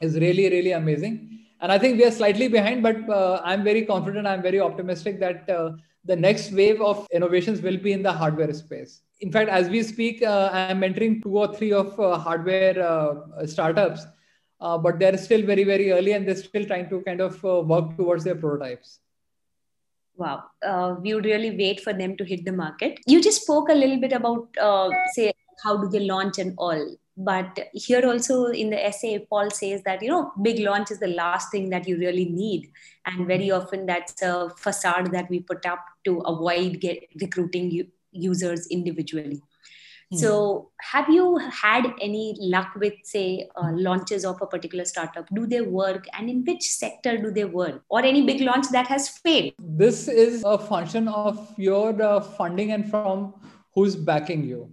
is 0.00 0.14
really, 0.14 0.50
really 0.50 0.72
amazing. 0.72 1.28
and 1.60 1.72
I 1.72 1.78
think 1.78 1.98
we 1.98 2.04
are 2.04 2.10
slightly 2.10 2.48
behind, 2.48 2.82
but 2.82 3.08
uh, 3.08 3.40
I'm 3.44 3.64
very 3.64 3.84
confident. 3.84 4.26
I'm 4.26 4.42
very 4.42 4.60
optimistic 4.60 5.18
that 5.20 5.48
uh, 5.50 5.72
the 6.04 6.14
next 6.14 6.52
wave 6.52 6.80
of 6.80 7.06
innovations 7.12 7.60
will 7.60 7.76
be 7.76 7.92
in 7.92 8.02
the 8.02 8.12
hardware 8.12 8.52
space. 8.52 9.02
In 9.20 9.32
fact, 9.32 9.50
as 9.50 9.68
we 9.68 9.82
speak, 9.82 10.22
uh, 10.22 10.50
I'm 10.52 10.80
mentoring 10.80 11.22
two 11.22 11.36
or 11.36 11.52
three 11.54 11.72
of 11.72 11.98
uh, 11.98 12.16
hardware 12.16 12.80
uh, 12.80 13.46
startups, 13.46 14.06
uh, 14.60 14.78
but 14.78 14.98
they're 14.98 15.16
still 15.16 15.44
very, 15.44 15.64
very 15.64 15.92
early 15.92 16.12
and 16.12 16.26
they're 16.26 16.36
still 16.36 16.64
trying 16.64 16.88
to 16.88 17.00
kind 17.02 17.20
of 17.20 17.44
uh, 17.44 17.60
work 17.60 17.96
towards 17.96 18.24
their 18.24 18.34
prototypes. 18.34 19.00
Wow, 20.16 20.44
uh, 20.66 20.96
we 21.00 21.14
would 21.14 21.24
really 21.24 21.56
wait 21.56 21.80
for 21.80 21.92
them 21.92 22.16
to 22.16 22.24
hit 22.24 22.44
the 22.44 22.52
market. 22.52 22.98
You 23.06 23.22
just 23.22 23.42
spoke 23.42 23.68
a 23.68 23.74
little 23.74 24.00
bit 24.00 24.12
about, 24.12 24.48
uh, 24.60 24.90
say, 25.12 25.32
how 25.62 25.76
do 25.76 25.88
they 25.88 26.00
launch 26.00 26.38
and 26.38 26.54
all 26.58 26.96
but 27.18 27.58
here 27.72 28.06
also 28.06 28.46
in 28.46 28.70
the 28.70 28.86
essay 28.86 29.18
paul 29.18 29.50
says 29.50 29.82
that 29.82 30.00
you 30.00 30.08
know 30.08 30.32
big 30.40 30.60
launch 30.60 30.90
is 30.92 31.00
the 31.00 31.08
last 31.08 31.50
thing 31.50 31.68
that 31.68 31.88
you 31.88 31.98
really 31.98 32.26
need 32.26 32.70
and 33.06 33.26
very 33.26 33.50
often 33.50 33.84
that's 33.86 34.22
a 34.22 34.48
facade 34.56 35.10
that 35.10 35.28
we 35.28 35.40
put 35.40 35.66
up 35.66 35.84
to 36.04 36.20
avoid 36.20 36.78
get 36.80 37.04
recruiting 37.20 37.90
users 38.12 38.68
individually 38.68 39.42
mm. 40.12 40.18
so 40.18 40.70
have 40.80 41.08
you 41.08 41.38
had 41.38 41.86
any 42.00 42.36
luck 42.38 42.74
with 42.76 42.94
say 43.04 43.48
uh, 43.56 43.70
launches 43.72 44.24
of 44.24 44.40
a 44.42 44.46
particular 44.46 44.84
startup? 44.84 45.26
Do 45.34 45.46
they 45.46 45.60
work? 45.60 46.06
And 46.16 46.30
in 46.30 46.44
which 46.44 46.62
sector 46.62 47.18
do 47.18 47.30
they 47.30 47.44
work? 47.44 47.82
Or 47.88 48.04
any 48.04 48.22
big 48.22 48.40
launch 48.40 48.68
that 48.70 48.86
has 48.86 49.08
failed? 49.08 49.52
This 49.58 50.08
is 50.08 50.42
a 50.44 50.58
function 50.58 51.08
of 51.08 51.54
your 51.56 52.00
uh, 52.02 52.20
funding 52.20 52.72
and 52.72 52.88
from 52.90 53.34
who's 53.74 53.96
backing 53.96 54.44
you. 54.44 54.70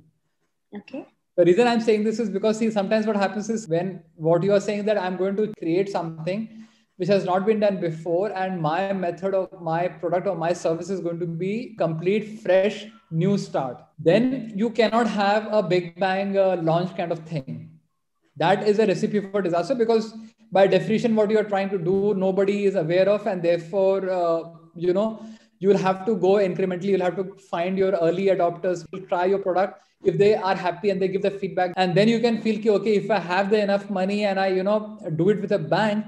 Okay. 0.75 1.05
The 1.37 1.43
reason 1.43 1.67
i'm 1.67 1.81
saying 1.81 2.05
this 2.05 2.19
is 2.19 2.29
because 2.29 2.59
see 2.59 2.71
sometimes 2.71 3.05
what 3.05 3.17
happens 3.17 3.49
is 3.49 3.67
when 3.67 4.01
what 4.15 4.41
you 4.41 4.53
are 4.53 4.61
saying 4.61 4.85
that 4.85 4.97
i'm 4.97 5.17
going 5.17 5.35
to 5.35 5.47
create 5.59 5.89
something 5.89 6.64
which 6.97 7.09
has 7.09 7.25
not 7.25 7.45
been 7.45 7.59
done 7.59 7.79
before 7.79 8.31
and 8.31 8.61
my 8.61 8.93
method 8.93 9.33
of 9.33 9.61
my 9.61 9.87
product 9.87 10.27
or 10.27 10.35
my 10.35 10.53
service 10.53 10.89
is 10.89 11.01
going 11.01 11.19
to 11.19 11.25
be 11.25 11.75
complete 11.77 12.39
fresh 12.39 12.85
new 13.11 13.37
start. 13.37 13.83
Then 13.99 14.53
you 14.55 14.69
cannot 14.69 15.07
have 15.07 15.47
a 15.51 15.61
big 15.61 15.99
bang 15.99 16.37
uh, 16.37 16.57
launch 16.61 16.95
kind 16.95 17.11
of 17.11 17.19
thing. 17.19 17.71
That 18.37 18.67
is 18.67 18.79
a 18.79 18.87
recipe 18.87 19.19
for 19.19 19.41
disaster 19.41 19.75
because 19.75 20.13
by 20.51 20.67
definition 20.67 21.15
what 21.15 21.29
you 21.29 21.37
are 21.37 21.43
trying 21.43 21.69
to 21.69 21.77
do 21.77 22.13
nobody 22.13 22.65
is 22.65 22.75
aware 22.75 23.09
of 23.09 23.27
and 23.27 23.41
therefore 23.41 24.09
uh, 24.09 24.43
you 24.75 24.93
know 24.93 25.25
you 25.59 25.69
will 25.69 25.77
have 25.77 26.05
to 26.05 26.15
go 26.15 26.33
incrementally. 26.33 26.85
You'll 26.85 27.01
have 27.01 27.15
to 27.15 27.35
find 27.49 27.77
your 27.77 27.91
early 27.93 28.25
adopters 28.25 28.85
try 29.07 29.25
your 29.25 29.39
product. 29.39 29.81
If 30.03 30.17
they 30.17 30.35
are 30.35 30.55
happy 30.55 30.89
and 30.89 31.01
they 31.01 31.07
give 31.07 31.21
the 31.21 31.31
feedback 31.31 31.73
and 31.77 31.95
then 31.95 32.07
you 32.07 32.19
can 32.19 32.41
feel 32.41 32.75
okay 32.75 32.95
if 32.95 33.09
i 33.09 33.17
have 33.17 33.49
the 33.49 33.59
enough 33.59 33.89
money 33.89 34.25
and 34.25 34.39
i 34.39 34.47
you 34.47 34.61
know 34.61 34.99
do 35.15 35.29
it 35.29 35.41
with 35.41 35.51
a 35.53 35.57
bank 35.57 36.05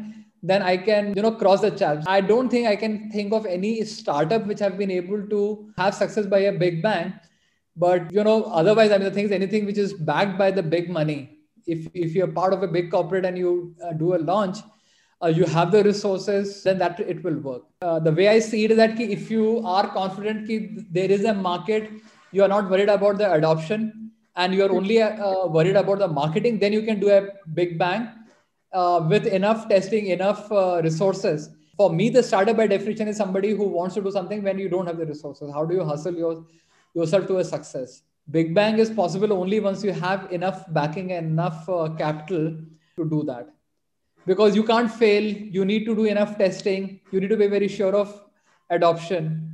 then 0.49 0.61
i 0.61 0.75
can 0.77 1.13
you 1.15 1.21
know 1.21 1.31
cross 1.31 1.61
the 1.61 1.71
challenge. 1.71 2.05
I 2.07 2.21
don't 2.21 2.49
think 2.49 2.67
i 2.67 2.75
can 2.75 3.09
think 3.11 3.33
of 3.33 3.45
any 3.45 3.83
startup 3.85 4.45
which 4.45 4.59
have 4.59 4.77
been 4.77 4.91
able 4.91 5.25
to 5.33 5.41
have 5.77 5.95
success 5.95 6.25
by 6.25 6.39
a 6.39 6.51
big 6.51 6.81
bang. 6.81 7.13
But 7.75 8.11
you 8.11 8.23
know 8.23 8.43
otherwise 8.61 8.91
i 8.91 8.97
mean 8.97 9.09
the 9.09 9.11
thing 9.11 9.25
is 9.25 9.31
anything 9.31 9.65
which 9.65 9.77
is 9.77 9.93
backed 9.93 10.37
by 10.37 10.51
the 10.51 10.63
big 10.63 10.89
money. 10.89 11.19
If 11.65 11.87
if 11.93 12.15
you're 12.15 12.33
part 12.39 12.53
of 12.53 12.63
a 12.63 12.67
big 12.67 12.91
corporate 12.91 13.25
and 13.25 13.37
you 13.37 13.75
uh, 13.83 13.93
do 13.93 14.15
a 14.15 14.19
launch 14.31 14.57
uh, 15.21 15.27
you 15.27 15.45
have 15.45 15.71
the 15.71 15.83
resources 15.83 16.63
then 16.63 16.77
that 16.79 16.99
it 16.99 17.23
will 17.23 17.39
work. 17.39 17.63
Uh, 17.81 17.99
the 17.99 18.11
way 18.11 18.27
i 18.29 18.39
see 18.39 18.65
it 18.65 18.71
is 18.71 18.77
that 18.77 18.99
if 18.99 19.31
you 19.31 19.61
are 19.77 19.87
confident 19.87 20.47
that 20.47 20.85
there 20.99 21.11
is 21.11 21.25
a 21.25 21.33
market 21.33 21.89
you 22.31 22.43
are 22.43 22.53
not 22.55 22.69
worried 22.69 22.89
about 22.89 23.17
the 23.17 23.31
adoption 23.31 24.11
and 24.35 24.53
you 24.53 24.63
are 24.63 24.71
only 24.71 25.01
uh, 25.01 25.47
worried 25.47 25.75
about 25.75 25.99
the 25.99 26.07
marketing, 26.07 26.59
then 26.59 26.71
you 26.71 26.83
can 26.83 26.99
do 26.99 27.09
a 27.09 27.27
big 27.53 27.77
bang 27.79 28.09
uh, 28.73 29.05
with 29.09 29.25
enough 29.25 29.67
testing, 29.69 30.07
enough 30.07 30.51
uh, 30.51 30.81
resources. 30.83 31.49
For 31.75 31.91
me, 31.91 32.09
the 32.09 32.23
startup 32.23 32.57
by 32.57 32.67
definition 32.67 33.07
is 33.07 33.17
somebody 33.17 33.51
who 33.51 33.67
wants 33.67 33.95
to 33.95 34.01
do 34.01 34.11
something 34.11 34.43
when 34.43 34.57
you 34.57 34.69
don't 34.69 34.87
have 34.87 34.97
the 34.97 35.05
resources. 35.05 35.51
How 35.53 35.65
do 35.65 35.75
you 35.75 35.83
hustle 35.83 36.15
your, 36.15 36.45
yourself 36.93 37.27
to 37.27 37.37
a 37.37 37.43
success? 37.43 38.01
Big 38.29 38.53
bang 38.53 38.77
is 38.79 38.89
possible 38.89 39.31
only 39.31 39.59
once 39.59 39.83
you 39.83 39.91
have 39.91 40.31
enough 40.31 40.65
backing 40.73 41.13
and 41.13 41.27
enough 41.27 41.69
uh, 41.69 41.89
capital 41.97 42.57
to 42.97 43.09
do 43.09 43.23
that. 43.23 43.49
Because 44.25 44.55
you 44.55 44.63
can't 44.63 44.91
fail, 44.91 45.23
you 45.23 45.63
need 45.63 45.85
to 45.85 45.95
do 45.95 46.05
enough 46.05 46.37
testing, 46.37 46.99
you 47.11 47.21
need 47.21 47.29
to 47.29 47.37
be 47.37 47.47
very 47.47 47.67
sure 47.67 47.95
of 47.95 48.21
adoption 48.69 49.47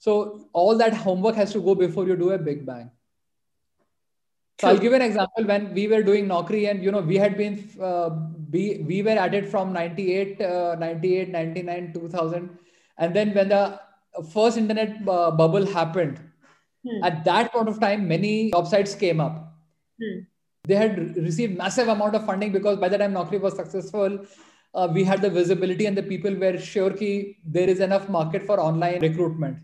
so 0.00 0.48
all 0.54 0.78
that 0.78 0.94
homework 0.94 1.36
has 1.36 1.52
to 1.52 1.60
go 1.60 1.74
before 1.74 2.06
you 2.06 2.16
do 2.16 2.30
a 2.30 2.38
big 2.38 2.64
bang. 2.64 2.90
So 4.60 4.68
I'll 4.68 4.78
give 4.78 4.92
an 4.92 5.02
example. 5.02 5.44
When 5.44 5.72
we 5.72 5.88
were 5.88 6.02
doing 6.02 6.26
Naukri 6.26 6.70
and 6.70 6.82
you 6.84 6.92
know 6.92 7.00
we 7.00 7.16
had 7.16 7.36
been 7.36 7.68
uh, 7.80 8.10
we 8.52 8.84
we 8.86 9.02
were 9.02 9.18
at 9.26 9.34
it 9.34 9.48
from 9.48 9.72
98 9.72 10.40
uh, 10.40 10.76
98 10.78 11.30
99 11.30 11.92
2000 11.94 12.58
and 12.98 13.16
then 13.16 13.32
when 13.34 13.48
the 13.48 13.80
first 14.32 14.58
internet 14.58 14.96
uh, 15.08 15.30
bubble 15.30 15.64
happened 15.64 16.20
hmm. 16.84 17.04
at 17.04 17.24
that 17.24 17.52
point 17.52 17.68
of 17.68 17.80
time 17.80 18.06
many 18.06 18.50
job 18.50 18.66
sites 18.66 18.94
came 18.94 19.20
up. 19.20 19.38
Hmm. 20.02 20.20
they 20.68 20.76
had 20.82 21.16
received 21.16 21.56
massive 21.56 21.88
amount 21.88 22.14
of 22.14 22.26
funding 22.26 22.52
because 22.52 22.78
by 22.78 22.88
the 22.88 22.98
time 22.98 23.14
Naukri 23.14 23.40
was 23.40 23.56
successful 23.56 24.20
uh, 24.74 24.88
we 24.92 25.04
had 25.04 25.22
the 25.22 25.30
visibility 25.30 25.86
and 25.86 25.96
the 25.96 26.02
people 26.12 26.34
were 26.44 26.58
sure 26.58 26.90
ki 27.00 27.38
there 27.58 27.68
is 27.68 27.80
enough 27.88 28.08
market 28.08 28.46
for 28.50 28.60
online 28.68 29.00
recruitment 29.08 29.58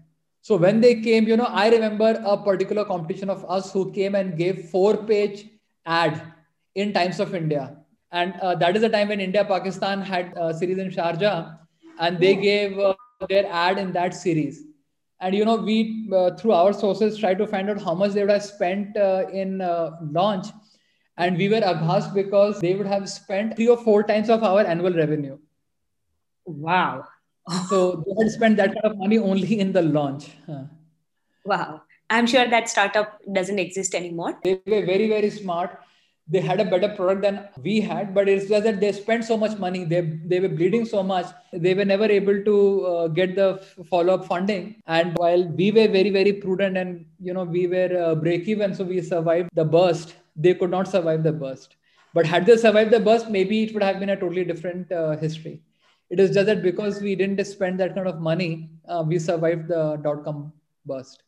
so 0.46 0.56
when 0.56 0.80
they 0.80 1.00
came, 1.00 1.26
you 1.26 1.37
know, 1.37 1.48
I 1.50 1.70
remember 1.70 2.22
a 2.24 2.37
particular 2.37 2.85
competition 2.85 3.30
of 3.30 3.44
us 3.50 3.72
who 3.72 3.90
came 3.90 4.14
and 4.14 4.38
gave 4.38 4.68
four 4.70 4.96
page 4.96 5.46
ad 5.85 6.22
in 6.76 6.92
Times 6.92 7.18
of 7.18 7.35
India. 7.35 7.78
And 8.12 8.35
uh, 8.40 8.54
that 8.54 8.76
is 8.76 8.82
the 8.82 8.88
time 8.88 9.09
when 9.09 9.20
India 9.20 9.44
Pakistan 9.44 10.02
had 10.02 10.32
a 10.37 10.54
series 10.54 10.78
in 10.78 10.90
Sharjah 10.90 11.59
and 11.98 12.20
they 12.20 12.37
gave 12.37 12.78
uh, 12.78 12.94
their 13.28 13.46
ad 13.52 13.78
in 13.78 13.92
that 13.94 14.14
series. 14.14 14.62
And, 15.20 15.35
you 15.35 15.44
know, 15.44 15.56
we, 15.56 16.09
uh, 16.14 16.37
through 16.37 16.52
our 16.52 16.72
sources, 16.72 17.18
tried 17.18 17.38
to 17.38 17.46
find 17.48 17.68
out 17.68 17.82
how 17.82 17.94
much 17.94 18.12
they 18.12 18.20
would 18.20 18.30
have 18.30 18.44
spent 18.44 18.96
uh, 18.96 19.24
in 19.32 19.61
uh, 19.61 19.96
launch. 20.00 20.46
And 21.16 21.37
we 21.37 21.48
were 21.48 21.56
aghast 21.56 22.14
because 22.14 22.61
they 22.61 22.76
would 22.76 22.87
have 22.87 23.09
spent 23.09 23.56
three 23.56 23.66
or 23.66 23.78
four 23.78 24.04
times 24.04 24.30
of 24.30 24.44
our 24.44 24.61
annual 24.61 24.92
revenue. 24.92 25.38
Wow 26.44 27.04
so 27.68 28.04
they 28.06 28.22
had 28.22 28.32
spent 28.32 28.56
that 28.56 28.74
kind 28.74 28.85
of 28.85 28.98
money 28.98 29.18
only 29.18 29.61
in 29.61 29.72
the 29.72 29.82
launch. 29.82 30.30
Wow. 31.44 31.82
I'm 32.09 32.26
sure 32.26 32.48
that 32.48 32.68
startup 32.68 33.20
doesn't 33.32 33.59
exist 33.59 33.94
anymore. 33.94 34.38
They 34.44 34.61
were 34.66 34.85
very, 34.87 35.09
very 35.09 35.30
smart. 35.30 35.80
They 36.28 36.40
had 36.40 36.61
a 36.61 36.64
better 36.64 36.88
product 36.88 37.22
than 37.22 37.48
we 37.62 37.80
had, 37.80 38.12
but 38.12 38.28
it's 38.28 38.48
just 38.48 38.64
that 38.64 38.80
they 38.80 38.90
spent 38.90 39.24
so 39.24 39.37
much 39.37 39.59
money. 39.59 39.85
They, 39.85 40.00
they 40.24 40.40
were 40.40 40.48
bleeding 40.48 40.85
so 40.85 41.02
much. 41.02 41.26
They 41.52 41.74
were 41.74 41.85
never 41.85 42.04
able 42.04 42.42
to 42.44 42.87
uh, 42.87 43.09
get 43.09 43.37
the 43.37 43.64
follow 43.88 44.14
up 44.14 44.26
funding. 44.26 44.82
And 44.88 45.16
while 45.18 45.44
we 45.44 45.70
were 45.70 45.87
very, 45.87 46.11
very 46.11 46.32
prudent 46.32 46.76
and, 46.76 47.06
you 47.20 47.32
know, 47.32 47.44
we 47.44 47.68
were 47.68 47.96
uh, 47.96 48.14
break 48.16 48.48
even, 48.48 48.74
so 48.74 48.82
we 48.82 49.00
survived 49.02 49.50
the 49.54 49.64
burst, 49.64 50.16
they 50.35 50.54
could 50.54 50.70
not 50.70 50.88
survive 50.88 51.22
the 51.22 51.32
burst. 51.32 51.76
But 52.12 52.26
had 52.26 52.44
they 52.44 52.56
survived 52.56 52.90
the 52.90 53.00
burst, 53.00 53.30
maybe 53.30 53.62
it 53.62 53.74
would 53.74 53.82
have 53.85 54.00
been 54.00 54.11
a 54.11 54.16
totally 54.16 54.44
different 54.44 54.90
uh, 54.90 55.16
history. 55.16 55.62
It 56.09 56.21
is 56.21 56.33
just 56.33 56.47
that 56.47 56.62
because 56.62 57.01
we 57.01 57.16
didn't 57.16 57.45
spend 57.45 57.81
that 57.81 57.95
kind 57.95 58.07
of 58.07 58.21
money, 58.21 58.71
uh, 58.88 59.05
we 59.07 59.19
survived 59.19 59.69
the 59.69 60.01
dot 60.03 60.25
com 60.25 60.53
bust. 60.85 61.23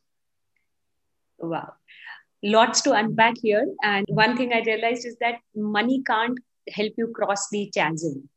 Wow. 1.39 1.73
Lots 2.45 2.81
to 2.83 2.93
unpack 2.93 3.35
here. 3.43 3.67
And 3.83 4.07
one 4.09 4.37
thing 4.37 4.53
I 4.53 4.61
realized 4.61 5.05
is 5.05 5.17
that 5.21 5.41
money 5.57 6.03
can't 6.07 6.39
help 6.73 6.93
you 6.97 7.09
cross 7.09 7.49
the 7.51 7.71
chasm. 7.75 8.29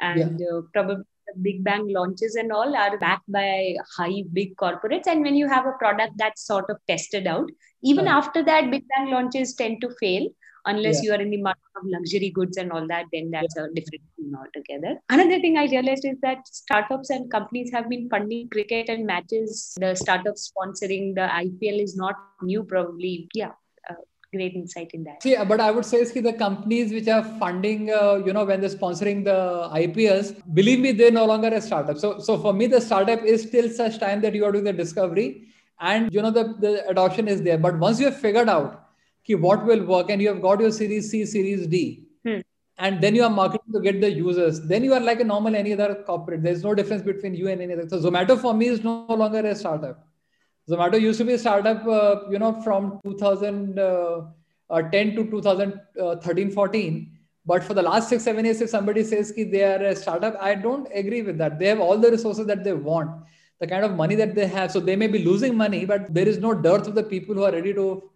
And 0.00 0.40
yeah. 0.40 0.46
uh, 0.46 0.62
probably 0.72 1.04
the 1.28 1.40
big 1.40 1.62
bang 1.62 1.86
launches 1.88 2.34
and 2.34 2.50
all 2.50 2.76
are 2.76 2.98
backed 2.98 3.30
by 3.30 3.76
high 3.96 4.24
big 4.32 4.56
corporates. 4.56 5.06
And 5.06 5.22
when 5.22 5.36
you 5.36 5.48
have 5.48 5.66
a 5.66 5.78
product 5.78 6.14
that's 6.16 6.44
sort 6.44 6.68
of 6.68 6.78
tested 6.88 7.28
out, 7.28 7.48
even 7.82 8.08
after 8.08 8.42
that, 8.42 8.70
big 8.70 8.84
bang 8.88 9.10
launches 9.10 9.54
tend 9.54 9.80
to 9.82 9.90
fail 10.00 10.28
unless 10.66 10.96
yeah. 10.96 11.02
you 11.04 11.12
are 11.16 11.22
in 11.24 11.30
the 11.30 11.40
market 11.42 11.72
of 11.76 11.82
luxury 11.94 12.30
goods 12.30 12.56
and 12.56 12.72
all 12.72 12.86
that 12.86 13.04
then 13.12 13.30
that's 13.30 13.54
yeah. 13.56 13.64
a 13.64 13.74
different 13.78 14.04
thing 14.16 14.32
altogether 14.42 14.92
another 15.10 15.40
thing 15.40 15.56
i 15.56 15.66
realized 15.66 16.04
is 16.04 16.18
that 16.22 16.46
startups 16.46 17.10
and 17.10 17.30
companies 17.30 17.70
have 17.72 17.88
been 17.88 18.08
funding 18.08 18.48
cricket 18.48 18.88
and 18.88 19.06
matches 19.06 19.74
the 19.80 19.94
startups 19.94 20.50
sponsoring 20.52 21.14
the 21.20 21.28
ipl 21.44 21.82
is 21.82 21.96
not 21.96 22.14
new 22.42 22.62
probably 22.64 23.28
yeah 23.34 23.52
uh, 23.90 23.94
great 24.32 24.54
insight 24.54 24.90
in 24.94 25.04
that. 25.04 25.24
Yeah, 25.24 25.44
but 25.44 25.60
I 25.60 25.70
would 25.70 25.84
say 25.84 26.04
see, 26.04 26.20
the 26.20 26.32
companies 26.32 26.92
which 26.92 27.06
are 27.06 27.22
funding, 27.38 27.90
uh, 27.90 28.20
you 28.26 28.32
know, 28.32 28.44
when 28.44 28.60
they're 28.60 28.70
sponsoring 28.70 29.24
the 29.24 29.68
IPLs, 29.72 30.42
believe 30.52 30.80
me, 30.80 30.90
they're 30.90 31.12
no 31.12 31.24
longer 31.24 31.48
a 31.48 31.60
startup. 31.60 31.98
So, 31.98 32.18
so 32.18 32.38
for 32.38 32.52
me, 32.52 32.66
the 32.66 32.80
startup 32.80 33.22
is 33.22 33.42
still 33.42 33.68
such 33.70 34.00
time 34.00 34.20
that 34.22 34.34
you 34.34 34.44
are 34.44 34.50
doing 34.50 34.64
the 34.64 34.72
discovery 34.72 35.54
and 35.80 36.12
you 36.12 36.22
know 36.22 36.30
the, 36.30 36.54
the 36.58 36.88
adoption 36.88 37.28
is 37.28 37.42
there. 37.42 37.58
But 37.58 37.78
once 37.78 38.00
you 38.00 38.06
have 38.06 38.18
figured 38.18 38.48
out 38.48 38.83
ki 39.26 39.34
what 39.46 39.64
will 39.64 39.84
work 39.92 40.10
and 40.10 40.22
you 40.22 40.28
have 40.28 40.42
got 40.42 40.60
your 40.60 40.72
series 40.80 41.10
c 41.10 41.24
series 41.34 41.66
d 41.74 41.80
hmm. 42.26 42.40
and 42.78 43.00
then 43.00 43.14
you 43.14 43.24
are 43.28 43.30
marketing 43.30 43.72
to 43.76 43.80
get 43.86 44.00
the 44.00 44.10
users 44.10 44.60
then 44.72 44.84
you 44.88 44.94
are 44.98 45.04
like 45.10 45.20
a 45.20 45.28
normal 45.32 45.56
any 45.62 45.72
other 45.76 45.90
corporate 46.10 46.42
there's 46.42 46.64
no 46.68 46.74
difference 46.74 47.02
between 47.10 47.34
you 47.34 47.48
and 47.54 47.66
any 47.66 47.78
other 47.78 47.88
so 47.88 48.00
zomato 48.06 48.38
for 48.46 48.54
me 48.60 48.68
is 48.76 48.84
no 48.90 49.18
longer 49.22 49.44
a 49.54 49.54
startup 49.54 50.06
zomato 50.70 51.00
used 51.08 51.18
to 51.24 51.28
be 51.32 51.34
a 51.34 51.42
startup 51.46 51.86
uh, 51.86 52.14
you 52.30 52.38
know 52.44 52.52
from 52.68 53.00
2010 53.04 53.78
uh, 53.78 54.22
uh, 54.70 54.82
to 54.90 55.30
2013 55.30 56.50
14 56.50 57.14
but 57.46 57.62
for 57.62 57.74
the 57.74 57.82
last 57.82 58.08
six, 58.08 58.24
seven 58.24 58.44
years, 58.44 58.60
if 58.60 58.70
somebody 58.70 59.04
says 59.04 59.32
that 59.34 59.52
they 59.52 59.62
are 59.62 59.82
a 59.84 59.94
startup, 59.94 60.36
I 60.40 60.54
don't 60.54 60.88
agree 60.94 61.22
with 61.22 61.36
that. 61.38 61.58
They 61.58 61.66
have 61.66 61.80
all 61.80 61.98
the 61.98 62.10
resources 62.10 62.46
that 62.46 62.64
they 62.64 62.72
want, 62.72 63.10
the 63.60 63.66
kind 63.66 63.84
of 63.84 63.94
money 63.94 64.14
that 64.14 64.34
they 64.34 64.46
have. 64.46 64.72
So 64.72 64.80
they 64.80 64.96
may 64.96 65.08
be 65.08 65.18
losing 65.18 65.54
money, 65.54 65.84
but 65.84 66.12
there 66.12 66.26
is 66.26 66.38
no 66.38 66.54
dearth 66.54 66.88
of 66.88 66.94
the 66.94 67.02
people 67.02 67.34
who 67.34 67.44
are 67.44 67.52
ready 67.52 67.74
to, 67.74 68.10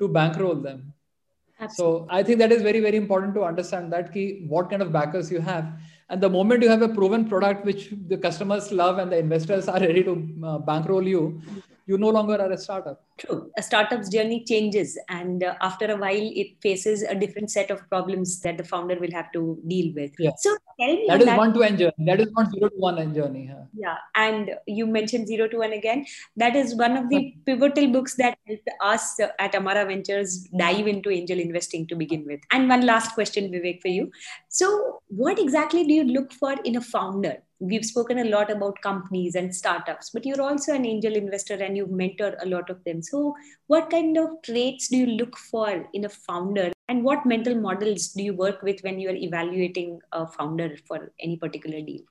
to 0.00 0.08
bankroll 0.08 0.56
them. 0.56 0.92
Absolutely. 1.60 2.06
So 2.06 2.06
I 2.10 2.22
think 2.22 2.38
that 2.38 2.50
is 2.50 2.62
very, 2.62 2.80
very 2.80 2.96
important 2.96 3.34
to 3.34 3.44
understand 3.44 3.92
that 3.92 4.12
key, 4.12 4.46
what 4.48 4.70
kind 4.70 4.82
of 4.82 4.92
backers 4.92 5.30
you 5.30 5.40
have. 5.40 5.66
And 6.08 6.20
the 6.20 6.28
moment 6.28 6.62
you 6.62 6.70
have 6.70 6.82
a 6.82 6.88
proven 6.88 7.28
product 7.28 7.64
which 7.64 7.92
the 8.08 8.16
customers 8.16 8.72
love 8.72 8.98
and 8.98 9.12
the 9.12 9.18
investors 9.18 9.68
are 9.68 9.78
ready 9.78 10.02
to 10.04 10.14
uh, 10.42 10.58
bankroll 10.58 11.06
you, 11.06 11.40
you 11.86 11.98
no 11.98 12.08
longer 12.08 12.40
are 12.40 12.52
a 12.52 12.58
startup. 12.58 13.02
True. 13.18 13.50
A 13.58 13.62
startup's 13.62 14.08
journey 14.08 14.44
changes, 14.44 14.98
and 15.08 15.44
uh, 15.44 15.54
after 15.60 15.86
a 15.92 15.96
while, 15.96 16.30
it 16.42 16.60
faces 16.62 17.02
a 17.02 17.14
different 17.14 17.50
set 17.50 17.70
of 17.70 17.86
problems 17.90 18.40
that 18.40 18.56
the 18.56 18.64
founder 18.64 18.98
will 18.98 19.10
have 19.12 19.30
to 19.32 19.58
deal 19.66 19.92
with. 19.94 20.12
Yeah. 20.18 20.30
So 20.38 20.56
tell 20.80 20.88
me 20.88 21.04
that 21.08 21.20
is 21.20 21.26
that, 21.26 21.38
one 21.38 21.52
to 21.52 21.60
one 21.60 21.76
journey. 21.76 21.92
That 21.98 22.20
is 22.20 22.32
not 22.32 22.50
zero 22.50 22.68
to 22.68 22.76
one 22.76 23.14
journey. 23.14 23.50
Huh? 23.52 23.64
Yeah, 23.74 23.96
and 24.14 24.52
you 24.66 24.86
mentioned 24.86 25.28
zero 25.28 25.48
to 25.48 25.58
one 25.58 25.72
again. 25.72 26.06
That 26.36 26.56
is 26.56 26.74
one 26.74 26.96
of 26.96 27.10
the 27.10 27.34
pivotal 27.44 27.88
books 27.88 28.14
that 28.16 28.38
helped 28.46 28.70
us 28.82 29.20
at 29.38 29.54
Amara 29.54 29.84
Ventures 29.84 30.48
dive 30.56 30.86
into 30.86 31.10
angel 31.10 31.38
investing 31.38 31.86
to 31.88 31.94
begin 31.94 32.24
with. 32.26 32.40
And 32.50 32.68
one 32.68 32.86
last 32.86 33.14
question, 33.14 33.50
Vivek, 33.50 33.82
for 33.82 33.88
you. 33.88 34.10
So, 34.48 35.02
what 35.08 35.38
exactly 35.38 35.86
do 35.86 35.92
you 35.92 36.04
look 36.04 36.32
for 36.32 36.54
in 36.64 36.76
a 36.76 36.80
founder? 36.80 37.42
We've 37.60 37.84
spoken 37.84 38.18
a 38.18 38.24
lot 38.24 38.50
about 38.50 38.80
companies 38.82 39.34
and 39.34 39.54
startups, 39.54 40.10
but 40.10 40.24
you're 40.24 40.40
also 40.40 40.74
an 40.74 40.86
angel 40.86 41.14
investor 41.14 41.54
and 41.54 41.76
you 41.76 41.86
mentor 41.86 42.36
a 42.42 42.46
lot 42.46 42.70
of 42.70 42.82
them. 42.84 43.02
So, 43.02 43.34
what 43.66 43.90
kind 43.90 44.16
of 44.18 44.30
traits 44.42 44.88
do 44.88 44.96
you 44.96 45.06
look 45.06 45.36
for 45.36 45.86
in 45.92 46.06
a 46.06 46.08
founder? 46.08 46.72
And 46.88 47.04
what 47.04 47.26
mental 47.26 47.54
models 47.54 48.08
do 48.08 48.22
you 48.22 48.34
work 48.34 48.62
with 48.62 48.80
when 48.80 48.98
you're 48.98 49.14
evaluating 49.14 50.00
a 50.12 50.26
founder 50.26 50.76
for 50.88 51.12
any 51.20 51.36
particular 51.36 51.80
deal? 51.82 52.02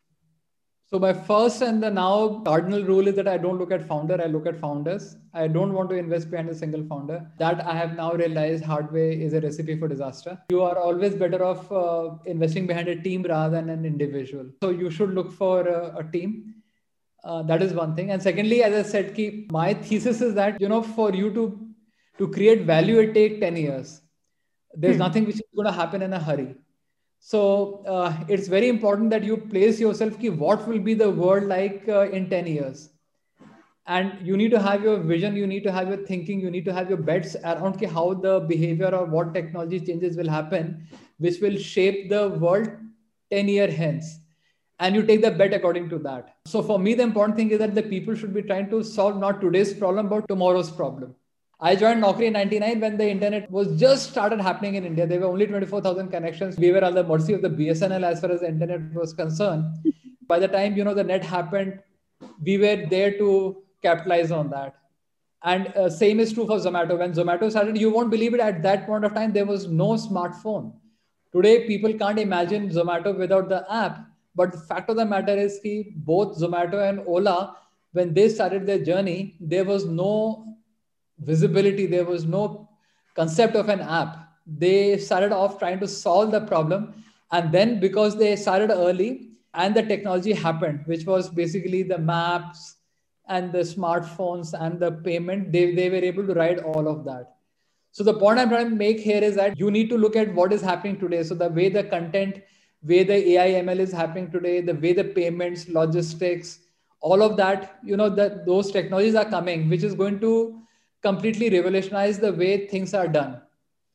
So 0.92 0.98
my 0.98 1.14
first 1.14 1.62
and 1.62 1.84
the 1.84 1.92
now 1.92 2.42
cardinal 2.44 2.84
rule 2.84 3.08
is 3.08 3.16
that 3.18 3.28
I 3.28 3.38
don't 3.38 3.60
look 3.60 3.72
at 3.72 3.88
founder, 3.88 4.20
I 4.20 4.26
look 4.26 4.48
at 4.48 4.60
founders. 4.60 5.18
I 5.36 5.48
don't 5.48 5.74
want 5.74 5.92
to 5.92 5.96
invest 5.96 6.32
behind 6.32 6.50
a 6.50 6.56
single 6.56 6.84
founder. 6.84 7.30
That 7.38 7.64
I 7.64 7.76
have 7.76 7.96
now 7.96 8.14
realized 8.14 8.64
hard 8.64 8.92
way 8.92 9.22
is 9.22 9.34
a 9.34 9.42
recipe 9.42 9.78
for 9.78 9.88
disaster. 9.88 10.42
You 10.50 10.64
are 10.64 10.80
always 10.80 11.14
better 11.14 11.44
off 11.44 11.72
uh, 11.72 12.16
investing 12.26 12.66
behind 12.66 12.88
a 12.88 13.00
team 13.00 13.22
rather 13.22 13.56
than 13.56 13.70
an 13.70 13.86
individual. 13.86 14.48
So 14.64 14.72
you 14.72 14.90
should 14.90 15.14
look 15.14 15.32
for 15.32 15.68
a, 15.68 15.98
a 16.00 16.12
team. 16.12 16.56
Uh, 17.24 17.44
that 17.44 17.62
is 17.62 17.74
one 17.74 17.96
thing. 17.96 18.10
And 18.10 18.24
secondly, 18.24 18.64
as 18.64 18.74
I 18.74 18.90
said, 18.90 19.14
keep 19.14 19.52
my 19.52 19.76
thesis 19.76 20.22
is 20.22 20.34
that 20.34 20.60
you 20.60 20.70
know 20.70 20.82
for 20.82 21.14
you 21.14 21.32
to 21.36 21.68
to 22.18 22.28
create 22.30 22.64
value, 22.64 22.98
it 22.98 23.14
take 23.14 23.40
ten 23.40 23.56
years. 23.56 24.02
There's 24.74 24.96
hmm. 24.96 25.06
nothing 25.06 25.26
which 25.26 25.36
is 25.36 25.50
going 25.56 25.68
to 25.68 25.72
happen 25.72 26.02
in 26.02 26.14
a 26.14 26.20
hurry 26.20 26.56
so 27.20 27.84
uh, 27.86 28.16
it's 28.28 28.48
very 28.48 28.70
important 28.70 29.10
that 29.10 29.24
you 29.24 29.36
place 29.36 29.80
yourself 29.80 30.18
ki 30.20 30.30
what 30.30 30.68
will 30.68 30.80
be 30.80 30.94
the 30.94 31.10
world 31.10 31.44
like 31.44 31.84
uh, 31.88 32.10
in 32.10 32.30
10 32.30 32.48
years. 32.48 32.90
And 33.86 34.26
you 34.26 34.38
need 34.38 34.52
to 34.52 34.60
have 34.60 34.84
your 34.84 34.98
vision 34.98 35.36
you 35.36 35.48
need 35.48 35.64
to 35.64 35.72
have 35.72 35.90
your 35.90 35.98
thinking 36.06 36.40
you 36.40 36.52
need 36.52 36.66
to 36.66 36.74
have 36.74 36.90
your 36.90 36.98
bets 36.98 37.36
around 37.44 37.80
ki 37.80 37.88
how 37.88 38.14
the 38.14 38.40
behavior 38.42 38.94
or 38.96 39.06
what 39.06 39.34
technology 39.34 39.80
changes 39.80 40.16
will 40.16 40.30
happen 40.30 40.88
which 41.18 41.42
will 41.42 41.58
shape 41.58 42.10
the 42.10 42.30
world 42.30 42.70
10 43.32 43.50
year 43.50 43.70
hence. 43.70 44.20
And 44.80 44.96
you 44.96 45.06
take 45.06 45.22
the 45.22 45.32
bet 45.32 45.54
according 45.54 45.90
to 45.90 46.00
that. 46.00 46.36
So 46.46 46.62
for 46.64 46.80
me 46.80 46.94
the 46.94 47.04
important 47.04 47.38
thing 47.38 47.52
is 47.52 47.60
that 47.60 47.76
the 47.76 47.84
people 47.84 48.16
should 48.16 48.34
be 48.34 48.44
trying 48.44 48.70
to 48.70 48.84
solve 48.84 49.18
not 49.18 49.42
today's 49.42 49.74
problem 49.74 50.08
but 50.08 50.28
tomorrow's 50.28 50.72
problem 50.72 51.16
I 51.62 51.76
joined 51.76 52.02
Naukri 52.02 52.28
in 52.28 52.34
99 52.34 52.80
when 52.80 52.96
the 52.96 53.10
internet 53.10 53.52
was 53.52 53.78
just 53.78 54.12
started 54.12 54.40
happening 54.40 54.76
in 54.76 54.86
India. 54.86 55.06
There 55.06 55.20
were 55.20 55.26
only 55.26 55.46
24,000 55.46 56.08
connections. 56.10 56.58
We 56.58 56.72
were 56.72 56.84
on 56.86 56.94
the 56.94 57.04
mercy 57.04 57.34
of 57.34 57.42
the 57.42 57.50
BSNL 57.50 58.02
as 58.04 58.22
far 58.22 58.32
as 58.32 58.40
the 58.40 58.48
internet 58.48 58.94
was 58.94 59.14
concerned. 59.14 59.66
By 60.26 60.40
the 60.40 60.48
time, 60.48 60.78
you 60.78 60.86
know, 60.86 60.94
the 60.94 61.04
net 61.04 61.22
happened, 61.22 61.80
we 62.42 62.58
were 62.58 62.86
there 62.90 63.18
to 63.18 63.62
capitalize 63.84 64.32
on 64.32 64.50
that. 64.52 64.76
And 65.44 65.68
uh, 65.76 65.90
same 65.90 66.22
is 66.22 66.32
true 66.32 66.48
for 66.48 66.60
Zomato. 66.60 66.98
When 66.98 67.14
Zomato 67.14 67.50
started, 67.50 67.78
you 67.78 67.90
won't 67.90 68.10
believe 68.10 68.34
it, 68.34 68.40
at 68.40 68.64
that 68.64 68.86
point 68.86 69.04
of 69.04 69.14
time, 69.14 69.34
there 69.34 69.46
was 69.46 69.68
no 69.68 69.96
smartphone. 69.96 70.74
Today, 71.34 71.68
people 71.68 71.94
can't 71.94 72.20
imagine 72.20 72.70
Zomato 72.70 73.18
without 73.18 73.50
the 73.50 73.66
app. 73.70 74.06
But 74.34 74.54
the 74.54 74.60
fact 74.60 74.90
of 74.90 74.96
the 74.96 75.06
matter 75.06 75.36
is 75.36 75.62
that 75.62 75.86
both 75.98 76.40
Zomato 76.40 76.88
and 76.88 77.02
Ola, 77.06 77.58
when 77.92 78.14
they 78.14 78.30
started 78.30 78.66
their 78.66 78.80
journey, 78.80 79.36
there 79.42 79.66
was 79.66 79.86
no 79.86 80.50
visibility, 81.20 81.86
there 81.86 82.06
was 82.06 82.26
no 82.26 82.70
concept 83.16 83.56
of 83.56 83.70
an 83.70 83.82
app. 83.82 84.18
They 84.46 84.98
started 84.98 85.32
off 85.32 85.60
trying 85.60 85.80
to 85.80 85.88
solve 85.88 86.32
the 86.32 86.42
problem. 86.42 87.04
And 87.32 87.52
then 87.52 87.80
because 87.80 88.18
they 88.18 88.36
started 88.36 88.72
early 88.72 89.32
and 89.54 89.76
the 89.76 89.84
technology 89.84 90.34
happened, 90.34 90.84
which 90.86 91.06
was 91.06 91.30
basically 91.30 91.84
the 91.84 91.98
maps 91.98 92.76
and 93.28 93.52
the 93.52 93.60
smartphones 93.60 94.60
and 94.60 94.80
the 94.80 94.92
payment, 94.92 95.52
they, 95.52 95.76
they 95.76 95.90
were 95.90 95.98
able 95.98 96.26
to 96.26 96.34
ride 96.34 96.60
all 96.60 96.88
of 96.88 97.06
that. 97.06 97.36
So 97.92 98.04
the 98.04 98.14
point 98.14 98.40
I'm 98.40 98.50
trying 98.50 98.70
to 98.70 98.76
make 98.76 99.00
here 99.00 99.22
is 99.24 99.36
that 99.36 99.58
you 99.58 99.72
need 99.72 99.90
to 99.90 99.98
look 99.98 100.16
at 100.16 100.34
what 100.34 100.54
is 100.54 100.62
happening 100.62 101.00
today. 101.00 101.24
So 101.24 101.36
the 101.36 101.50
way 101.50 101.70
the 101.70 101.84
content, 101.84 102.42
way 102.84 103.04
the 103.04 103.32
AI 103.32 103.62
ML 103.62 103.80
is 103.80 103.92
happening 103.92 104.32
today, 104.32 104.62
the 104.62 104.76
way 104.76 104.94
the 104.94 105.04
payments, 105.04 105.68
logistics, 105.68 106.60
all 107.02 107.22
of 107.24 107.38
that, 107.38 107.80
you 107.84 107.98
know, 107.98 108.10
that 108.10 108.46
those 108.46 108.72
technologies 108.72 109.16
are 109.16 109.26
coming, 109.26 109.70
which 109.70 109.84
is 109.84 109.96
going 109.96 110.20
to 110.20 110.62
completely 111.02 111.50
revolutionized 111.50 112.22
the 112.22 112.34
way 112.34 112.68
things 112.68 112.94
are 112.94 113.08
done. 113.08 113.42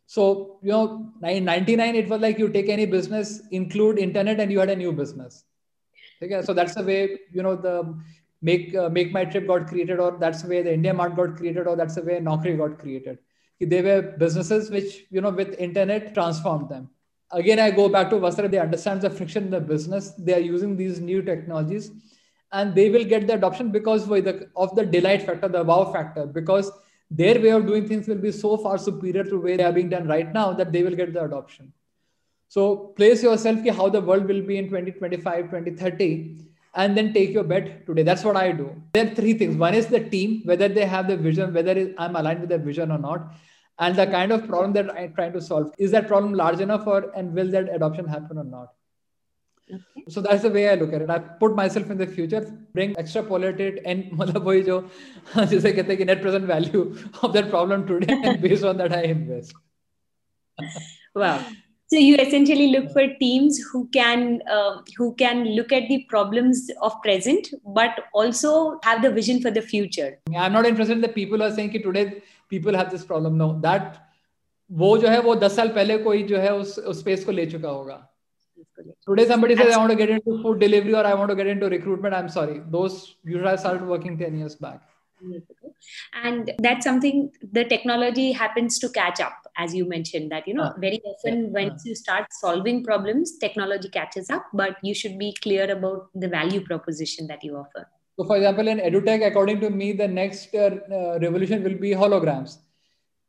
So, 0.07 0.59
you 0.63 0.71
know, 0.71 1.13
in 1.23 1.45
99, 1.45 1.97
it 1.97 2.09
was 2.09 2.21
like 2.21 2.39
you 2.39 2.49
take 2.49 2.69
any 2.69 2.87
business, 2.87 3.43
include 3.51 3.99
internet, 3.99 4.41
and 4.41 4.51
you 4.53 4.61
had 4.61 4.71
a 4.71 4.77
new 4.77 4.93
business. 4.93 5.45
Okay, 6.23 6.43
so 6.43 6.53
that's 6.53 6.75
the 6.75 6.83
way, 6.83 7.19
you 7.33 7.43
know, 7.43 7.57
the 7.57 7.99
make 8.43 8.75
uh, 8.75 8.89
make 8.89 9.13
my 9.13 9.25
trip 9.25 9.47
got 9.47 9.67
created, 9.67 9.99
or 9.99 10.17
that's 10.19 10.43
the 10.43 10.49
way 10.49 10.63
the 10.63 10.73
India 10.73 10.93
Mart 10.93 11.17
got 11.17 11.37
created, 11.37 11.67
or 11.67 11.77
that's 11.77 11.95
the 11.95 12.03
way 12.03 12.21
Naukri 12.21 12.57
got 12.57 12.79
created. 12.79 13.19
They 13.61 13.83
were 13.83 14.03
businesses 14.03 14.71
which, 14.71 15.07
you 15.11 15.21
know, 15.21 15.31
with 15.31 15.59
internet 15.59 16.13
transformed 16.13 16.69
them. 16.69 16.91
Again, 17.31 17.59
I 17.59 17.71
go 17.71 17.89
back 17.89 18.11
to 18.11 18.17
Vastra, 18.17 18.51
they 18.51 18.59
understand 18.59 19.01
the 19.01 19.11
friction 19.11 19.45
in 19.45 19.51
the 19.51 19.61
business. 19.61 20.13
They 20.19 20.35
are 20.35 20.41
using 20.41 20.77
these 20.77 21.01
new 21.01 21.23
technologies 21.23 21.91
and 22.53 22.75
they 22.75 22.91
will 22.91 23.05
get 23.05 23.27
the 23.27 23.35
adoption 23.35 23.71
because 23.71 24.05
of 24.05 24.11
the, 24.25 24.49
of 24.55 24.75
the 24.77 24.85
delight 24.87 25.23
factor, 25.23 25.49
the 25.49 25.65
wow 25.65 25.93
factor, 25.93 26.27
because 26.27 26.71
their 27.21 27.41
way 27.41 27.51
of 27.51 27.67
doing 27.67 27.87
things 27.87 28.09
will 28.09 28.23
be 28.27 28.33
so 28.33 28.57
far 28.57 28.77
superior 28.77 29.25
to 29.25 29.41
where 29.41 29.57
they 29.57 29.65
are 29.65 29.73
being 29.73 29.89
done 29.89 30.07
right 30.09 30.33
now 30.33 30.53
that 30.53 30.73
they 30.73 30.83
will 30.83 30.97
get 31.01 31.13
the 31.13 31.25
adoption. 31.25 31.73
So 32.49 32.77
place 32.99 33.23
yourself 33.23 33.67
how 33.77 33.89
the 33.89 34.01
world 34.01 34.27
will 34.27 34.43
be 34.43 34.59
in 34.59 34.69
2025, 34.69 35.51
2030, 35.51 36.39
and 36.75 36.97
then 36.97 37.13
take 37.13 37.31
your 37.31 37.45
bet 37.45 37.87
today. 37.87 38.03
That's 38.03 38.25
what 38.25 38.37
I 38.37 38.53
do. 38.53 38.81
There 38.93 39.07
are 39.07 39.15
three 39.15 39.35
things. 39.35 39.57
One 39.57 39.75
is 39.75 39.87
the 39.87 40.01
team, 40.01 40.43
whether 40.45 40.69
they 40.69 40.87
have 40.87 41.09
the 41.09 41.17
vision, 41.17 41.55
whether 41.55 41.95
I'm 41.99 42.17
aligned 42.17 42.41
with 42.41 42.49
their 42.49 42.59
vision 42.59 42.91
or 42.91 42.99
not, 42.99 43.33
and 43.79 43.97
the 43.97 44.07
kind 44.07 44.33
of 44.33 44.47
problem 44.47 44.73
that 44.75 44.95
I'm 44.95 45.15
trying 45.15 45.33
to 45.33 45.41
solve. 45.41 45.73
Is 45.79 45.91
that 45.93 46.07
problem 46.09 46.35
large 46.35 46.61
enough 46.61 46.87
or 46.87 47.11
and 47.17 47.35
will 47.35 47.51
that 47.51 47.75
adoption 47.75 48.07
happen 48.07 48.39
or 48.39 48.45
not? 48.45 48.69
Okay. 49.74 50.04
So 50.08 50.22
that's 50.22 50.42
the 50.42 50.50
way 50.50 50.68
I 50.68 50.76
look 50.76 50.94
at 50.94 51.02
it. 51.04 51.10
I 51.10 51.20
put 51.20 51.56
myself 51.56 51.92
in 51.92 51.98
the 51.98 52.08
future, 52.08 52.42
bring 52.74 52.96
extrapolate 52.98 53.60
it 53.60 53.82
and 53.86 54.12
मतलब 54.12 54.44
वही 54.44 54.64
जो 54.64 54.82
जैसे 55.36 55.72
कहते 55.72 55.94
हैं 55.94 55.98
कि 55.98 56.06
net 56.06 56.22
present 56.22 56.46
value 56.46 56.84
of 57.24 57.34
that 57.34 57.50
problem 57.50 57.86
today 57.88 58.20
and 58.24 58.42
based 58.42 58.64
on 58.64 58.78
that 58.78 58.94
I 58.94 59.04
invest. 59.04 59.54
wow. 61.16 61.40
So 61.92 61.98
you 61.98 62.18
essentially 62.18 62.68
look 62.72 62.92
for 62.92 63.04
teams 63.20 63.60
who 63.72 63.88
can 63.94 64.42
uh, 64.56 64.82
who 64.98 65.14
can 65.22 65.46
look 65.60 65.72
at 65.72 65.88
the 65.88 66.04
problems 66.10 66.70
of 66.82 67.00
present, 67.02 67.48
but 67.80 68.04
also 68.14 68.80
have 68.84 69.02
the 69.02 69.10
vision 69.12 69.42
for 69.42 69.50
the 69.50 69.62
future. 69.62 70.20
I'm 70.36 70.54
not 70.54 70.68
interested 70.68 70.94
in 70.94 71.02
the 71.02 71.16
people 71.16 71.40
who 71.40 71.46
are 71.46 71.56
saying 71.56 71.72
that 71.74 71.84
today 71.84 72.22
people 72.48 72.76
have 72.76 72.92
this 72.92 73.06
problem. 73.06 73.38
No, 73.38 73.60
that 73.62 74.06
वो 74.70 74.98
जो 74.98 75.08
है 75.10 75.20
वो 75.22 75.36
दस 75.36 75.56
साल 75.56 75.70
पहले 75.76 75.98
कोई 75.98 76.24
जो 76.30 76.38
है 76.40 76.54
उस 76.56 76.78
उस 76.80 77.00
स्पेस 77.00 77.24
को 77.26 77.32
ले 77.32 77.46
चुका 77.46 77.70
होगा 77.70 77.96
Today, 79.09 79.27
somebody 79.27 79.57
says, 79.57 79.75
I 79.75 79.79
want 79.79 79.91
to 79.91 79.97
get 79.97 80.11
into 80.11 80.43
food 80.43 80.61
delivery 80.61 80.95
or 80.95 81.07
I 81.07 81.15
want 81.15 81.31
to 81.31 81.37
get 81.37 81.47
into 81.47 81.69
recruitment. 81.69 82.15
I'm 82.15 82.29
sorry. 82.29 82.63
Those 82.71 83.17
you 83.25 83.39
should 83.39 83.47
have 83.47 83.61
started 83.61 83.87
working 83.87 84.19
10 84.19 84.39
years 84.39 84.55
back. 84.55 84.83
And 86.23 86.53
that's 86.59 86.85
something 86.85 87.31
the 87.53 87.65
technology 87.65 88.33
happens 88.33 88.79
to 88.81 88.89
catch 88.89 89.21
up, 89.21 89.33
as 89.57 89.75
you 89.75 89.89
mentioned, 89.89 90.31
that, 90.33 90.47
you 90.47 90.55
know, 90.55 90.65
uh, 90.65 90.73
very 90.79 91.01
often 91.05 91.45
yeah, 91.45 91.63
once 91.63 91.85
you 91.85 91.95
start 91.95 92.27
solving 92.31 92.85
problems, 92.85 93.39
technology 93.39 93.89
catches 93.89 94.29
up, 94.31 94.45
but 94.53 94.77
you 94.83 94.95
should 94.95 95.19
be 95.19 95.35
clear 95.43 95.71
about 95.71 96.09
the 96.15 96.29
value 96.29 96.61
proposition 96.61 97.27
that 97.29 97.43
you 97.43 97.57
offer. 97.57 97.89
So, 98.19 98.25
for 98.25 98.37
example, 98.37 98.69
in 98.69 98.79
EduTech, 98.79 99.27
according 99.27 99.61
to 99.61 99.71
me, 99.71 99.93
the 99.93 100.09
next 100.09 100.55
uh, 100.55 100.71
uh 100.91 101.19
revolution 101.21 101.63
will 101.65 101.79
be 101.79 101.91
holograms 101.91 102.59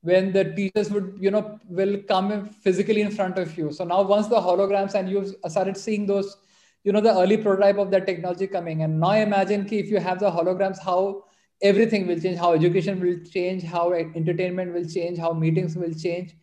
when 0.05 0.31
the 0.31 0.43
teachers 0.57 0.89
would 0.91 1.17
you 1.19 1.31
know 1.35 1.59
will 1.67 1.95
come 2.11 2.49
physically 2.65 3.01
in 3.01 3.11
front 3.11 3.37
of 3.43 3.57
you. 3.57 3.71
So 3.71 3.83
now 3.83 4.01
once 4.03 4.27
the 4.27 4.41
holograms 4.47 4.93
and 4.93 5.09
you've 5.09 5.35
started 5.47 5.77
seeing 5.77 6.05
those 6.05 6.37
you 6.83 6.91
know 6.91 7.01
the 7.01 7.15
early 7.21 7.37
prototype 7.37 7.77
of 7.77 7.91
that 7.91 8.05
technology 8.05 8.47
coming. 8.47 8.83
And 8.83 8.99
now 8.99 9.13
imagine 9.13 9.65
ki 9.65 9.79
if 9.79 9.89
you 9.89 9.99
have 9.99 10.19
the 10.19 10.31
holograms 10.31 10.83
how 10.89 11.23
everything 11.61 12.07
will 12.07 12.19
change 12.19 12.37
how 12.37 12.53
education 12.53 13.01
will 13.07 13.19
change 13.35 13.63
how 13.63 13.91
entertainment 13.93 14.73
will 14.73 14.87
change 14.97 15.17
how 15.17 15.33
meetings 15.33 15.75
will 15.75 15.93
change. 16.05 16.35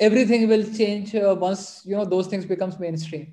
Everything 0.00 0.48
will 0.48 0.64
change 0.80 1.14
uh, 1.14 1.36
once 1.38 1.82
you 1.84 1.96
know 1.96 2.04
those 2.16 2.26
things 2.26 2.46
becomes 2.56 2.78
mainstream 2.78 3.32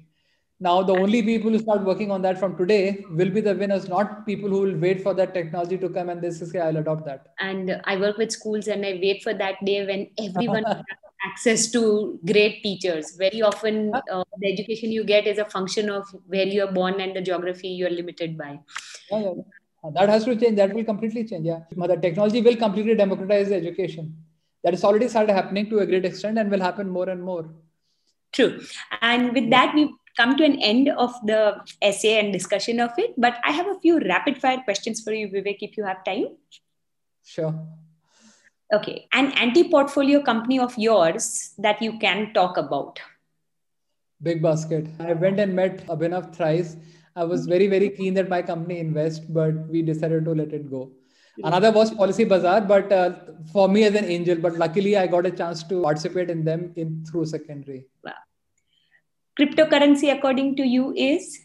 now 0.60 0.84
the 0.84 0.93
only 0.93 1.22
people 1.24 1.51
who 1.51 1.60
start 1.60 1.84
working 1.84 2.12
on 2.12 2.22
that 2.22 2.38
from 2.39 2.55
today 2.57 3.05
will 3.12 3.30
be 3.30 3.41
the 3.41 3.55
winners 3.55 3.88
not 3.88 4.26
people 4.26 4.49
who 4.49 4.62
will 4.62 4.78
wait 4.78 5.01
for 5.01 5.14
that 5.14 5.34
technology 5.34 5.78
to 5.78 5.89
come 5.89 6.10
and 6.10 6.22
this 6.22 6.41
is 6.41 6.55
i'll 6.55 6.78
adopt 6.78 7.05
that. 7.05 7.28
And 7.39 7.82
i 7.86 7.97
work 7.97 8.18
with 8.18 8.32
schools 8.32 8.68
and 8.68 8.86
i 8.86 8.99
wait 9.01 9.24
for 9.24 9.34
that 9.34 9.64
day 9.66 9.86
when 9.86 10.10
everyone 10.18 10.64
has 10.68 10.84
access 11.26 11.70
to 11.72 12.20
great 12.26 12.64
teachers. 12.64 13.16
Very 13.18 13.41
often 13.41 13.91
uh, 13.93 14.24
the 14.38 14.51
education 14.51 14.91
you 14.91 15.03
get 15.03 15.28
is 15.28 15.38
a 15.38 15.45
function 15.45 15.89
of 15.89 16.05
where 16.28 16.47
you 16.47 16.64
are 16.64 16.72
born 16.72 16.99
and 17.01 17.16
the 17.16 17.22
geography 17.22 17.70
you 17.70 17.88
are 17.88 17.89
limited 17.89 18.38
by. 18.38 18.60
Yeah, 19.12 19.20
yeah. 19.20 19.89
that 19.95 20.10
has 20.10 20.26
to 20.26 20.36
change. 20.36 20.57
That 20.57 20.74
will 20.74 20.84
completely 20.84 21.26
change 21.26 21.45
yeah. 21.45 21.60
The 21.72 21.97
technology 21.97 22.41
will 22.41 22.55
completely 22.55 22.95
democratize 22.95 23.51
education. 23.51 24.16
That 24.64 24.74
is 24.74 24.84
already 24.84 25.07
started 25.07 25.34
happening 25.34 25.70
to 25.70 25.80
a 25.80 25.86
great 25.86 26.05
extent 26.05 26.38
and 26.38 26.51
will 26.51 26.62
happen 26.62 26.89
more 26.89 27.10
and 27.10 27.22
more. 27.24 27.49
True. 28.32 28.60
And 29.01 29.34
with 29.34 29.49
that 29.49 29.74
we 29.74 29.93
come 30.20 30.36
to 30.38 30.43
an 30.43 30.57
end 30.70 30.89
of 31.05 31.13
the 31.32 31.41
essay 31.82 32.20
and 32.20 32.34
discussion 32.34 32.80
of 32.86 32.91
it 33.03 33.13
but 33.26 33.38
i 33.43 33.51
have 33.59 33.67
a 33.74 33.80
few 33.86 33.99
rapid 34.11 34.39
fire 34.45 34.61
questions 34.70 35.01
for 35.03 35.13
you 35.20 35.28
vivek 35.36 35.67
if 35.70 35.78
you 35.78 35.84
have 35.84 36.03
time. 36.03 36.28
Sure. 37.30 37.53
Okay. 38.74 39.07
An 39.13 39.32
anti 39.34 39.70
portfolio 39.70 40.22
company 40.22 40.59
of 40.59 40.78
yours 40.78 41.53
that 41.57 41.82
you 41.82 41.97
can 41.99 42.34
talk 42.34 42.57
about. 42.57 42.99
Big 44.22 44.41
basket. 44.41 44.88
I 44.99 45.13
went 45.13 45.39
and 45.39 45.55
met 45.55 45.86
abhinav 45.88 46.36
thrice. 46.36 46.76
I 47.15 47.24
was 47.24 47.45
very 47.45 47.67
very 47.67 47.89
keen 47.89 48.13
that 48.15 48.30
my 48.30 48.41
company 48.41 48.80
invest 48.80 49.34
but 49.34 49.67
we 49.67 49.82
decided 49.82 50.26
to 50.26 50.32
let 50.32 50.53
it 50.53 50.70
go. 50.70 50.91
Another 51.41 51.72
was 51.72 51.91
Policy 51.91 52.26
Bazaar, 52.26 52.61
but 52.61 52.91
uh, 52.91 53.11
for 53.53 53.70
me 53.70 53.86
as 53.86 53.95
an 53.95 54.03
angel, 54.03 54.36
but 54.36 54.55
luckily 54.55 54.97
I 54.97 55.07
got 55.07 55.26
a 55.26 55.32
chance 55.32 55.63
to 55.63 55.84
participate 55.84 56.30
in 56.30 56.43
them 56.43 56.74
in 56.76 57.05
through 57.05 57.28
secondary. 57.28 57.86
Wow. 58.03 58.11
Cryptocurrency, 59.40 60.14
according 60.14 60.56
to 60.58 60.64
you, 60.64 60.94
is 60.96 61.40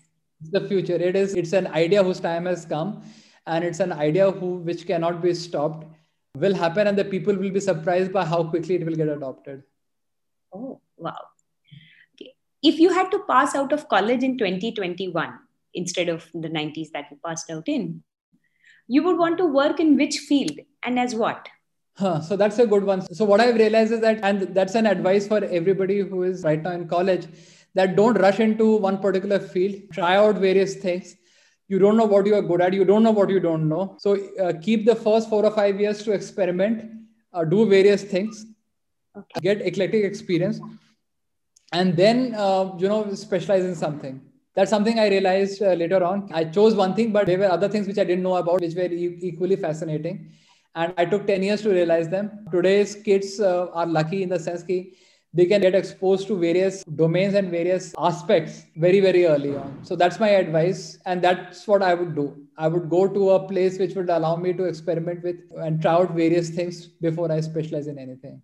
the 0.51 0.67
future. 0.69 0.97
It 0.97 1.15
is. 1.15 1.35
It's 1.35 1.53
an 1.53 1.69
idea 1.69 2.03
whose 2.03 2.19
time 2.19 2.47
has 2.47 2.65
come, 2.65 3.03
and 3.47 3.63
it's 3.65 3.79
an 3.79 3.93
idea 3.93 4.31
who 4.31 4.55
which 4.57 4.87
cannot 4.87 5.23
be 5.23 5.33
stopped. 5.33 5.87
Will 6.37 6.55
happen, 6.55 6.89
and 6.89 6.99
the 6.99 7.05
people 7.05 7.37
will 7.37 7.51
be 7.51 7.61
surprised 7.61 8.13
by 8.13 8.25
how 8.25 8.43
quickly 8.43 8.75
it 8.75 8.85
will 8.85 8.97
get 8.97 9.09
adopted. 9.09 9.63
Oh 10.53 10.81
wow! 10.97 11.21
Okay. 12.17 12.35
If 12.63 12.81
you 12.81 12.93
had 12.93 13.11
to 13.13 13.21
pass 13.29 13.55
out 13.55 13.73
of 13.73 13.89
college 13.89 14.25
in 14.25 14.37
2021 14.39 15.39
instead 15.75 16.09
of 16.09 16.29
the 16.35 16.49
90s 16.49 16.91
that 16.93 17.07
you 17.13 17.19
passed 17.25 17.49
out 17.51 17.69
in, 17.69 18.03
you 18.89 19.05
would 19.05 19.19
want 19.19 19.39
to 19.39 19.47
work 19.47 19.79
in 19.79 19.97
which 19.97 20.19
field 20.19 20.59
and 20.83 20.99
as 20.99 21.15
what? 21.15 21.49
Huh, 21.97 22.21
so 22.21 22.37
that's 22.37 22.59
a 22.59 22.67
good 22.67 22.83
one. 22.83 23.03
So 23.15 23.25
what 23.25 23.41
I've 23.41 23.55
realized 23.55 23.93
is 23.93 24.01
that, 24.01 24.19
and 24.25 24.53
that's 24.53 24.75
an 24.75 24.87
advice 24.87 25.29
for 25.29 25.45
everybody 25.45 26.01
who 26.01 26.25
is 26.25 26.43
right 26.43 26.61
now 26.61 26.73
in 26.73 26.89
college, 26.89 27.29
that 27.75 27.97
don't 27.97 28.15
rush 28.15 28.41
into 28.41 28.77
one 28.77 28.99
particular 28.99 29.39
field. 29.39 29.83
Try 29.93 30.17
out 30.17 30.37
various 30.37 30.77
things. 30.77 31.17
You 31.69 31.79
don't 31.79 31.97
know 31.97 32.05
what 32.05 32.27
you 32.27 32.35
are 32.35 32.43
good 32.43 32.61
at. 32.61 32.73
You 32.73 32.85
don't 32.85 33.03
know 33.03 33.11
what 33.11 33.31
you 33.31 33.41
don't 33.41 33.69
know. 33.69 33.97
So 33.99 34.19
uh, 34.39 34.53
keep 34.61 34.85
the 34.85 34.95
first 34.95 35.29
four 35.29 35.45
or 35.45 35.51
five 35.51 35.81
years 35.81 36.03
to 36.05 36.13
experiment, 36.13 36.91
uh, 37.33 37.45
do 37.45 37.69
various 37.69 38.05
things, 38.05 38.47
okay. 39.17 39.41
get 39.41 39.63
eclectic 39.63 40.05
experience, 40.05 40.61
and 41.73 41.97
then 41.97 42.35
uh, 42.35 42.75
you 42.79 42.89
know 42.89 43.13
specialize 43.15 43.65
in 43.65 43.75
something 43.75 44.21
that's 44.55 44.71
something 44.71 44.99
I 45.01 45.09
realized 45.09 45.63
uh, 45.63 45.73
later 45.73 46.03
on. 46.05 46.31
I 46.33 46.45
chose 46.45 46.75
one 46.75 46.95
thing, 46.95 47.13
but 47.13 47.27
there 47.27 47.39
were 47.39 47.51
other 47.51 47.69
things 47.69 47.89
which 47.89 47.99
I 47.99 48.05
didn't 48.05 48.23
know 48.23 48.37
about, 48.37 48.61
which 48.61 48.75
were 48.75 48.85
e- 48.85 49.19
equally 49.21 49.57
fascinating. 49.57 50.31
And 50.77 50.95
I 50.97 51.05
took 51.05 51.27
10 51.27 51.43
years 51.43 51.63
to 51.63 51.71
realize 51.71 52.09
them. 52.09 52.47
Today's 52.53 52.95
kids 52.95 53.41
uh, 53.41 53.67
are 53.73 53.87
lucky 53.87 54.23
in 54.23 54.29
the 54.29 54.39
sense 54.39 54.63
that 54.63 54.93
they 55.35 55.47
can 55.47 55.61
get 55.61 55.75
exposed 55.75 56.29
to 56.29 56.39
various 56.39 56.85
domains 56.85 57.35
and 57.35 57.51
various 57.51 57.93
aspects 57.99 58.63
very, 58.77 59.01
very 59.01 59.27
early 59.27 59.57
on. 59.57 59.81
So 59.83 59.97
that's 59.97 60.21
my 60.21 60.29
advice. 60.29 60.99
And 61.07 61.21
that's 61.21 61.67
what 61.67 61.83
I 61.83 61.93
would 61.93 62.15
do. 62.15 62.47
I 62.57 62.69
would 62.69 62.89
go 62.89 63.09
to 63.09 63.31
a 63.31 63.49
place 63.49 63.79
which 63.81 63.95
would 63.97 64.11
allow 64.11 64.37
me 64.37 64.53
to 64.53 64.65
experiment 64.65 65.25
with 65.25 65.37
and 65.57 65.83
try 65.83 65.93
out 65.93 66.13
various 66.13 66.51
things 66.51 66.87
before 66.87 67.33
I 67.33 67.41
specialize 67.41 67.89
in 67.89 67.99
anything. 67.99 68.41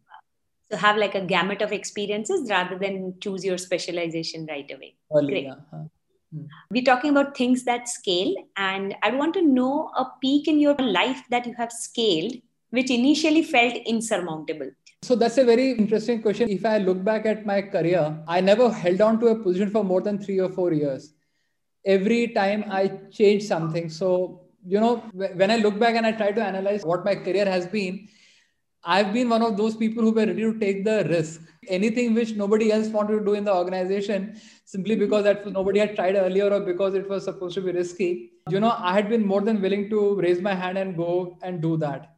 So 0.71 0.77
have 0.77 0.97
like 0.97 1.15
a 1.15 1.21
gamut 1.21 1.63
of 1.63 1.73
experiences 1.73 2.51
rather 2.51 2.77
than 2.77 3.15
choose 3.21 3.45
your 3.45 3.59
specialization 3.59 4.47
right 4.47 4.69
away. 4.71 4.97
Early, 5.15 5.43
Great. 5.43 5.53
Hmm. 6.33 6.45
We're 6.71 6.85
talking 6.85 7.11
about 7.11 7.37
things 7.37 7.65
that 7.65 7.89
scale, 7.89 8.35
and 8.57 8.95
I 9.03 9.11
want 9.11 9.35
to 9.35 9.43
know 9.43 9.91
a 9.97 10.07
peak 10.21 10.47
in 10.47 10.61
your 10.61 10.77
life 10.77 11.23
that 11.31 11.45
you 11.45 11.55
have 11.55 11.73
scaled, 11.73 12.35
which 12.71 12.89
initially 12.89 13.43
felt 13.43 13.75
insurmountable. 13.85 14.71
So 15.03 15.15
that's 15.17 15.39
a 15.39 15.45
very 15.45 15.73
interesting 15.73 16.21
question. 16.21 16.51
If 16.51 16.65
I 16.67 16.79
look 16.79 17.03
back 17.03 17.25
at 17.25 17.47
my 17.47 17.63
career, 17.63 18.23
I 18.29 18.41
never 18.41 18.71
held 18.71 19.01
on 19.01 19.19
to 19.21 19.29
a 19.29 19.35
position 19.35 19.71
for 19.71 19.83
more 19.83 20.03
than 20.03 20.19
three 20.19 20.39
or 20.39 20.51
four 20.51 20.73
years. 20.73 21.15
Every 21.87 22.29
time 22.29 22.65
I 22.71 22.89
changed 23.11 23.47
something. 23.47 23.89
So, 23.89 24.43
you 24.65 24.79
know, 24.79 24.97
when 25.15 25.51
I 25.51 25.57
look 25.57 25.79
back 25.79 25.95
and 25.97 26.07
I 26.07 26.13
try 26.13 26.33
to 26.33 26.45
analyze 26.45 26.85
what 26.85 27.05
my 27.05 27.15
career 27.15 27.47
has 27.47 27.67
been, 27.67 28.09
I've 28.85 29.13
been 29.15 29.31
one 29.31 29.43
of 29.43 29.57
those 29.57 29.75
people 29.75 30.03
who 30.03 30.13
were 30.13 30.27
ready 30.27 30.43
to 30.43 30.59
take 30.59 30.85
the 30.85 31.07
risk. 31.09 31.41
Anything 31.69 32.15
which 32.15 32.35
nobody 32.35 32.71
else 32.71 32.89
wanted 32.89 33.19
to 33.19 33.25
do 33.25 33.35
in 33.35 33.45
the 33.45 33.55
organization, 33.55 34.39
simply 34.65 34.97
because 34.97 35.25
that 35.25 35.51
nobody 35.51 35.81
had 35.81 35.95
tried 35.95 36.17
earlier 36.17 36.51
or 36.51 36.61
because 36.61 36.95
it 36.95 37.09
was 37.09 37.25
supposed 37.25 37.55
to 37.55 37.63
be 37.63 37.73
risky. 37.73 38.33
You 38.51 38.61
know, 38.61 38.75
I 38.79 38.93
had 38.93 39.09
been 39.09 39.27
more 39.27 39.41
than 39.41 39.63
willing 39.63 39.89
to 39.91 40.21
raise 40.21 40.43
my 40.43 40.55
hand 40.55 40.77
and 40.77 40.97
go 40.97 41.39
and 41.43 41.61
do 41.63 41.79
that. 41.79 42.17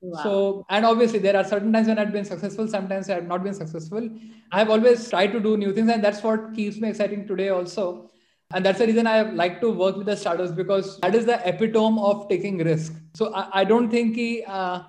Wow. 0.00 0.22
So, 0.22 0.66
and 0.70 0.86
obviously, 0.86 1.18
there 1.18 1.36
are 1.36 1.44
certain 1.44 1.72
times 1.72 1.88
when 1.88 1.98
I've 1.98 2.12
been 2.12 2.24
successful, 2.24 2.68
sometimes 2.68 3.10
I 3.10 3.14
have 3.14 3.26
not 3.26 3.42
been 3.42 3.54
successful. 3.54 4.08
I 4.52 4.58
have 4.60 4.70
always 4.70 5.10
tried 5.10 5.32
to 5.32 5.40
do 5.40 5.56
new 5.56 5.72
things, 5.72 5.90
and 5.90 6.02
that's 6.02 6.22
what 6.22 6.54
keeps 6.54 6.78
me 6.78 6.88
exciting 6.88 7.26
today, 7.26 7.48
also. 7.48 8.10
And 8.52 8.64
that's 8.64 8.78
the 8.78 8.86
reason 8.86 9.06
I 9.06 9.22
like 9.22 9.60
to 9.60 9.70
work 9.70 9.96
with 9.96 10.06
the 10.06 10.16
startups 10.16 10.52
because 10.52 10.98
that 11.00 11.14
is 11.14 11.26
the 11.26 11.46
epitome 11.46 12.00
of 12.00 12.28
taking 12.28 12.58
risk. 12.58 12.94
So, 13.14 13.34
I, 13.34 13.60
I 13.60 13.64
don't 13.64 13.90
think 13.90 14.16
uh, 14.46 14.84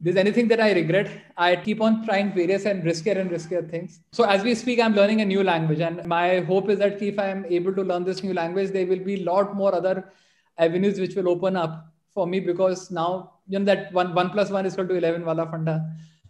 there's 0.00 0.16
anything 0.16 0.48
that 0.48 0.60
I 0.60 0.72
regret. 0.72 1.10
I 1.36 1.56
keep 1.56 1.80
on 1.80 2.04
trying 2.04 2.34
various 2.34 2.64
and 2.64 2.82
riskier 2.82 3.18
and 3.18 3.30
riskier 3.30 3.68
things. 3.70 4.00
So 4.12 4.24
as 4.24 4.42
we 4.42 4.54
speak, 4.54 4.80
I'm 4.80 4.94
learning 4.94 5.20
a 5.20 5.24
new 5.24 5.42
language. 5.42 5.80
And 5.80 6.04
my 6.06 6.40
hope 6.40 6.68
is 6.68 6.78
that 6.80 7.00
if 7.00 7.18
I'm 7.18 7.46
able 7.46 7.74
to 7.74 7.82
learn 7.82 8.04
this 8.04 8.22
new 8.22 8.34
language, 8.34 8.70
there 8.70 8.86
will 8.86 8.98
be 8.98 9.22
a 9.22 9.24
lot 9.24 9.54
more 9.54 9.74
other 9.74 10.12
avenues 10.58 11.00
which 11.00 11.14
will 11.14 11.28
open 11.28 11.56
up 11.56 11.93
for 12.14 12.26
me 12.26 12.40
because 12.40 12.90
now 12.90 13.32
you 13.48 13.58
know 13.58 13.64
that 13.64 13.92
one 13.92 14.14
one 14.14 14.30
plus 14.30 14.50
one 14.50 14.66
is 14.66 14.74
equal 14.74 14.88
to 14.88 14.94
eleven 14.94 15.24
wala 15.24 15.46
funda. 15.50 15.76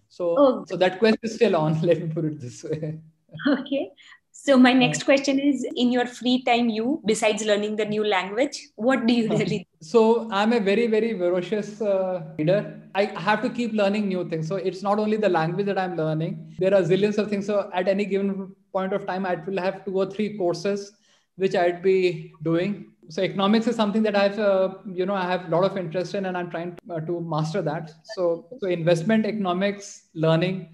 So 0.09 0.35
oh. 0.39 0.64
so 0.68 0.76
that 0.76 0.99
quest 0.99 1.18
is 1.22 1.35
still 1.35 1.57
on. 1.57 1.80
Let 1.91 2.03
me 2.03 2.09
put 2.09 2.24
it 2.24 2.41
this 2.41 2.64
way. 2.64 2.99
Okay. 3.47 3.91
So 4.37 4.57
my 4.59 4.72
next 4.72 5.05
question 5.05 5.39
is 5.39 5.64
in 5.76 5.93
your 5.93 6.07
free 6.07 6.43
time 6.43 6.68
you 6.68 7.01
besides 7.07 7.45
learning 7.45 7.76
the 7.76 7.85
new 7.85 8.05
language 8.05 8.59
what 8.74 9.07
do 9.07 9.14
you 9.14 9.28
really 9.28 9.59
do? 9.61 9.64
So 9.93 10.28
I'm 10.30 10.53
a 10.53 10.61
very 10.61 10.87
very 10.87 11.12
voracious 11.12 11.80
uh, 11.80 12.22
reader. 12.39 12.59
I 12.95 13.05
have 13.28 13.43
to 13.43 13.51
keep 13.51 13.72
learning 13.72 14.09
new 14.09 14.28
things. 14.28 14.49
So 14.49 14.57
it's 14.57 14.82
not 14.82 14.99
only 14.99 15.16
the 15.18 15.28
language 15.28 15.66
that 15.66 15.78
I'm 15.78 15.97
learning. 15.97 16.55
There 16.59 16.74
are 16.74 16.82
zillions 16.82 17.18
of 17.18 17.28
things. 17.28 17.47
So 17.47 17.70
at 17.74 17.89
any 17.89 18.05
given 18.05 18.55
point 18.72 18.93
of 18.93 19.07
time 19.07 19.26
I 19.26 19.35
will 19.35 19.59
have 19.59 19.85
two 19.85 19.97
or 19.99 20.11
three 20.11 20.37
courses 20.39 20.93
which 21.37 21.55
I'd 21.55 21.82
be 21.82 22.32
doing. 22.43 22.93
So 23.09 23.23
economics 23.23 23.67
is 23.67 23.77
something 23.77 24.03
that 24.03 24.17
I've 24.17 24.39
uh, 24.39 24.75
you 24.87 25.07
know 25.07 25.15
I 25.15 25.25
have 25.25 25.47
a 25.47 25.49
lot 25.49 25.65
of 25.65 25.77
interest 25.77 26.15
in 26.15 26.27
and 26.27 26.37
I'm 26.37 26.51
trying 26.51 26.77
to, 26.77 26.95
uh, 26.95 27.01
to 27.01 27.21
master 27.21 27.63
that. 27.63 27.93
So 28.17 28.49
so 28.61 28.67
investment 28.69 29.27
economics 29.27 30.07
learning 30.15 30.69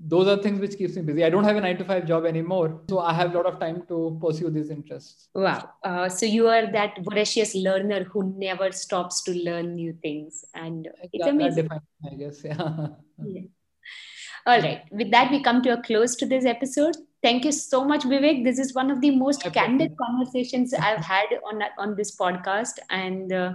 those 0.00 0.26
are 0.26 0.36
things 0.42 0.60
which 0.60 0.76
keeps 0.76 0.96
me 0.96 1.02
busy. 1.02 1.24
I 1.24 1.30
don't 1.30 1.44
have 1.44 1.56
a 1.56 1.60
9 1.60 1.78
to 1.78 1.84
5 1.84 2.06
job 2.06 2.26
anymore 2.26 2.80
so 2.88 2.98
i 2.98 3.12
have 3.12 3.32
a 3.32 3.36
lot 3.36 3.46
of 3.46 3.58
time 3.60 3.84
to 3.88 4.18
pursue 4.20 4.50
these 4.50 4.70
interests. 4.70 5.28
Wow. 5.34 5.70
Uh, 5.82 6.08
so 6.08 6.26
you 6.26 6.48
are 6.48 6.70
that 6.72 6.98
voracious 7.02 7.54
learner 7.54 8.04
who 8.04 8.34
never 8.36 8.72
stops 8.72 9.22
to 9.22 9.32
learn 9.32 9.74
new 9.74 9.96
things 10.02 10.44
and 10.54 10.88
it's 11.12 11.26
amazing. 11.26 11.68
i 12.10 12.14
guess 12.14 12.42
yeah. 12.44 12.88
yeah. 13.24 13.42
All 14.46 14.60
right. 14.60 14.82
With 14.90 15.10
that 15.10 15.30
we 15.30 15.42
come 15.42 15.62
to 15.62 15.72
a 15.72 15.82
close 15.82 16.16
to 16.16 16.26
this 16.26 16.44
episode 16.44 16.96
thank 17.26 17.44
you 17.48 17.52
so 17.52 17.84
much 17.92 18.04
vivek 18.12 18.44
this 18.48 18.58
is 18.64 18.74
one 18.80 18.90
of 18.94 19.00
the 19.04 19.10
most 19.22 19.46
candid 19.58 19.96
conversations 20.02 20.74
i've 20.88 21.04
had 21.12 21.34
on 21.50 21.64
on 21.86 21.96
this 22.00 22.14
podcast 22.20 22.84
and 22.90 23.32
uh, 23.32 23.48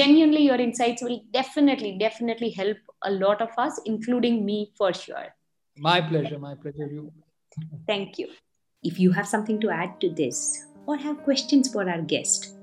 genuinely 0.00 0.42
your 0.48 0.60
insights 0.68 1.06
will 1.08 1.20
definitely 1.38 1.92
definitely 2.06 2.50
help 2.62 2.92
a 3.10 3.14
lot 3.26 3.46
of 3.48 3.62
us 3.66 3.80
including 3.94 4.44
me 4.50 4.58
for 4.80 4.92
sure 5.04 5.28
my 5.76 6.00
pleasure. 6.00 6.38
My 6.38 6.54
pleasure. 6.54 6.86
You. 6.86 7.12
Thank 7.86 8.18
you. 8.18 8.28
If 8.82 8.98
you 8.98 9.12
have 9.12 9.26
something 9.26 9.60
to 9.60 9.70
add 9.70 10.00
to 10.00 10.10
this, 10.10 10.66
or 10.86 10.96
have 10.96 11.22
questions 11.22 11.72
for 11.72 11.88
our 11.88 12.02
guest, 12.02 12.56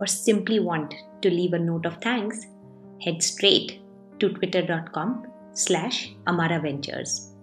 or 0.00 0.06
simply 0.06 0.60
want 0.60 0.94
to 1.22 1.30
leave 1.30 1.52
a 1.52 1.58
note 1.58 1.86
of 1.86 1.98
thanks, 1.98 2.46
head 3.02 3.22
straight 3.22 3.80
to 4.18 4.30
twitter.com 4.30 5.26
slash 5.52 6.14
Amara 6.26 6.60
Ventures. 6.60 7.35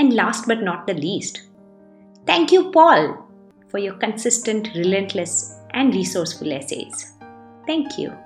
And 0.00 0.14
last 0.14 0.46
but 0.48 0.62
not 0.62 0.86
the 0.86 0.94
least, 0.94 1.42
thank 2.24 2.50
you, 2.52 2.70
Paul, 2.70 3.22
for 3.68 3.76
your 3.76 3.92
consistent, 3.98 4.70
relentless, 4.74 5.58
and 5.72 5.94
resourceful 5.94 6.50
essays. 6.50 7.12
Thank 7.66 7.98
you. 7.98 8.16